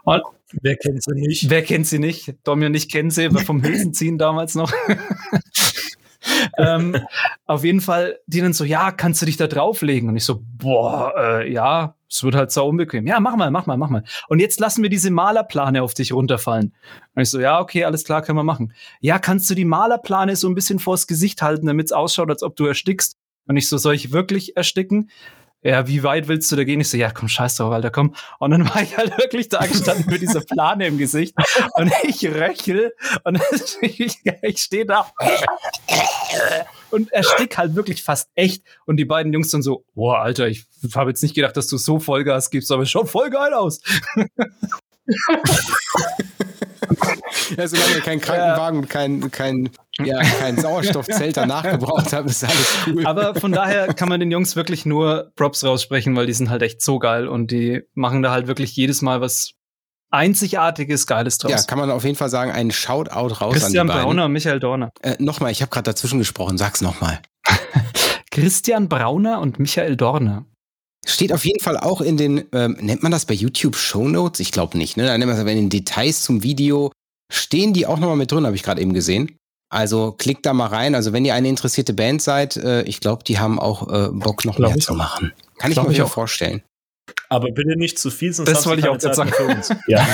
Und 0.03 0.23
wer 0.63 0.77
kennt 0.77 1.03
sie 1.03 1.15
nicht? 1.15 1.51
Wer 1.51 1.63
kennt 1.63 1.87
sie 1.87 1.99
nicht? 1.99 2.35
Domi 2.45 2.67
und 2.67 2.75
ich 2.75 2.91
kennen 2.91 3.11
sie 3.11 3.31
vom 3.31 3.63
Hülsenziehen 3.63 4.19
damals 4.19 4.55
noch. 4.55 4.73
ähm, 6.59 6.97
auf 7.47 7.65
jeden 7.65 7.81
Fall, 7.81 8.19
die 8.27 8.41
dann 8.41 8.53
so, 8.53 8.65
ja, 8.65 8.91
kannst 8.93 9.23
du 9.23 9.27
dich 9.27 9.37
da 9.37 9.47
drauflegen? 9.47 10.09
Und 10.09 10.17
ich 10.17 10.25
so, 10.25 10.43
boah, 10.57 11.15
äh, 11.17 11.53
ja, 11.53 11.95
es 12.09 12.23
wird 12.23 12.35
halt 12.35 12.51
so 12.51 12.67
unbequem. 12.67 13.07
Ja, 13.07 13.21
mach 13.21 13.37
mal, 13.37 13.51
mach 13.51 13.67
mal, 13.67 13.77
mach 13.77 13.89
mal. 13.89 14.05
Und 14.29 14.41
jetzt 14.41 14.61
lassen 14.61 14.83
wir 14.83 14.91
diese 14.91 15.11
Malerplane 15.11 15.83
auf 15.83 15.95
dich 15.95 16.13
runterfallen. 16.13 16.75
Und 17.15 17.23
ich 17.23 17.31
so, 17.31 17.41
ja, 17.41 17.61
okay, 17.61 17.85
alles 17.85 18.05
klar, 18.05 18.23
können 18.23 18.39
wir 18.39 18.45
machen. 18.45 18.73
Ja, 19.01 19.19
kannst 19.19 19.49
du 19.49 19.55
die 19.55 19.65
Malerplane 19.65 20.37
so 20.37 20.49
ein 20.49 20.55
bisschen 20.55 20.79
vors 20.79 21.07
Gesicht 21.07 21.41
halten, 21.43 21.67
damit 21.67 21.87
es 21.87 21.93
ausschaut, 21.93 22.31
als 22.31 22.43
ob 22.43 22.57
du 22.57 22.67
erstickst? 22.67 23.17
Und 23.47 23.57
ich 23.57 23.69
so, 23.69 23.79
soll 23.79 23.95
ich 23.95 24.13
wirklich 24.13 24.57
ersticken? 24.57 25.11
Ja, 25.63 25.87
wie 25.87 26.03
weit 26.03 26.29
willst 26.29 26.51
du 26.51 26.57
da 26.57 26.65
gehen? 26.65 26.81
Ich 26.81 26.89
so, 26.89 26.97
ja, 26.97 27.11
komm, 27.11 27.29
scheiß 27.29 27.57
drauf, 27.57 27.73
Alter, 27.73 27.91
komm. 27.91 28.15
Und 28.39 28.53
dann 28.53 28.69
war 28.69 28.83
ich 28.83 28.97
halt 28.97 29.17
wirklich 29.19 29.49
da 29.49 29.67
gestanden 29.67 30.07
mit 30.09 30.23
dieser 30.23 30.41
Plane 30.41 30.87
im 30.87 30.97
Gesicht 30.97 31.35
und 31.75 31.93
ich 32.05 32.27
röchel 32.27 32.95
und 33.25 33.41
ich, 33.83 34.21
ich 34.43 34.59
stehe 34.59 34.87
da 34.87 35.07
und 36.91 37.13
erstick 37.13 37.59
halt 37.59 37.75
wirklich 37.75 38.03
fast 38.03 38.31
echt. 38.35 38.65
Und 38.87 38.97
die 38.97 39.05
beiden 39.05 39.33
Jungs 39.33 39.51
dann 39.51 39.63
so, 39.63 39.85
boah, 39.95 40.19
Alter, 40.21 40.49
ich 40.49 40.67
habe 40.95 41.11
jetzt 41.11 41.23
nicht 41.23 41.35
gedacht, 41.35 41.57
dass 41.57 41.67
du 41.67 41.77
so 41.77 41.99
Vollgas 41.99 42.51
gibst, 42.51 42.73
aber 42.73 42.83
es 42.83 42.91
schaut 42.91 43.09
voll 43.09 43.31
geil 43.31 43.55
aus. 43.55 43.81
ja, 47.57 47.69
solange 47.69 48.01
keinen 48.01 48.21
Krankenwagen 48.21 48.81
und 48.81 48.89
kein, 48.89 49.31
kein, 49.31 49.71
ja, 50.05 50.21
kein 50.23 50.57
Sauerstoffzelt 50.57 51.37
danach 51.37 51.63
gebraucht 51.63 52.13
habt, 52.13 52.29
ist 52.29 52.45
alles 52.45 52.79
cool. 52.87 53.07
Aber 53.07 53.35
von 53.35 53.53
daher 53.53 53.93
kann 53.95 54.09
man 54.09 54.21
den 54.21 54.31
Jungs 54.31 54.57
wirklich 54.57 54.87
nur 54.87 55.33
Props 55.37 55.65
raussprechen, 55.65 56.15
weil 56.17 56.27
die 56.27 56.33
sind 56.33 56.51
halt 56.51 56.63
echt 56.63 56.83
so 56.83 56.99
geil 56.99 57.29
und 57.29 57.51
die 57.51 57.83
machen 57.95 58.23
da 58.23 58.31
halt 58.31 58.47
wirklich 58.47 58.75
jedes 58.77 59.03
Mal 59.03 59.21
was 59.21 59.53
einzigartiges, 60.11 61.07
geiles 61.07 61.39
draus. 61.39 61.53
Ja, 61.53 61.63
kann 61.63 61.79
man 61.79 61.91
auf 61.91 62.05
jeden 62.05 62.17
Fall 62.17 62.29
sagen, 62.29 62.51
einen 62.51 62.71
Shoutout 62.71 63.35
raus 63.35 63.55
Christian 63.55 63.83
an 63.83 63.87
die 63.87 63.93
beiden. 63.93 64.05
Brauner 64.05 64.25
und 64.27 64.33
Michael 64.33 64.61
Dorner. 64.61 64.91
Äh, 65.03 65.17
nochmal, 65.19 65.53
ich 65.53 65.63
habe 65.63 65.71
gerade 65.71 65.85
dazwischen 65.85 66.19
gesprochen, 66.19 66.59
sag's 66.59 66.81
nochmal. 66.81 67.21
Christian 68.31 68.89
Brauner 68.89 69.41
und 69.41 69.59
Michael 69.59 69.97
Dorner. 69.97 70.47
Steht 71.07 71.33
auf 71.33 71.45
jeden 71.45 71.61
Fall 71.61 71.79
auch 71.79 72.01
in 72.01 72.17
den, 72.17 72.45
ähm, 72.53 72.77
nennt 72.81 73.03
man 73.03 73.11
das 73.11 73.25
bei 73.25 73.35
YouTube 73.35 73.77
Show 73.77 74.09
Notes? 74.09 74.41
Ich 74.41 74.53
glaube 74.53 74.77
nicht, 74.77 74.97
ne? 74.97 75.07
Da 75.07 75.17
nennt 75.17 75.29
man 75.29 75.37
das, 75.37 75.47
wenn 75.47 75.57
in 75.57 75.71
Details 75.71 76.23
zum 76.23 76.43
Video 76.43 76.93
stehen 77.33 77.73
die 77.73 77.87
auch 77.87 77.99
nochmal 77.99 78.17
mit 78.17 78.31
drin, 78.31 78.45
habe 78.45 78.57
ich 78.57 78.63
gerade 78.63 78.83
eben 78.83 78.93
gesehen. 78.93 79.37
Also 79.71 80.13
klickt 80.13 80.45
da 80.45 80.53
mal 80.53 80.67
rein. 80.67 80.95
Also 80.95 81.13
wenn 81.13 81.25
ihr 81.25 81.35
eine 81.35 81.49
interessierte 81.49 81.95
Band 81.95 82.21
seid, 82.21 82.57
äh, 82.57 82.83
ich 82.83 83.01
glaube, 83.01 83.23
die 83.25 83.39
haben 83.39 83.59
auch 83.59 83.89
äh, 83.89 84.09
Bock 84.13 84.45
noch 84.45 84.57
Glaub 84.57 84.71
mehr 84.71 84.79
ich 84.79 84.85
zu 84.85 84.95
machen. 84.95 85.33
Kann 85.59 85.71
ich 85.71 85.81
mir 85.81 85.93
ich 85.93 86.03
auch. 86.03 86.11
vorstellen. 86.11 86.63
Aber 87.29 87.51
bitte 87.53 87.77
nicht 87.79 87.99
zu 87.99 88.11
viel, 88.11 88.33
sonst 88.33 88.51
Das 88.51 88.67
wollte 88.67 88.81
ich 88.81 88.89
auch 88.89 88.99
mehr 89.17 89.33
für 89.33 89.47
uns. 89.47 89.71
Ja. 89.89 90.07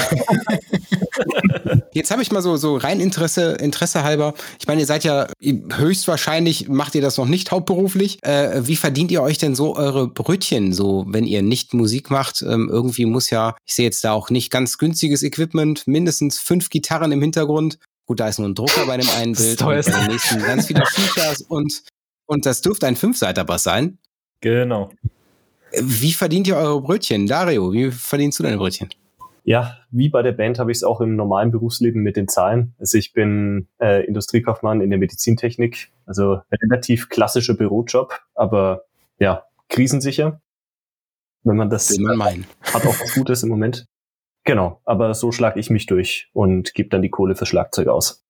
Jetzt 1.93 2.11
habe 2.11 2.21
ich 2.21 2.31
mal 2.31 2.43
so, 2.43 2.57
so 2.57 2.77
rein 2.77 3.01
Interesse, 3.01 3.53
Interesse 3.53 4.03
halber. 4.03 4.35
Ich 4.61 4.67
meine, 4.67 4.81
ihr 4.81 4.87
seid 4.87 5.05
ja 5.05 5.27
höchstwahrscheinlich, 5.41 6.69
macht 6.69 6.95
ihr 6.95 7.01
das 7.01 7.17
noch 7.17 7.27
nicht 7.27 7.51
hauptberuflich. 7.51 8.23
Äh, 8.23 8.67
wie 8.67 8.77
verdient 8.77 9.11
ihr 9.11 9.23
euch 9.23 9.39
denn 9.39 9.55
so 9.55 9.77
eure 9.77 10.09
Brötchen, 10.09 10.75
so 10.75 11.07
wenn 11.09 11.25
ihr 11.25 11.41
nicht 11.41 11.73
Musik 11.73 12.11
macht? 12.11 12.43
Ähm, 12.43 12.69
irgendwie 12.71 13.07
muss 13.07 13.31
ja, 13.31 13.57
ich 13.65 13.75
sehe 13.75 13.87
jetzt 13.87 14.05
da 14.05 14.13
auch 14.13 14.29
nicht 14.29 14.51
ganz 14.51 14.77
günstiges 14.77 15.23
Equipment, 15.23 15.87
mindestens 15.87 16.39
fünf 16.39 16.69
Gitarren 16.69 17.13
im 17.13 17.23
Hintergrund. 17.23 17.79
Gut, 18.07 18.21
da 18.21 18.29
ist 18.29 18.39
nur 18.39 18.49
ein 18.49 18.55
Drucker 18.55 18.87
bei 18.87 18.97
dem 18.97 19.09
einen 19.11 19.33
Das 19.35 19.43
Bild, 19.43 19.61
und 19.61 19.67
teuerste. 19.67 19.93
bei 19.93 19.99
dem 20.05 20.13
nächsten 20.13 20.39
ganz 20.41 20.67
viele 20.67 20.85
Features 20.87 21.43
und, 21.43 21.83
und 22.27 22.47
das 22.47 22.61
dürfte 22.63 22.87
ein 22.87 22.97
Fünfseiter-Bass 22.97 23.65
sein. 23.65 23.99
Genau. 24.41 24.91
Wie 25.81 26.13
verdient 26.13 26.47
ihr 26.47 26.57
eure 26.57 26.81
Brötchen? 26.81 27.27
Dario, 27.27 27.73
wie 27.73 27.91
verdienst 27.91 28.39
du 28.39 28.45
deine 28.45 28.57
Brötchen? 28.59 28.89
Ja, 29.43 29.77
wie 29.91 30.09
bei 30.09 30.23
der 30.23 30.33
Band 30.33 30.59
habe 30.59 30.73
ich 30.73 30.79
es 30.79 30.85
auch 30.85 31.01
im 31.01 31.15
normalen 31.17 31.51
Berufsleben 31.51 32.03
mit 32.03 32.17
den 32.17 32.27
Zahlen. 32.29 32.75
Also 32.79 32.99
ich 32.99 33.13
bin 33.13 33.69
äh, 33.81 34.05
Industriekaufmann 34.07 34.81
in 34.81 34.91
der 34.91 34.99
Medizintechnik, 34.99 35.91
also 36.05 36.41
relativ 36.51 37.09
klassischer 37.09 37.55
Bürojob, 37.55 38.19
aber 38.35 38.85
ja, 39.19 39.45
krisensicher. 39.69 40.41
Wenn 41.45 41.57
man 41.57 41.71
das 41.71 41.97
man 41.99 42.17
meinen. 42.17 42.47
hat 42.63 42.85
auch 42.87 43.01
was 43.01 43.15
Gutes 43.15 43.43
im 43.45 43.49
Moment. 43.51 43.87
Genau, 44.47 44.81
aber 44.85 45.13
so 45.13 45.33
schlage 45.33 45.59
ich 45.59 45.71
mich 45.71 45.87
durch 45.87 46.31
und 46.33 46.73
gebe 46.73 46.89
dann 46.89 47.03
die 47.03 47.11
Kohle 47.11 47.35
für 47.35 47.47
Schlagzeug 47.47 47.89
aus. 47.89 48.25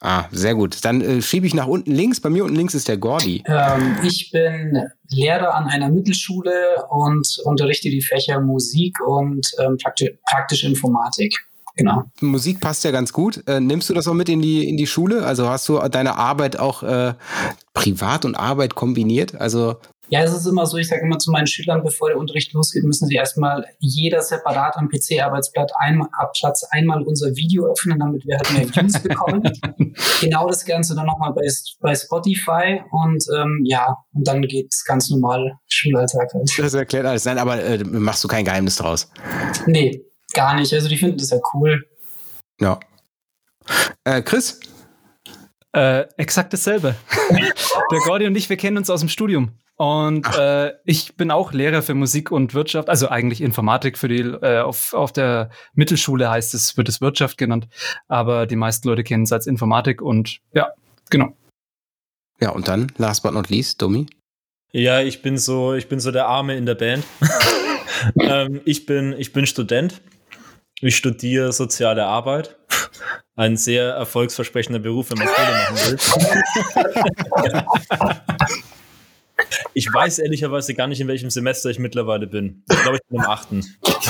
Ah, 0.00 0.26
sehr 0.30 0.54
gut. 0.54 0.84
Dann 0.84 1.00
äh, 1.00 1.20
schiebe 1.20 1.46
ich 1.46 1.54
nach 1.54 1.66
unten 1.66 1.90
links. 1.90 2.20
Bei 2.20 2.30
mir 2.30 2.44
unten 2.44 2.56
links 2.56 2.74
ist 2.74 2.86
der 2.86 2.96
Gordi. 2.96 3.42
Ähm, 3.46 3.96
ich 4.04 4.30
bin 4.30 4.82
Lehrer 5.08 5.54
an 5.54 5.68
einer 5.68 5.88
Mittelschule 5.88 6.84
und 6.90 7.26
unterrichte 7.44 7.88
die 7.88 8.02
Fächer 8.02 8.40
Musik 8.40 8.98
und 9.04 9.50
ähm, 9.58 9.78
prakti 9.82 10.16
praktische 10.30 10.68
Informatik. 10.68 11.36
Genau. 11.76 12.04
Musik 12.20 12.60
passt 12.60 12.84
ja 12.84 12.90
ganz 12.90 13.12
gut. 13.12 13.42
Äh, 13.48 13.60
nimmst 13.60 13.90
du 13.90 13.94
das 13.94 14.06
auch 14.06 14.14
mit 14.14 14.28
in 14.28 14.40
die, 14.40 14.68
in 14.68 14.76
die 14.76 14.86
Schule? 14.86 15.24
Also 15.24 15.48
hast 15.48 15.68
du 15.68 15.78
deine 15.88 16.16
Arbeit 16.16 16.58
auch 16.58 16.82
äh, 16.82 17.14
privat 17.74 18.24
und 18.24 18.34
Arbeit 18.34 18.74
kombiniert? 18.74 19.34
Also 19.34 19.76
Ja, 20.08 20.22
es 20.22 20.32
ist 20.32 20.46
immer 20.46 20.66
so, 20.66 20.76
ich 20.76 20.86
sage 20.86 21.02
immer 21.02 21.18
zu 21.18 21.32
meinen 21.32 21.48
Schülern, 21.48 21.82
bevor 21.82 22.08
der 22.08 22.18
Unterricht 22.18 22.52
losgeht, 22.52 22.84
müssen 22.84 23.08
sie 23.08 23.16
erstmal 23.16 23.66
jeder 23.80 24.22
separat 24.22 24.76
am 24.76 24.88
PC-Arbeitsplatz 24.88 25.72
einmal, 25.76 26.08
ab 26.12 26.32
Platz 26.38 26.64
einmal 26.70 27.02
unser 27.02 27.34
Video 27.34 27.66
öffnen, 27.66 27.98
damit 27.98 28.24
wir 28.24 28.36
halt 28.36 28.52
mehr 28.52 28.84
Views 28.84 29.02
bekommen. 29.02 29.42
genau 30.20 30.46
das 30.46 30.64
Ganze 30.64 30.94
dann 30.94 31.06
nochmal 31.06 31.32
bei, 31.32 31.42
bei 31.80 31.94
Spotify 31.94 32.82
und 32.92 33.24
ähm, 33.36 33.62
ja, 33.64 33.96
und 34.12 34.28
dann 34.28 34.42
geht's 34.42 34.84
ganz 34.84 35.10
normal 35.10 35.58
Schulalltag 35.66 36.32
halt. 36.32 36.50
das 36.56 36.74
erklärt 36.74 37.06
alles. 37.06 37.24
Nein, 37.24 37.38
aber 37.38 37.60
äh, 37.60 37.78
machst 37.82 38.22
du 38.22 38.28
kein 38.28 38.44
Geheimnis 38.44 38.76
draus. 38.76 39.10
Nee, 39.66 40.04
gar 40.32 40.54
nicht. 40.54 40.72
Also 40.72 40.88
die 40.88 40.98
finden 40.98 41.18
das 41.18 41.30
ja 41.30 41.38
cool. 41.52 41.84
Ja. 42.60 42.78
Äh, 44.04 44.22
Chris? 44.22 44.60
Äh, 45.72 46.06
exakt 46.16 46.52
dasselbe. 46.52 46.94
Der 47.90 47.98
Gordi 48.00 48.26
und 48.26 48.36
ich, 48.36 48.48
wir 48.48 48.56
kennen 48.56 48.78
uns 48.78 48.88
aus 48.88 49.00
dem 49.00 49.08
Studium. 49.08 49.58
Und 49.76 50.26
äh, 50.38 50.72
ich 50.84 51.16
bin 51.16 51.30
auch 51.30 51.52
Lehrer 51.52 51.82
für 51.82 51.92
Musik 51.92 52.30
und 52.30 52.54
Wirtschaft, 52.54 52.88
also 52.88 53.08
eigentlich 53.08 53.42
Informatik 53.42 53.98
für 53.98 54.08
die, 54.08 54.20
äh, 54.20 54.60
auf, 54.60 54.94
auf 54.94 55.12
der 55.12 55.50
Mittelschule 55.74 56.30
heißt 56.30 56.54
es, 56.54 56.78
wird 56.78 56.88
es 56.88 57.02
Wirtschaft 57.02 57.36
genannt, 57.36 57.68
aber 58.08 58.46
die 58.46 58.56
meisten 58.56 58.88
Leute 58.88 59.04
kennen 59.04 59.24
es 59.24 59.32
als 59.32 59.46
Informatik 59.46 60.00
und 60.00 60.38
ja, 60.54 60.72
genau. 61.10 61.36
Ja, 62.40 62.50
und 62.50 62.68
dann, 62.68 62.90
last 62.96 63.22
but 63.22 63.34
not 63.34 63.50
least, 63.50 63.82
Domi. 63.82 64.06
Ja, 64.72 65.00
ich 65.00 65.20
bin 65.20 65.36
so, 65.36 65.74
ich 65.74 65.88
bin 65.88 66.00
so 66.00 66.10
der 66.10 66.26
Arme 66.26 66.56
in 66.56 66.64
der 66.64 66.74
Band. 66.74 67.04
ähm, 68.20 68.62
ich, 68.64 68.86
bin, 68.86 69.14
ich 69.18 69.34
bin 69.34 69.46
Student. 69.46 70.00
Ich 70.80 70.96
studiere 70.96 71.52
soziale 71.52 72.06
Arbeit. 72.06 72.56
Ein 73.36 73.58
sehr 73.58 73.92
erfolgsversprechender 73.92 74.78
Beruf, 74.78 75.10
wenn 75.10 75.18
man 75.18 75.28
Kohle 75.28 75.52
machen 75.52 75.76
will. 77.46 77.64
Ich 79.74 79.92
weiß 79.92 80.18
ehrlicherweise 80.20 80.74
gar 80.74 80.86
nicht, 80.86 81.00
in 81.00 81.08
welchem 81.08 81.28
Semester 81.30 81.68
ich 81.68 81.78
mittlerweile 81.78 82.26
bin. 82.26 82.62
Ich 82.70 82.80
glaube, 82.82 82.96
ich 82.96 83.08
bin 83.08 83.18
im 83.18 83.26
achten. 83.26 83.58
Ich 83.60 83.80
glaube, 83.80 84.00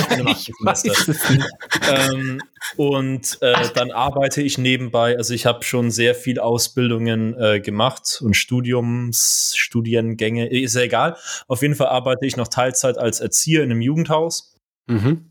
ich 0.00 0.08
bin 0.08 0.20
im 0.20 0.26
achten 0.66 0.74
Semester. 0.74 1.46
Ähm, 1.90 2.42
und 2.76 3.38
äh, 3.40 3.54
dann 3.74 3.90
arbeite 3.90 4.42
ich 4.42 4.58
nebenbei. 4.58 5.16
Also 5.16 5.32
ich 5.32 5.46
habe 5.46 5.64
schon 5.64 5.90
sehr 5.90 6.14
viel 6.14 6.38
Ausbildungen 6.38 7.34
äh, 7.40 7.60
gemacht 7.60 8.20
und 8.22 8.34
Studiums, 8.34 9.54
Studiengänge, 9.56 10.48
ist 10.48 10.74
ja 10.74 10.82
egal. 10.82 11.16
Auf 11.46 11.62
jeden 11.62 11.74
Fall 11.74 11.88
arbeite 11.88 12.26
ich 12.26 12.36
noch 12.36 12.48
Teilzeit 12.48 12.98
als 12.98 13.20
Erzieher 13.20 13.62
in 13.62 13.70
einem 13.70 13.80
Jugendhaus. 13.80 14.54
Mhm. 14.86 15.30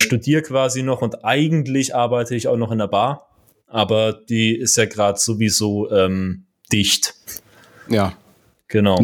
Studiere 0.00 0.42
quasi 0.42 0.82
noch 0.82 1.02
und 1.02 1.24
eigentlich 1.24 1.94
arbeite 1.94 2.34
ich 2.36 2.46
auch 2.48 2.56
noch 2.56 2.70
in 2.70 2.78
der 2.78 2.88
Bar. 2.88 3.26
Aber 3.66 4.12
die 4.12 4.56
ist 4.56 4.76
ja 4.76 4.84
gerade 4.84 5.18
sowieso 5.18 5.90
ähm, 5.90 6.46
dicht. 6.72 7.14
Ja. 7.88 8.16
Genau. 8.70 8.98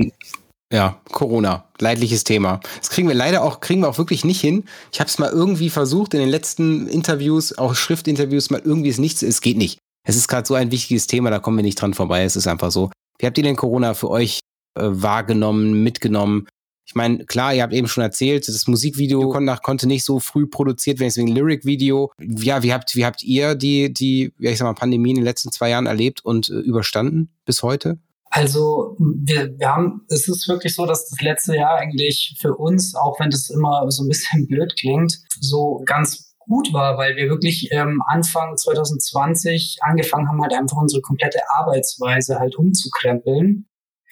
Ja, 0.73 1.01
Corona, 1.13 1.69
leidliches 1.79 2.25
Thema. 2.25 2.61
Das 2.79 2.91
kriegen 2.91 3.07
wir 3.07 3.15
leider 3.15 3.43
auch, 3.43 3.61
kriegen 3.61 3.83
wir 3.83 3.89
auch 3.89 3.99
wirklich 3.99 4.25
nicht 4.25 4.41
hin. 4.41 4.65
Ich 4.93 4.99
habe 4.99 5.09
es 5.09 5.19
mal 5.19 5.31
irgendwie 5.31 5.71
versucht 5.71 6.15
in 6.15 6.21
den 6.21 6.29
letzten 6.29 6.89
Interviews, 6.89 7.57
auch 7.57 7.75
Schriftinterviews, 7.77 8.51
mal 8.51 8.63
irgendwie 8.65 8.89
ist 8.89 8.99
nichts, 8.99 9.23
es 9.23 9.41
geht 9.41 9.59
nicht. 9.59 9.79
Es 10.05 10.17
ist 10.17 10.29
gerade 10.29 10.47
so 10.47 10.55
ein 10.55 10.73
wichtiges 10.73 11.07
Thema, 11.07 11.31
da 11.31 11.39
kommen 11.39 11.59
wir 11.59 11.63
nicht 11.63 11.81
dran 11.81 11.95
vorbei. 11.95 12.25
Es 12.25 12.37
ist 12.37 12.47
einfach 12.47 12.71
so. 12.71 12.91
Wie 13.19 13.27
habt 13.27 13.39
ihr 13.39 13.45
denn 13.45 13.57
Corona 13.57 13.95
für 13.95 14.11
euch 14.11 14.41
äh, 14.75 14.83
wahrgenommen, 14.83 15.83
mitgenommen? 15.83 16.47
Ich 16.89 16.95
meine, 16.95 17.25
klar, 17.25 17.53
ihr 17.53 17.65
habt 17.65 17.73
eben 17.73 17.89
schon 17.89 18.05
erzählt, 18.05 18.47
das 18.47 18.67
Musikvideo 18.69 19.31
kon 19.31 19.51
konnte 19.63 19.89
nicht 19.89 20.05
so 20.05 20.21
früh 20.21 20.47
produziert 20.47 21.01
werden, 21.01 21.09
deswegen 21.09 21.29
Lyric-Video. 21.29 22.13
Ja, 22.21 22.63
wie 22.63 22.73
habt, 22.73 22.95
wie 22.95 23.05
habt 23.05 23.25
ihr 23.25 23.57
die, 23.57 23.93
die, 23.93 24.33
ja, 24.39 24.53
ich 24.53 24.59
sag 24.59 24.67
mal, 24.67 24.75
Pandemie 24.75 25.11
in 25.11 25.17
den 25.17 25.25
letzten 25.25 25.51
zwei 25.51 25.71
Jahren 25.71 25.87
erlebt 25.87 26.25
und 26.25 26.49
äh, 26.49 26.55
überstanden 26.55 27.31
bis 27.45 27.65
heute? 27.65 27.99
Also 28.37 28.95
wir, 28.99 29.59
wir 29.59 29.75
haben, 29.75 30.03
es 30.11 30.29
ist 30.29 30.47
wirklich 30.47 30.75
so, 30.75 30.85
dass 30.85 31.09
das 31.09 31.23
letzte 31.23 31.57
Jahr 31.57 31.77
eigentlich 31.77 32.37
für 32.39 32.55
uns, 32.55 32.95
auch 32.95 33.19
wenn 33.19 33.31
das 33.31 33.49
immer 33.49 33.91
so 33.91 34.05
ein 34.05 34.09
bisschen 34.09 34.47
blöd 34.49 34.77
klingt, 34.77 35.17
so 35.41 35.83
ganz 35.87 36.35
gut 36.41 36.71
war, 36.75 36.99
weil 36.99 37.17
wir 37.17 37.31
wirklich 37.31 37.73
ähm, 37.73 38.03
Anfang 38.07 38.55
2020 38.55 39.79
angefangen 39.81 40.29
haben, 40.29 40.43
halt 40.43 40.53
einfach 40.53 40.77
unsere 40.77 41.01
komplette 41.01 41.41
Arbeitsweise 41.49 42.39
halt 42.39 42.57
umzukrempeln 42.57 43.71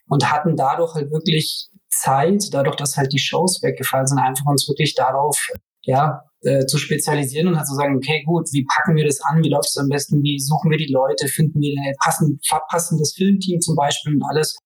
und 0.09 0.33
hatten 0.33 0.57
dadurch 0.57 0.95
halt 0.95 1.11
wirklich 1.11 1.69
Zeit, 1.91 2.49
dadurch, 2.53 2.77
dass 2.77 2.97
halt 2.97 3.13
die 3.13 3.19
Shows 3.19 3.63
weggefallen 3.63 4.07
sind, 4.07 4.21
einfach 4.21 4.47
uns 4.47 4.67
wirklich 4.67 4.95
darauf 4.95 5.49
ja, 5.83 6.23
äh, 6.45 6.67
zu 6.67 6.79
spezialisieren 6.79 7.49
und 7.49 7.57
halt 7.57 7.67
zu 7.67 7.75
sagen, 7.75 7.97
okay, 7.97 8.23
gut, 8.25 8.49
wie 8.53 8.65
packen 8.65 8.97
wir 8.97 9.05
das 9.05 9.21
an, 9.23 9.43
wie 9.43 9.49
läuft 9.49 9.69
es 9.69 9.77
am 9.77 9.89
besten, 9.89 10.23
wie 10.23 10.39
suchen 10.39 10.71
wir 10.71 10.79
die 10.79 10.93
Leute, 10.93 11.29
finden 11.29 11.61
wir 11.61 11.75
ein 11.81 11.95
passend, 12.03 12.41
passendes 12.69 13.15
Filmteam 13.15 13.61
zum 13.61 13.77
Beispiel 13.77 14.15
und 14.15 14.23
alles. 14.29 14.57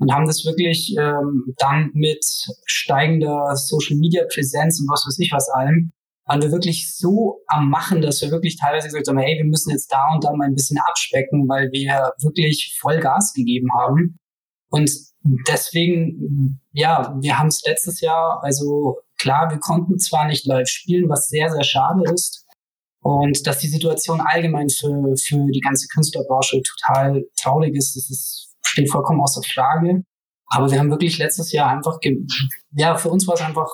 Und 0.00 0.12
haben 0.12 0.26
das 0.26 0.44
wirklich 0.44 0.94
ähm, 0.96 1.54
dann 1.56 1.90
mit 1.92 2.24
steigender 2.66 3.56
Social-Media-Präsenz 3.56 4.80
und 4.80 4.88
was 4.88 5.04
weiß 5.06 5.18
ich 5.18 5.32
was 5.32 5.48
allem, 5.48 5.90
waren 6.26 6.42
wir 6.42 6.52
wirklich 6.52 6.94
so 6.94 7.40
am 7.46 7.70
Machen, 7.70 8.02
dass 8.02 8.20
wir 8.20 8.30
wirklich 8.30 8.56
teilweise 8.56 8.88
gesagt 8.88 9.08
haben, 9.08 9.18
hey, 9.18 9.36
wir 9.38 9.46
müssen 9.46 9.70
jetzt 9.70 9.92
da 9.92 10.14
und 10.14 10.22
da 10.22 10.32
mal 10.34 10.46
ein 10.46 10.54
bisschen 10.54 10.78
abspecken, 10.86 11.48
weil 11.48 11.72
wir 11.72 12.12
wirklich 12.22 12.76
voll 12.80 13.00
Gas 13.00 13.32
gegeben 13.32 13.68
haben. 13.76 14.18
Und 14.70 14.90
deswegen, 15.48 16.60
ja, 16.72 17.16
wir 17.20 17.38
haben 17.38 17.48
es 17.48 17.62
letztes 17.66 18.00
Jahr, 18.00 18.40
also 18.42 18.98
Klar, 19.18 19.50
wir 19.50 19.58
konnten 19.58 19.98
zwar 19.98 20.26
nicht 20.26 20.46
live 20.46 20.68
spielen, 20.68 21.08
was 21.08 21.28
sehr, 21.28 21.50
sehr 21.50 21.64
schade 21.64 22.02
ist. 22.12 22.44
Und 23.00 23.46
dass 23.46 23.58
die 23.58 23.68
Situation 23.68 24.20
allgemein 24.20 24.68
für, 24.68 25.14
für 25.16 25.46
die 25.52 25.60
ganze 25.60 25.86
Künstlerbranche 25.88 26.60
total 26.62 27.24
traurig 27.40 27.74
ist, 27.74 27.96
das 27.96 28.10
ist, 28.10 28.54
steht 28.64 28.90
vollkommen 28.90 29.20
außer 29.20 29.42
Frage. 29.42 30.02
Aber 30.46 30.70
wir 30.70 30.78
haben 30.78 30.90
wirklich 30.90 31.18
letztes 31.18 31.52
Jahr 31.52 31.70
einfach, 31.70 31.98
ja, 32.72 32.96
für 32.96 33.10
uns 33.10 33.26
war 33.26 33.34
es 33.34 33.42
einfach 33.42 33.68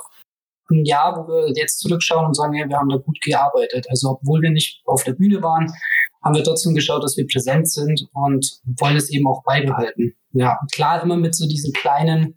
ein 0.70 0.84
Jahr, 0.84 1.16
wo 1.16 1.28
wir 1.28 1.52
jetzt 1.54 1.80
zurückschauen 1.80 2.26
und 2.26 2.34
sagen, 2.34 2.54
ja, 2.54 2.68
wir 2.68 2.76
haben 2.76 2.88
da 2.88 2.96
gut 2.96 3.18
gearbeitet. 3.22 3.86
Also 3.88 4.10
obwohl 4.10 4.42
wir 4.42 4.50
nicht 4.50 4.82
auf 4.86 5.04
der 5.04 5.12
Bühne 5.12 5.42
waren, 5.42 5.72
haben 6.22 6.34
wir 6.34 6.42
trotzdem 6.42 6.74
geschaut, 6.74 7.04
dass 7.04 7.16
wir 7.16 7.26
präsent 7.26 7.70
sind 7.70 8.08
und 8.12 8.60
wollen 8.80 8.96
es 8.96 9.10
eben 9.10 9.26
auch 9.26 9.42
beibehalten. 9.44 10.14
Ja, 10.32 10.58
klar 10.72 11.02
immer 11.02 11.16
mit 11.16 11.34
so 11.34 11.46
diesen 11.46 11.72
kleinen 11.72 12.34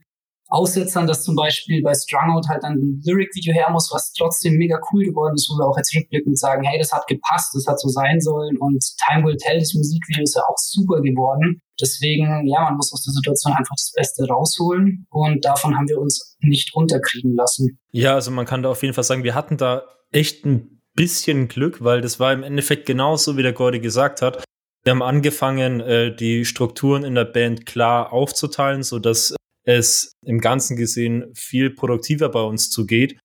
Aussetzern, 0.50 1.08
dass 1.08 1.24
zum 1.24 1.36
Beispiel 1.36 1.82
bei 1.82 1.94
Strungout 1.94 2.48
halt 2.48 2.64
ein 2.64 3.02
Lyric-Video 3.04 3.54
her 3.54 3.70
muss, 3.72 3.92
was 3.94 4.14
trotzdem 4.14 4.54
mega 4.54 4.80
cool 4.92 5.04
geworden 5.04 5.36
ist, 5.36 5.50
wo 5.50 5.60
wir 5.60 5.68
auch 5.68 5.78
jetzt 5.78 5.94
rückblickend 5.96 6.40
sagen, 6.40 6.64
hey, 6.64 6.80
das 6.80 6.92
hat 6.92 7.06
gepasst, 7.08 7.54
das 7.54 7.68
hat 7.68 7.80
so 7.80 7.90
sein 7.90 8.22
sollen 8.22 8.58
und 8.58 8.84
Time 9.08 9.26
Will 9.26 9.38
Tell, 9.38 9.60
das 9.60 9.74
Musikvideo 9.74 10.24
ist 10.24 10.36
ja 10.36 10.44
auch 10.44 10.58
super 10.58 11.02
geworden. 11.02 11.62
Deswegen, 11.80 12.48
ja, 12.48 12.62
man 12.64 12.76
muss 12.76 12.94
aus 12.94 13.04
der 13.04 13.14
Situation 13.14 13.54
einfach 13.54 13.76
das 13.76 13.92
Beste 13.94 14.26
rausholen 14.26 15.06
und 15.10 15.46
davon 15.46 15.78
haben 15.78 15.88
wir 15.90 16.00
uns 16.00 16.38
nicht 16.40 16.74
runterkriegen 16.76 17.36
lassen. 17.36 17.80
Ja, 17.92 18.16
also 18.16 18.32
man 18.32 18.46
kann 18.46 18.64
da 18.64 18.70
auf 18.70 18.82
jeden 18.82 18.94
Fall 18.94 19.04
sagen, 19.04 19.24
wir 19.24 19.36
hatten 19.36 19.58
da 19.58 19.84
echt 20.12 20.46
ein 20.46 20.82
bisschen 20.96 21.48
Glück, 21.48 21.84
weil 21.84 22.02
das 22.02 22.20
war 22.20 22.34
im 22.34 22.44
Endeffekt 22.44 22.86
genauso, 22.86 23.38
wie 23.38 23.44
der 23.44 23.54
Gordy 23.54 23.80
gesagt 23.80 24.22
hat. 24.22 24.44
Wir 24.84 24.92
haben 24.92 25.04
angefangen, 25.04 25.82
äh, 25.82 26.16
die 26.16 26.46
Strukturen 26.46 27.04
in 27.04 27.14
der 27.14 27.26
Band 27.26 27.66
klar 27.66 28.14
aufzuteilen, 28.14 28.84
so 28.84 29.00
dass 29.00 29.36
es 29.68 30.14
im 30.26 30.40
Ganzen 30.40 30.78
gesehen 30.78 31.26
viel 31.36 31.70
produktiver 31.70 32.30
bei 32.30 32.42
uns 32.42 32.70
zugeht. 32.70 33.20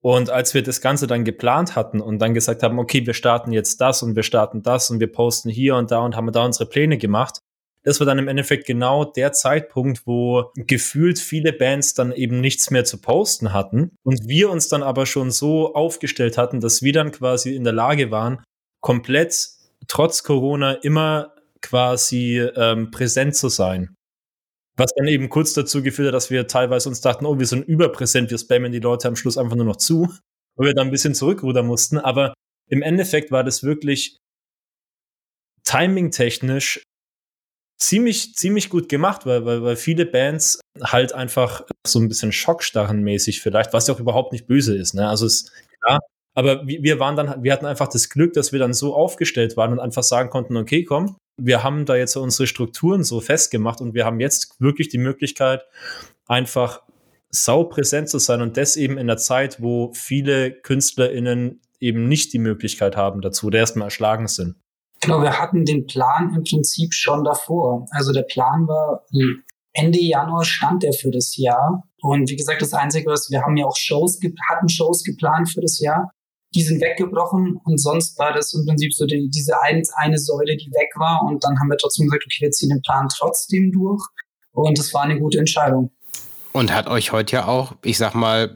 Und 0.00 0.30
als 0.30 0.54
wir 0.54 0.62
das 0.62 0.80
Ganze 0.80 1.08
dann 1.08 1.24
geplant 1.24 1.74
hatten 1.74 2.00
und 2.00 2.20
dann 2.20 2.34
gesagt 2.34 2.62
haben, 2.62 2.78
okay, 2.78 3.04
wir 3.04 3.14
starten 3.14 3.50
jetzt 3.50 3.80
das 3.80 4.02
und 4.04 4.14
wir 4.14 4.22
starten 4.22 4.62
das 4.62 4.90
und 4.90 5.00
wir 5.00 5.10
posten 5.10 5.50
hier 5.50 5.74
und 5.74 5.90
da 5.90 5.98
und 5.98 6.14
haben 6.14 6.30
da 6.30 6.44
unsere 6.44 6.68
Pläne 6.68 6.98
gemacht, 6.98 7.40
das 7.82 7.98
war 7.98 8.06
dann 8.06 8.18
im 8.18 8.28
Endeffekt 8.28 8.66
genau 8.66 9.04
der 9.04 9.32
Zeitpunkt, 9.32 10.06
wo 10.06 10.52
gefühlt 10.54 11.18
viele 11.18 11.52
Bands 11.52 11.94
dann 11.94 12.12
eben 12.12 12.40
nichts 12.40 12.70
mehr 12.70 12.84
zu 12.84 13.00
posten 13.00 13.52
hatten 13.52 13.90
und 14.04 14.28
wir 14.28 14.50
uns 14.50 14.68
dann 14.68 14.84
aber 14.84 15.04
schon 15.04 15.32
so 15.32 15.74
aufgestellt 15.74 16.38
hatten, 16.38 16.60
dass 16.60 16.82
wir 16.82 16.92
dann 16.92 17.10
quasi 17.10 17.56
in 17.56 17.64
der 17.64 17.72
Lage 17.72 18.12
waren, 18.12 18.44
komplett 18.80 19.48
trotz 19.88 20.22
Corona 20.22 20.74
immer 20.74 21.34
quasi 21.60 22.38
ähm, 22.38 22.92
präsent 22.92 23.34
zu 23.34 23.48
sein. 23.48 23.96
Was 24.78 24.94
dann 24.94 25.08
eben 25.08 25.28
kurz 25.28 25.52
dazu 25.52 25.82
geführt 25.82 26.08
hat, 26.08 26.14
dass 26.14 26.30
wir 26.30 26.46
teilweise 26.46 26.88
uns 26.88 27.00
dachten, 27.00 27.26
oh, 27.26 27.38
wir 27.38 27.46
sind 27.46 27.66
überpräsent, 27.66 28.30
wir 28.30 28.38
spammen 28.38 28.70
die 28.70 28.78
Leute 28.78 29.08
am 29.08 29.16
Schluss 29.16 29.36
einfach 29.36 29.56
nur 29.56 29.66
noch 29.66 29.76
zu, 29.76 30.08
wo 30.56 30.64
wir 30.64 30.72
dann 30.72 30.88
ein 30.88 30.92
bisschen 30.92 31.14
zurückrudern 31.14 31.66
mussten. 31.66 31.98
Aber 31.98 32.32
im 32.70 32.82
Endeffekt 32.82 33.30
war 33.30 33.42
das 33.42 33.62
wirklich 33.64 34.16
timing-technisch 35.64 36.82
ziemlich, 37.78 38.34
ziemlich 38.34 38.70
gut 38.70 38.88
gemacht, 38.88 39.26
weil, 39.26 39.44
weil, 39.44 39.62
weil 39.62 39.76
viele 39.76 40.06
Bands 40.06 40.60
halt 40.80 41.12
einfach 41.12 41.66
so 41.86 41.98
ein 41.98 42.08
bisschen 42.08 42.32
schockstarrenmäßig 42.32 43.40
vielleicht, 43.40 43.72
was 43.72 43.88
ja 43.88 43.94
auch 43.94 44.00
überhaupt 44.00 44.32
nicht 44.32 44.46
böse 44.46 44.76
ist. 44.76 44.94
Ne? 44.94 45.08
Also 45.08 45.26
ist 45.26 45.52
klar, 45.82 46.00
aber 46.36 46.66
wir 46.66 47.00
waren 47.00 47.16
dann, 47.16 47.42
wir 47.42 47.52
hatten 47.52 47.66
einfach 47.66 47.88
das 47.88 48.10
Glück, 48.10 48.32
dass 48.32 48.52
wir 48.52 48.60
dann 48.60 48.72
so 48.72 48.94
aufgestellt 48.94 49.56
waren 49.56 49.72
und 49.72 49.80
einfach 49.80 50.04
sagen 50.04 50.30
konnten, 50.30 50.56
okay, 50.56 50.84
komm, 50.84 51.16
wir 51.38 51.62
haben 51.62 51.86
da 51.86 51.96
jetzt 51.96 52.16
unsere 52.16 52.46
Strukturen 52.46 53.04
so 53.04 53.20
festgemacht 53.20 53.80
und 53.80 53.94
wir 53.94 54.04
haben 54.04 54.20
jetzt 54.20 54.60
wirklich 54.60 54.88
die 54.88 54.98
Möglichkeit, 54.98 55.62
einfach 56.26 56.82
sau 57.30 57.64
präsent 57.64 58.08
zu 58.08 58.18
sein 58.18 58.42
und 58.42 58.56
das 58.56 58.76
eben 58.76 58.98
in 58.98 59.06
der 59.06 59.16
Zeit, 59.16 59.62
wo 59.62 59.92
viele 59.94 60.52
KünstlerInnen 60.52 61.60
eben 61.80 62.08
nicht 62.08 62.32
die 62.32 62.38
Möglichkeit 62.38 62.96
haben 62.96 63.20
dazu 63.20 63.46
oder 63.46 63.60
erstmal 63.60 63.86
erschlagen 63.86 64.26
sind. 64.26 64.56
Genau, 65.00 65.22
wir 65.22 65.38
hatten 65.38 65.64
den 65.64 65.86
Plan 65.86 66.34
im 66.34 66.42
Prinzip 66.42 66.92
schon 66.92 67.22
davor. 67.22 67.86
Also 67.92 68.12
der 68.12 68.22
Plan 68.22 68.66
war, 68.66 69.04
Ende 69.72 70.00
Januar 70.00 70.44
stand 70.44 70.82
der 70.82 70.92
für 70.92 71.10
das 71.10 71.36
Jahr. 71.36 71.84
Und 72.00 72.28
wie 72.30 72.36
gesagt, 72.36 72.62
das 72.62 72.74
Einzige, 72.74 73.08
was 73.10 73.30
wir 73.30 73.42
haben 73.42 73.56
ja 73.56 73.66
auch 73.66 73.76
Shows, 73.76 74.18
hatten 74.50 74.68
Shows 74.68 75.04
geplant 75.04 75.50
für 75.50 75.60
das 75.60 75.78
Jahr 75.78 76.10
die 76.54 76.62
sind 76.62 76.80
weggebrochen 76.80 77.60
und 77.64 77.78
sonst 77.78 78.18
war 78.18 78.32
das 78.32 78.54
im 78.54 78.64
Prinzip 78.66 78.94
so 78.94 79.06
die, 79.06 79.28
diese 79.28 79.60
ein, 79.62 79.82
eine 79.96 80.18
Säule, 80.18 80.56
die 80.56 80.70
weg 80.72 80.90
war 80.96 81.22
und 81.28 81.44
dann 81.44 81.58
haben 81.60 81.68
wir 81.68 81.76
trotzdem 81.76 82.06
gesagt, 82.06 82.24
okay, 82.26 82.46
wir 82.46 82.50
ziehen 82.50 82.70
den 82.70 82.82
Plan 82.82 83.08
trotzdem 83.14 83.70
durch 83.72 84.02
und 84.52 84.78
das 84.78 84.92
war 84.94 85.02
eine 85.02 85.18
gute 85.18 85.38
Entscheidung. 85.38 85.90
Und 86.52 86.74
hat 86.74 86.86
euch 86.88 87.12
heute 87.12 87.36
ja 87.36 87.46
auch, 87.46 87.74
ich 87.84 87.98
sag 87.98 88.14
mal, 88.14 88.54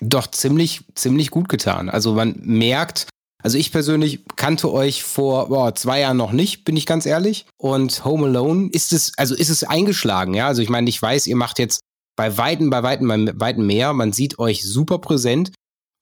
doch 0.00 0.28
ziemlich, 0.28 0.84
ziemlich 0.94 1.30
gut 1.30 1.48
getan. 1.48 1.90
Also 1.90 2.14
man 2.14 2.40
merkt, 2.42 3.08
Also 3.42 3.58
ich 3.58 3.72
persönlich 3.72 4.20
kannte 4.36 4.72
euch 4.72 5.02
vor 5.02 5.48
boah, 5.48 5.74
zwei 5.74 6.00
Jahren 6.00 6.16
noch 6.16 6.32
nicht, 6.32 6.64
bin 6.64 6.76
ich 6.76 6.86
ganz 6.86 7.06
ehrlich. 7.06 7.46
Und 7.58 8.04
Home 8.04 8.26
Alone 8.26 8.70
ist 8.72 8.92
es, 8.92 9.12
also 9.18 9.34
ist 9.34 9.50
es 9.50 9.64
eingeschlagen, 9.64 10.34
ja. 10.34 10.46
Also 10.46 10.62
ich 10.62 10.68
meine, 10.68 10.88
ich 10.88 11.02
weiß, 11.02 11.26
ihr 11.26 11.36
macht 11.36 11.58
jetzt 11.58 11.80
bei 12.16 12.36
Weitem, 12.38 12.70
bei 12.70 12.82
Weitem, 12.82 13.08
bei 13.08 13.40
Weitem 13.40 13.66
mehr. 13.66 13.92
Man 13.92 14.12
sieht 14.12 14.38
euch 14.38 14.62
super 14.62 14.98
präsent. 14.98 15.50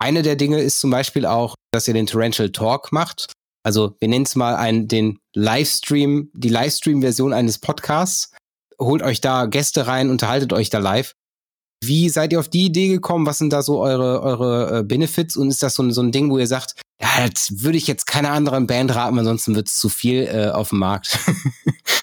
Eine 0.02 0.22
der 0.22 0.36
Dinge 0.36 0.60
ist 0.60 0.80
zum 0.80 0.90
Beispiel 0.90 1.26
auch, 1.26 1.54
dass 1.72 1.86
ihr 1.86 1.94
den 1.94 2.06
Torrential 2.06 2.50
Talk 2.50 2.90
macht. 2.90 3.32
Also 3.62 3.96
wir 4.00 4.08
nennen 4.08 4.24
es 4.24 4.34
mal 4.34 4.56
einen, 4.56 4.88
den 4.88 5.18
Livestream, 5.34 6.30
die 6.32 6.48
Livestream-Version 6.48 7.34
eines 7.34 7.58
Podcasts. 7.58 8.32
Holt 8.80 9.02
euch 9.02 9.20
da 9.20 9.44
Gäste 9.44 9.86
rein, 9.86 10.08
unterhaltet 10.08 10.54
euch 10.54 10.70
da 10.70 10.78
live. 10.78 11.12
Wie 11.84 12.08
seid 12.08 12.32
ihr 12.32 12.40
auf 12.40 12.48
die 12.48 12.66
Idee 12.66 12.88
gekommen? 12.88 13.26
Was 13.26 13.38
sind 13.38 13.52
da 13.52 13.62
so 13.62 13.80
eure, 13.80 14.22
eure 14.22 14.78
äh, 14.78 14.82
Benefits? 14.82 15.36
Und 15.36 15.50
ist 15.50 15.62
das 15.62 15.74
so, 15.74 15.88
so 15.90 16.02
ein 16.02 16.12
Ding, 16.12 16.30
wo 16.30 16.38
ihr 16.38 16.46
sagt, 16.46 16.80
ja, 17.00 17.28
das 17.28 17.62
würde 17.62 17.78
ich 17.78 17.86
jetzt 17.86 18.06
keiner 18.06 18.30
anderen 18.30 18.66
Band 18.66 18.94
raten, 18.94 19.18
ansonsten 19.18 19.54
wird 19.54 19.68
es 19.68 19.78
zu 19.78 19.88
viel 19.88 20.24
äh, 20.24 20.50
auf 20.50 20.70
dem 20.70 20.78
Markt. 20.78 21.18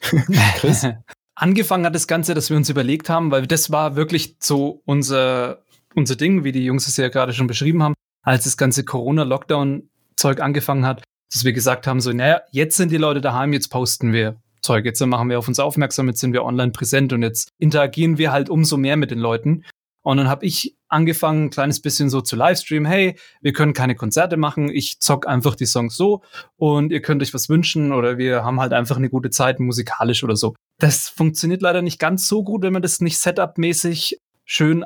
Chris? 0.58 0.88
Angefangen 1.36 1.86
hat 1.86 1.93
das 1.93 2.08
Ganze, 2.08 2.34
dass 2.34 2.50
wir 2.50 2.58
uns 2.58 2.70
überlegt 2.70 3.10
haben, 3.10 3.30
weil 3.30 3.45
das 3.45 3.72
war 3.72 3.95
wirklich 3.95 4.38
so 4.39 4.82
unser, 4.86 5.64
unser 5.98 6.16
Ding, 6.16 6.43
wie 6.43 6.52
die 6.52 6.64
Jungs 6.64 6.88
es 6.88 6.95
ja 6.95 7.10
gerade 7.10 7.34
schon 7.34 7.48
beschrieben 7.48 7.82
haben, 7.82 7.95
als 8.22 8.43
das 8.43 8.56
ganze 8.56 8.86
Corona-Lockdown-Zeug 8.86 10.39
angefangen 10.39 10.86
hat, 10.86 11.04
dass 11.34 11.43
wir 11.43 11.54
gesagt 11.54 11.88
haben, 11.88 12.00
so, 12.00 12.14
naja, 12.14 12.41
jetzt 12.52 12.78
sind 12.78 12.91
die 12.91 12.98
Leute 12.98 13.20
daheim, 13.20 13.52
jetzt 13.52 13.70
posten 13.70 14.14
wir 14.14 14.39
Zeug. 14.62 14.86
Jetzt 14.86 15.04
machen 15.06 15.30
wir 15.30 15.39
auf 15.39 15.48
uns 15.48 15.60
aufmerksam, 15.60 16.08
jetzt 16.08 16.20
sind 16.20 16.34
wir 16.34 16.43
online 16.43 16.72
präsent 16.72 17.14
und 17.14 17.24
jetzt 17.24 17.50
interagieren 17.58 18.18
wir 18.18 18.32
halt 18.32 18.50
umso 18.50 18.78
mehr 18.78 18.95
mit 18.95 19.12
den 19.12 19.20
Leuten. 19.20 19.64
Und 20.04 20.18
dann 20.18 20.30
habe 20.30 20.45
ich 20.45 20.78
angefangen, 20.88 21.45
ein 21.45 21.50
kleines 21.50 21.82
bisschen 21.82 22.10
so 22.10 22.22
zu 22.22 22.36
Livestream. 22.36 22.86
Hey, 22.86 23.18
wir 23.41 23.52
können 23.52 23.74
keine 23.74 23.95
Konzerte 23.95 24.38
machen. 24.38 24.70
Ich 24.70 25.00
zock 25.00 25.28
einfach 25.28 25.56
die 25.56 25.66
Songs 25.66 25.98
so 25.98 26.22
und 26.56 26.91
ihr 26.91 27.02
könnt 27.02 27.22
euch 27.22 27.34
was 27.34 27.50
wünschen 27.50 27.91
oder 27.91 28.18
wir 28.18 28.43
haben 28.43 28.60
halt 28.60 28.72
einfach 28.72 28.98
eine 28.98 29.10
gute 29.10 29.32
Zeit 29.32 29.60
musikalisch 29.60 30.24
oder 30.24 30.36
so. 30.36 30.56
Das 30.80 31.10
funktioniert 31.10 31.62
leider 31.62 31.82
nicht 31.82 32.00
ganz 32.00 32.28
so 32.28 32.43
gut, 32.43 32.62
wenn 32.62 32.74
man 32.74 32.84
das 32.84 33.02
nicht 33.02 33.18
setupmäßig 33.18 34.20
schön 34.45 34.84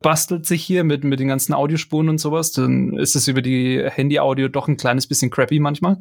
ausbastelt 0.00 0.46
sich 0.46 0.62
hier 0.62 0.84
mit, 0.84 1.04
mit 1.04 1.20
den 1.20 1.28
ganzen 1.28 1.54
Audiospuren 1.54 2.08
und 2.08 2.18
sowas. 2.18 2.52
Dann 2.52 2.96
ist 2.96 3.16
es 3.16 3.28
über 3.28 3.42
die 3.42 3.82
Handy-Audio 3.84 4.48
doch 4.48 4.68
ein 4.68 4.76
kleines 4.76 5.06
bisschen 5.06 5.30
crappy 5.30 5.58
manchmal. 5.58 6.00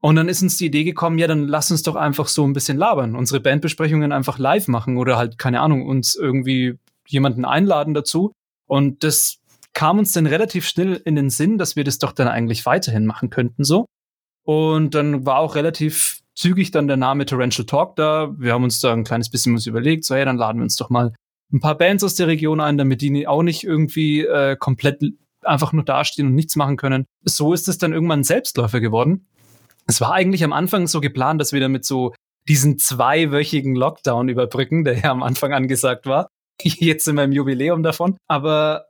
Und 0.00 0.14
dann 0.16 0.28
ist 0.28 0.42
uns 0.42 0.56
die 0.56 0.66
Idee 0.66 0.84
gekommen, 0.84 1.18
ja, 1.18 1.26
dann 1.26 1.48
lass 1.48 1.70
uns 1.72 1.82
doch 1.82 1.96
einfach 1.96 2.28
so 2.28 2.46
ein 2.46 2.52
bisschen 2.52 2.78
labern, 2.78 3.16
unsere 3.16 3.40
Bandbesprechungen 3.40 4.12
einfach 4.12 4.38
live 4.38 4.68
machen 4.68 4.96
oder 4.96 5.16
halt, 5.16 5.38
keine 5.38 5.60
Ahnung, 5.60 5.86
uns 5.86 6.14
irgendwie 6.14 6.78
jemanden 7.08 7.44
einladen 7.44 7.94
dazu. 7.94 8.32
Und 8.68 9.02
das 9.02 9.38
kam 9.72 9.98
uns 9.98 10.12
dann 10.12 10.26
relativ 10.26 10.68
schnell 10.68 11.02
in 11.04 11.16
den 11.16 11.30
Sinn, 11.30 11.58
dass 11.58 11.74
wir 11.74 11.82
das 11.82 11.98
doch 11.98 12.12
dann 12.12 12.28
eigentlich 12.28 12.64
weiterhin 12.64 13.06
machen 13.06 13.30
könnten, 13.30 13.64
so. 13.64 13.86
Und 14.44 14.94
dann 14.94 15.26
war 15.26 15.40
auch 15.40 15.56
relativ 15.56 16.20
zügig 16.36 16.70
dann 16.70 16.86
der 16.86 16.96
Name 16.96 17.26
Torrential 17.26 17.66
Talk 17.66 17.96
da. 17.96 18.32
Wir 18.38 18.52
haben 18.52 18.64
uns 18.64 18.80
da 18.80 18.92
ein 18.92 19.04
kleines 19.04 19.30
bisschen 19.30 19.56
was 19.56 19.66
überlegt, 19.66 20.04
so, 20.04 20.14
hey, 20.14 20.24
dann 20.24 20.36
laden 20.36 20.58
wir 20.60 20.64
uns 20.64 20.76
doch 20.76 20.90
mal 20.90 21.12
ein 21.52 21.60
paar 21.60 21.78
Bands 21.78 22.04
aus 22.04 22.14
der 22.14 22.26
Region 22.26 22.60
ein, 22.60 22.78
damit 22.78 23.00
die 23.00 23.26
auch 23.26 23.42
nicht 23.42 23.64
irgendwie 23.64 24.20
äh, 24.20 24.56
komplett 24.56 25.02
einfach 25.42 25.72
nur 25.72 25.84
dastehen 25.84 26.28
und 26.28 26.34
nichts 26.34 26.56
machen 26.56 26.76
können. 26.76 27.06
So 27.24 27.52
ist 27.52 27.68
es 27.68 27.78
dann 27.78 27.92
irgendwann 27.92 28.24
Selbstläufer 28.24 28.80
geworden. 28.80 29.26
Es 29.86 30.00
war 30.00 30.12
eigentlich 30.12 30.44
am 30.44 30.52
Anfang 30.52 30.86
so 30.86 31.00
geplant, 31.00 31.40
dass 31.40 31.52
wir 31.52 31.60
damit 31.60 31.84
so 31.84 32.12
diesen 32.48 32.78
zweiwöchigen 32.78 33.74
Lockdown 33.74 34.28
überbrücken, 34.28 34.84
der 34.84 34.98
ja 34.98 35.10
am 35.10 35.22
Anfang 35.22 35.52
angesagt 35.52 36.06
war. 36.06 36.28
Jetzt 36.62 37.04
sind 37.04 37.16
wir 37.16 37.24
im 37.24 37.32
Jubiläum 37.32 37.82
davon. 37.82 38.16
Aber 38.26 38.86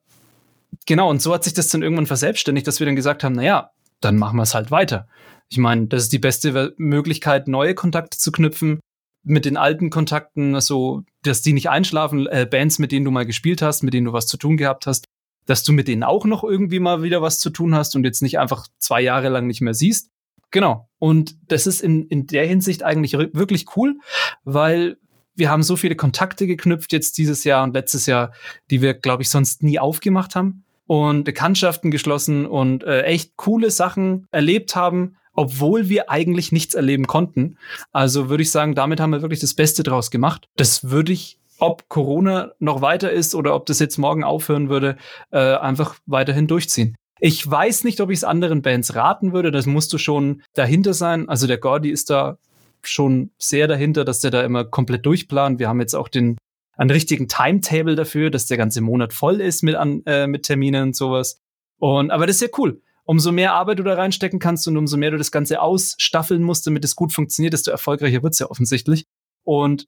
genau, 0.86 1.11
und 1.11 1.22
so 1.22 1.32
hat 1.32 1.44
sich 1.44 1.54
das 1.54 1.68
dann 1.68 1.82
irgendwann 1.82 2.06
verselbstständigt, 2.06 2.66
dass 2.66 2.80
wir 2.80 2.86
dann 2.86 2.96
gesagt 2.96 3.22
haben, 3.22 3.34
naja, 3.34 3.70
dann 4.00 4.16
machen 4.16 4.36
wir 4.36 4.42
es 4.42 4.54
halt 4.54 4.70
weiter. 4.70 5.06
Ich 5.50 5.59
meine, 5.59 5.86
das 5.86 6.04
ist 6.04 6.12
die 6.12 6.18
beste 6.18 6.74
Möglichkeit, 6.76 7.48
neue 7.48 7.74
Kontakte 7.74 8.18
zu 8.18 8.32
knüpfen 8.32 8.80
mit 9.28 9.44
den 9.44 9.56
alten 9.56 9.90
Kontakten, 9.90 10.54
also, 10.54 11.02
dass 11.22 11.42
die 11.42 11.52
nicht 11.52 11.70
einschlafen, 11.70 12.26
äh, 12.26 12.46
Bands, 12.50 12.78
mit 12.78 12.92
denen 12.92 13.04
du 13.04 13.10
mal 13.10 13.26
gespielt 13.26 13.62
hast, 13.62 13.82
mit 13.82 13.94
denen 13.94 14.06
du 14.06 14.12
was 14.12 14.26
zu 14.26 14.36
tun 14.36 14.56
gehabt 14.56 14.86
hast, 14.86 15.04
dass 15.46 15.62
du 15.64 15.72
mit 15.72 15.88
denen 15.88 16.02
auch 16.02 16.24
noch 16.24 16.44
irgendwie 16.44 16.80
mal 16.80 17.02
wieder 17.02 17.22
was 17.22 17.38
zu 17.38 17.50
tun 17.50 17.74
hast 17.74 17.96
und 17.96 18.04
jetzt 18.04 18.22
nicht 18.22 18.38
einfach 18.38 18.66
zwei 18.78 19.00
Jahre 19.00 19.28
lang 19.28 19.46
nicht 19.46 19.60
mehr 19.60 19.74
siehst. 19.74 20.10
Genau. 20.50 20.88
Und 20.98 21.36
das 21.48 21.66
ist 21.66 21.80
in, 21.80 22.06
in 22.06 22.26
der 22.26 22.46
Hinsicht 22.46 22.82
eigentlich 22.82 23.12
wirklich 23.12 23.76
cool, 23.76 23.98
weil 24.44 24.96
wir 25.34 25.50
haben 25.50 25.62
so 25.62 25.76
viele 25.76 25.94
Kontakte 25.94 26.46
geknüpft 26.46 26.92
jetzt 26.92 27.16
dieses 27.16 27.44
Jahr 27.44 27.62
und 27.64 27.74
letztes 27.74 28.06
Jahr, 28.06 28.32
die 28.70 28.82
wir, 28.82 28.94
glaube 28.94 29.22
ich, 29.22 29.30
sonst 29.30 29.62
nie 29.62 29.78
aufgemacht 29.78 30.34
haben. 30.34 30.64
Und 30.86 31.24
Bekanntschaften 31.24 31.90
geschlossen 31.90 32.46
und 32.46 32.82
äh, 32.82 33.02
echt 33.02 33.36
coole 33.36 33.70
Sachen 33.70 34.26
erlebt 34.30 34.74
haben, 34.74 35.16
obwohl 35.39 35.89
wir 35.89 36.11
eigentlich 36.11 36.51
nichts 36.51 36.74
erleben 36.74 37.07
konnten. 37.07 37.59
Also 37.93 38.28
würde 38.28 38.43
ich 38.43 38.51
sagen, 38.51 38.74
damit 38.74 38.99
haben 38.99 39.11
wir 39.11 39.22
wirklich 39.22 39.39
das 39.39 39.55
Beste 39.55 39.84
draus 39.84 40.11
gemacht. 40.11 40.49
Das 40.57 40.91
würde 40.91 41.12
ich, 41.12 41.39
ob 41.61 41.89
Corona 41.89 42.51
noch 42.59 42.82
weiter 42.82 43.12
ist 43.12 43.36
oder 43.36 43.55
ob 43.55 43.64
das 43.66 43.78
jetzt 43.78 43.99
morgen 43.99 44.24
aufhören 44.24 44.68
würde, 44.68 44.97
äh, 45.30 45.55
einfach 45.55 45.95
weiterhin 46.07 46.49
durchziehen. 46.49 46.97
Ich 47.20 47.49
weiß 47.49 47.84
nicht, 47.84 48.01
ob 48.01 48.11
ich 48.11 48.18
es 48.18 48.24
anderen 48.24 48.62
Bands 48.62 48.97
raten 48.97 49.32
würde. 49.32 49.53
Das 49.53 49.66
musst 49.66 49.93
du 49.93 49.99
schon 49.99 50.43
dahinter 50.55 50.93
sein. 50.93 51.28
Also 51.28 51.47
der 51.47 51.59
Gordy 51.59 51.91
ist 51.91 52.11
da 52.11 52.39
schon 52.82 53.30
sehr 53.39 53.68
dahinter, 53.68 54.05
dass 54.05 54.18
der 54.18 54.32
da 54.32 54.43
immer 54.43 54.64
komplett 54.64 55.07
durchplant. 55.07 55.61
Wir 55.61 55.68
haben 55.68 55.78
jetzt 55.78 55.95
auch 55.95 56.09
den 56.09 56.36
einen 56.76 56.91
richtigen 56.91 57.28
Timetable 57.28 57.95
dafür, 57.95 58.30
dass 58.30 58.47
der 58.47 58.57
ganze 58.57 58.80
Monat 58.80 59.12
voll 59.12 59.41
ist 59.41 59.62
mit, 59.62 59.76
an, 59.76 60.03
äh, 60.05 60.26
mit 60.26 60.43
Terminen 60.43 60.82
und 60.89 60.97
sowas. 60.97 61.39
Und 61.78 62.11
aber 62.11 62.26
das 62.26 62.36
ist 62.36 62.43
ja 62.43 62.59
cool. 62.59 62.80
Umso 63.11 63.32
mehr 63.32 63.54
Arbeit 63.54 63.78
du 63.78 63.84
da 63.84 63.94
reinstecken 63.94 64.38
kannst 64.38 64.68
und 64.68 64.76
umso 64.76 64.98
mehr 64.98 65.11
du 65.11 65.16
das 65.16 65.32
Ganze 65.32 65.62
ausstaffeln 65.62 66.42
musst, 66.42 66.66
damit 66.66 66.84
es 66.84 66.94
gut 66.94 67.11
funktioniert, 67.11 67.54
desto 67.54 67.70
erfolgreicher 67.70 68.22
wird's 68.22 68.38
ja 68.38 68.50
offensichtlich. 68.50 69.06
Und 69.44 69.86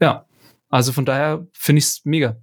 ja, 0.00 0.24
also 0.68 0.92
von 0.92 1.04
daher 1.04 1.44
finde 1.52 1.78
ich 1.78 1.86
es 1.86 2.00
mega. 2.04 2.36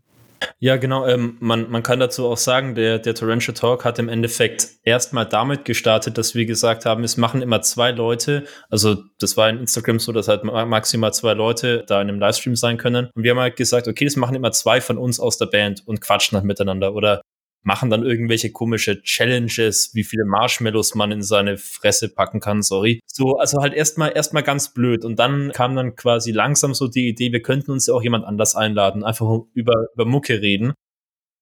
Ja, 0.59 0.75
genau. 0.75 1.07
Ähm, 1.07 1.37
man, 1.39 1.71
man 1.71 1.83
kann 1.83 2.01
dazu 2.01 2.27
auch 2.27 2.35
sagen, 2.35 2.75
der, 2.75 2.99
der 2.99 3.15
Torrential 3.15 3.53
Talk 3.53 3.85
hat 3.85 3.97
im 3.97 4.09
Endeffekt 4.09 4.67
erstmal 4.83 5.25
damit 5.25 5.63
gestartet, 5.63 6.17
dass 6.17 6.35
wir 6.35 6.45
gesagt 6.45 6.85
haben, 6.85 7.05
es 7.05 7.15
machen 7.15 7.41
immer 7.41 7.61
zwei 7.61 7.91
Leute. 7.91 8.43
Also, 8.69 9.03
das 9.19 9.37
war 9.37 9.49
in 9.49 9.59
Instagram 9.59 9.99
so, 9.99 10.11
dass 10.11 10.27
halt 10.27 10.43
maximal 10.43 11.13
zwei 11.13 11.33
Leute 11.33 11.85
da 11.87 12.01
in 12.01 12.09
einem 12.09 12.19
Livestream 12.19 12.57
sein 12.57 12.75
können. 12.75 13.09
Und 13.15 13.23
wir 13.23 13.31
haben 13.31 13.39
halt 13.39 13.55
gesagt, 13.55 13.87
okay, 13.87 14.03
das 14.03 14.17
machen 14.17 14.35
immer 14.35 14.51
zwei 14.51 14.81
von 14.81 14.97
uns 14.97 15.17
aus 15.17 15.37
der 15.37 15.45
Band 15.45 15.81
und 15.85 16.01
quatschen 16.01 16.35
halt 16.35 16.45
miteinander. 16.45 16.93
Oder 16.93 17.21
machen 17.65 17.89
dann 17.89 18.03
irgendwelche 18.03 18.51
komische 18.51 19.01
Challenges, 19.01 19.89
wie 19.93 20.03
viele 20.03 20.23
Marshmallows 20.23 20.93
man 20.93 21.11
in 21.11 21.23
seine 21.23 21.57
Fresse 21.57 22.09
packen 22.09 22.39
kann, 22.39 22.61
sorry. 22.61 22.99
So, 23.07 23.37
also 23.37 23.61
halt 23.61 23.73
erstmal 23.73 24.15
erstmal 24.15 24.43
ganz 24.43 24.71
blöd 24.73 25.03
und 25.03 25.17
dann 25.17 25.51
kam 25.51 25.75
dann 25.75 25.95
quasi 25.95 26.31
langsam 26.31 26.75
so 26.75 26.87
die 26.87 27.07
Idee, 27.09 27.31
wir 27.31 27.41
könnten 27.41 27.71
uns 27.71 27.87
ja 27.87 27.95
auch 27.95 28.03
jemand 28.03 28.23
anders 28.23 28.55
einladen, 28.55 29.03
einfach 29.03 29.27
über 29.53 29.87
über 29.93 30.05
Mucke 30.05 30.41
reden. 30.41 30.73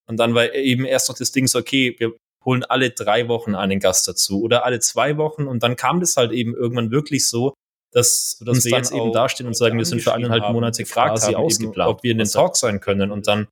Und 0.07 0.17
dann 0.17 0.33
war 0.33 0.53
eben 0.53 0.85
erst 0.85 1.09
noch 1.09 1.17
das 1.17 1.31
Ding 1.31 1.47
so, 1.47 1.59
okay, 1.59 1.95
wir 1.97 2.13
holen 2.45 2.63
alle 2.63 2.91
drei 2.91 3.27
Wochen 3.27 3.55
einen 3.55 3.79
Gast 3.79 4.07
dazu 4.07 4.41
oder 4.41 4.65
alle 4.65 4.79
zwei 4.79 5.17
Wochen 5.17 5.47
und 5.47 5.61
dann 5.61 5.75
kam 5.75 5.99
das 5.99 6.15
halt 6.15 6.31
eben 6.31 6.55
irgendwann 6.55 6.91
wirklich 6.91 7.27
so, 7.27 7.53
dass, 7.91 8.41
dass 8.45 8.63
wir 8.63 8.71
jetzt 8.71 8.93
eben 8.93 9.11
dastehen 9.11 9.47
und 9.47 9.55
sagen, 9.55 9.77
wir 9.77 9.85
sind 9.85 10.01
für 10.01 10.13
eineinhalb 10.13 10.51
Monate 10.53 10.83
gefragt 10.83 11.21
haben, 11.21 11.49
eben, 11.49 11.81
ob 11.81 12.03
wir 12.03 12.11
in 12.11 12.17
den 12.17 12.27
Talk 12.27 12.55
sein 12.55 12.79
können 12.79 13.11
und 13.11 13.27
dann 13.27 13.47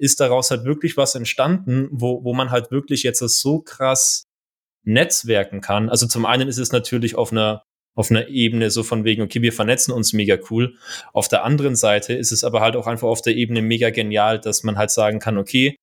ist 0.00 0.20
daraus 0.20 0.50
halt 0.50 0.64
wirklich 0.64 0.96
was 0.96 1.14
entstanden, 1.14 1.88
wo, 1.92 2.24
wo 2.24 2.34
man 2.34 2.50
halt 2.50 2.70
wirklich 2.70 3.02
jetzt 3.02 3.20
so 3.20 3.60
krass 3.60 4.24
netzwerken 4.84 5.60
kann. 5.60 5.88
Also 5.88 6.06
zum 6.06 6.26
einen 6.26 6.48
ist 6.48 6.58
es 6.58 6.72
natürlich 6.72 7.16
auf 7.16 7.32
einer 7.32 7.62
auf 7.96 8.10
einer 8.10 8.28
Ebene 8.28 8.70
so 8.70 8.82
von 8.82 9.04
wegen, 9.04 9.20
okay, 9.20 9.42
wir 9.42 9.52
vernetzen 9.52 9.92
uns 9.92 10.12
mega 10.12 10.38
cool. 10.48 10.76
Auf 11.12 11.28
der 11.28 11.44
anderen 11.44 11.74
Seite 11.74 12.14
ist 12.14 12.30
es 12.32 12.44
aber 12.44 12.60
halt 12.60 12.76
auch 12.76 12.86
einfach 12.86 13.08
auf 13.08 13.20
der 13.20 13.34
Ebene 13.34 13.62
mega 13.62 13.90
genial, 13.90 14.40
dass 14.40 14.62
man 14.62 14.78
halt 14.78 14.90
sagen 14.90 15.18
kann, 15.18 15.36
okay, 15.36 15.76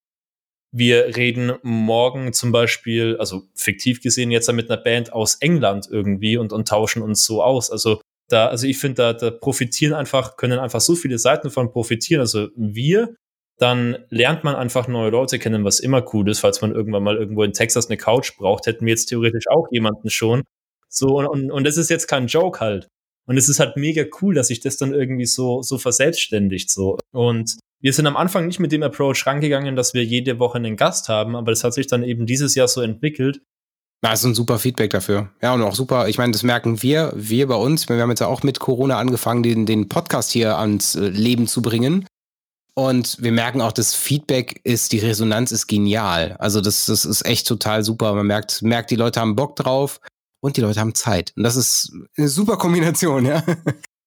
wir 0.72 1.16
reden 1.16 1.54
morgen 1.64 2.34
zum 2.34 2.52
Beispiel, 2.52 3.18
also 3.18 3.44
fiktiv 3.56 4.02
gesehen 4.02 4.32
jetzt 4.32 4.52
mit 4.52 4.70
einer 4.70 4.82
Band 4.82 5.14
aus 5.14 5.36
England 5.36 5.88
irgendwie 5.92 6.38
und, 6.38 6.54
und 6.54 6.68
tauschen 6.68 7.02
uns 7.02 7.26
so 7.26 7.44
aus. 7.44 7.70
Also 7.70 8.02
da, 8.30 8.48
also 8.48 8.68
ich 8.68 8.78
finde, 8.78 8.96
da, 8.96 9.14
da 9.14 9.32
profitieren 9.32 9.94
einfach, 9.94 10.38
können 10.38 10.60
einfach 10.60 10.82
so 10.82 10.96
viele 10.96 11.20
Seiten 11.20 11.50
von 11.50 11.72
profitieren. 11.72 12.22
Also 12.22 12.50
wir 12.56 13.16
dann 13.60 13.98
lernt 14.10 14.44
man 14.44 14.56
einfach 14.56 14.88
neue 14.88 15.10
Leute 15.10 15.40
kennen, 15.40 15.64
was 15.64 15.80
immer 15.80 16.06
cool 16.14 16.30
ist. 16.30 16.40
Falls 16.40 16.62
man 16.62 16.72
irgendwann 16.72 17.04
mal 17.04 17.18
irgendwo 17.18 17.44
in 17.44 17.54
Texas 17.54 17.88
eine 17.88 17.98
Couch 17.98 18.38
braucht, 18.38 18.68
hätten 18.68 18.86
wir 18.86 18.92
jetzt 18.92 19.08
theoretisch 19.08 19.48
auch 19.50 19.68
jemanden 19.72 20.10
schon. 20.10 20.44
So, 20.90 21.18
und, 21.18 21.52
und 21.52 21.64
das 21.66 21.78
ist 21.78 21.90
jetzt 21.90 22.08
kein 22.08 22.28
Joke 22.28 22.60
halt. 22.60 22.88
Und 23.26 23.36
es 23.36 23.50
ist 23.50 23.60
halt 23.60 23.76
mega 23.76 24.04
cool, 24.22 24.36
dass 24.36 24.48
sich 24.48 24.62
das 24.62 24.78
dann 24.78 24.94
irgendwie 24.94 25.26
so, 25.26 25.62
so 25.62 25.78
verselbstständigt, 25.78 26.70
so. 26.70 26.98
Und 27.12 27.58
wir 27.82 27.94
sind 27.94 28.08
am 28.08 28.16
Anfang 28.16 28.48
nicht 28.48 28.60
mit 28.60 28.72
dem 28.72 28.84
Approach 28.84 29.26
rangegangen, 29.26 29.76
dass 29.76 29.94
wir 29.94 30.04
jede 30.04 30.40
Woche 30.40 30.58
einen 30.58 30.78
Gast 30.78 31.10
haben, 31.10 31.36
aber 31.36 31.52
das 31.52 31.64
hat 31.64 31.74
sich 31.74 31.88
dann 31.88 32.04
eben 32.04 32.26
dieses 32.26 32.56
Jahr 32.56 32.68
so 32.68 32.82
entwickelt. 32.82 33.42
Na, 34.02 34.14
ist 34.14 34.24
ein 34.24 34.36
super 34.36 34.60
Feedback 34.60 34.92
dafür. 34.92 35.32
Ja, 35.42 35.54
und 35.56 35.62
auch 35.64 35.76
super, 35.76 36.08
ich 36.08 36.20
meine, 36.20 36.32
das 36.32 36.44
merken 36.44 36.82
wir, 36.84 37.12
wir 37.16 37.48
bei 37.48 37.56
uns. 37.56 37.90
Wir 37.90 37.98
haben 37.98 38.12
jetzt 38.12 38.20
ja 38.20 38.28
auch 38.28 38.44
mit 38.44 38.60
Corona 38.60 38.98
angefangen, 38.98 39.42
den, 39.44 39.66
den 39.66 39.90
Podcast 39.90 40.32
hier 40.32 40.58
ans 40.58 40.96
äh, 40.96 41.10
Leben 41.10 41.48
zu 41.48 41.62
bringen. 41.62 42.06
Und 42.78 43.18
wir 43.20 43.32
merken 43.32 43.60
auch, 43.62 43.72
das 43.72 43.96
Feedback 43.96 44.62
ist, 44.64 44.92
die 44.92 45.00
Resonanz 45.00 45.52
ist 45.52 45.66
genial. 45.66 46.34
Also 46.34 46.62
das, 46.62 46.86
das 46.86 47.06
ist 47.06 47.26
echt 47.26 47.48
total 47.48 47.84
super. 47.84 48.14
Man 48.14 48.28
merkt, 48.28 48.62
merkt, 48.62 48.92
die 48.92 48.96
Leute 48.96 49.20
haben 49.20 49.36
Bock 49.36 49.56
drauf 49.56 50.00
und 50.44 50.58
die 50.58 50.62
Leute 50.62 50.80
haben 50.80 50.94
Zeit. 50.94 51.34
Und 51.36 51.42
das 51.42 51.56
ist 51.56 51.92
eine 52.16 52.28
super 52.28 52.58
Kombination, 52.58 53.26
ja. 53.26 53.44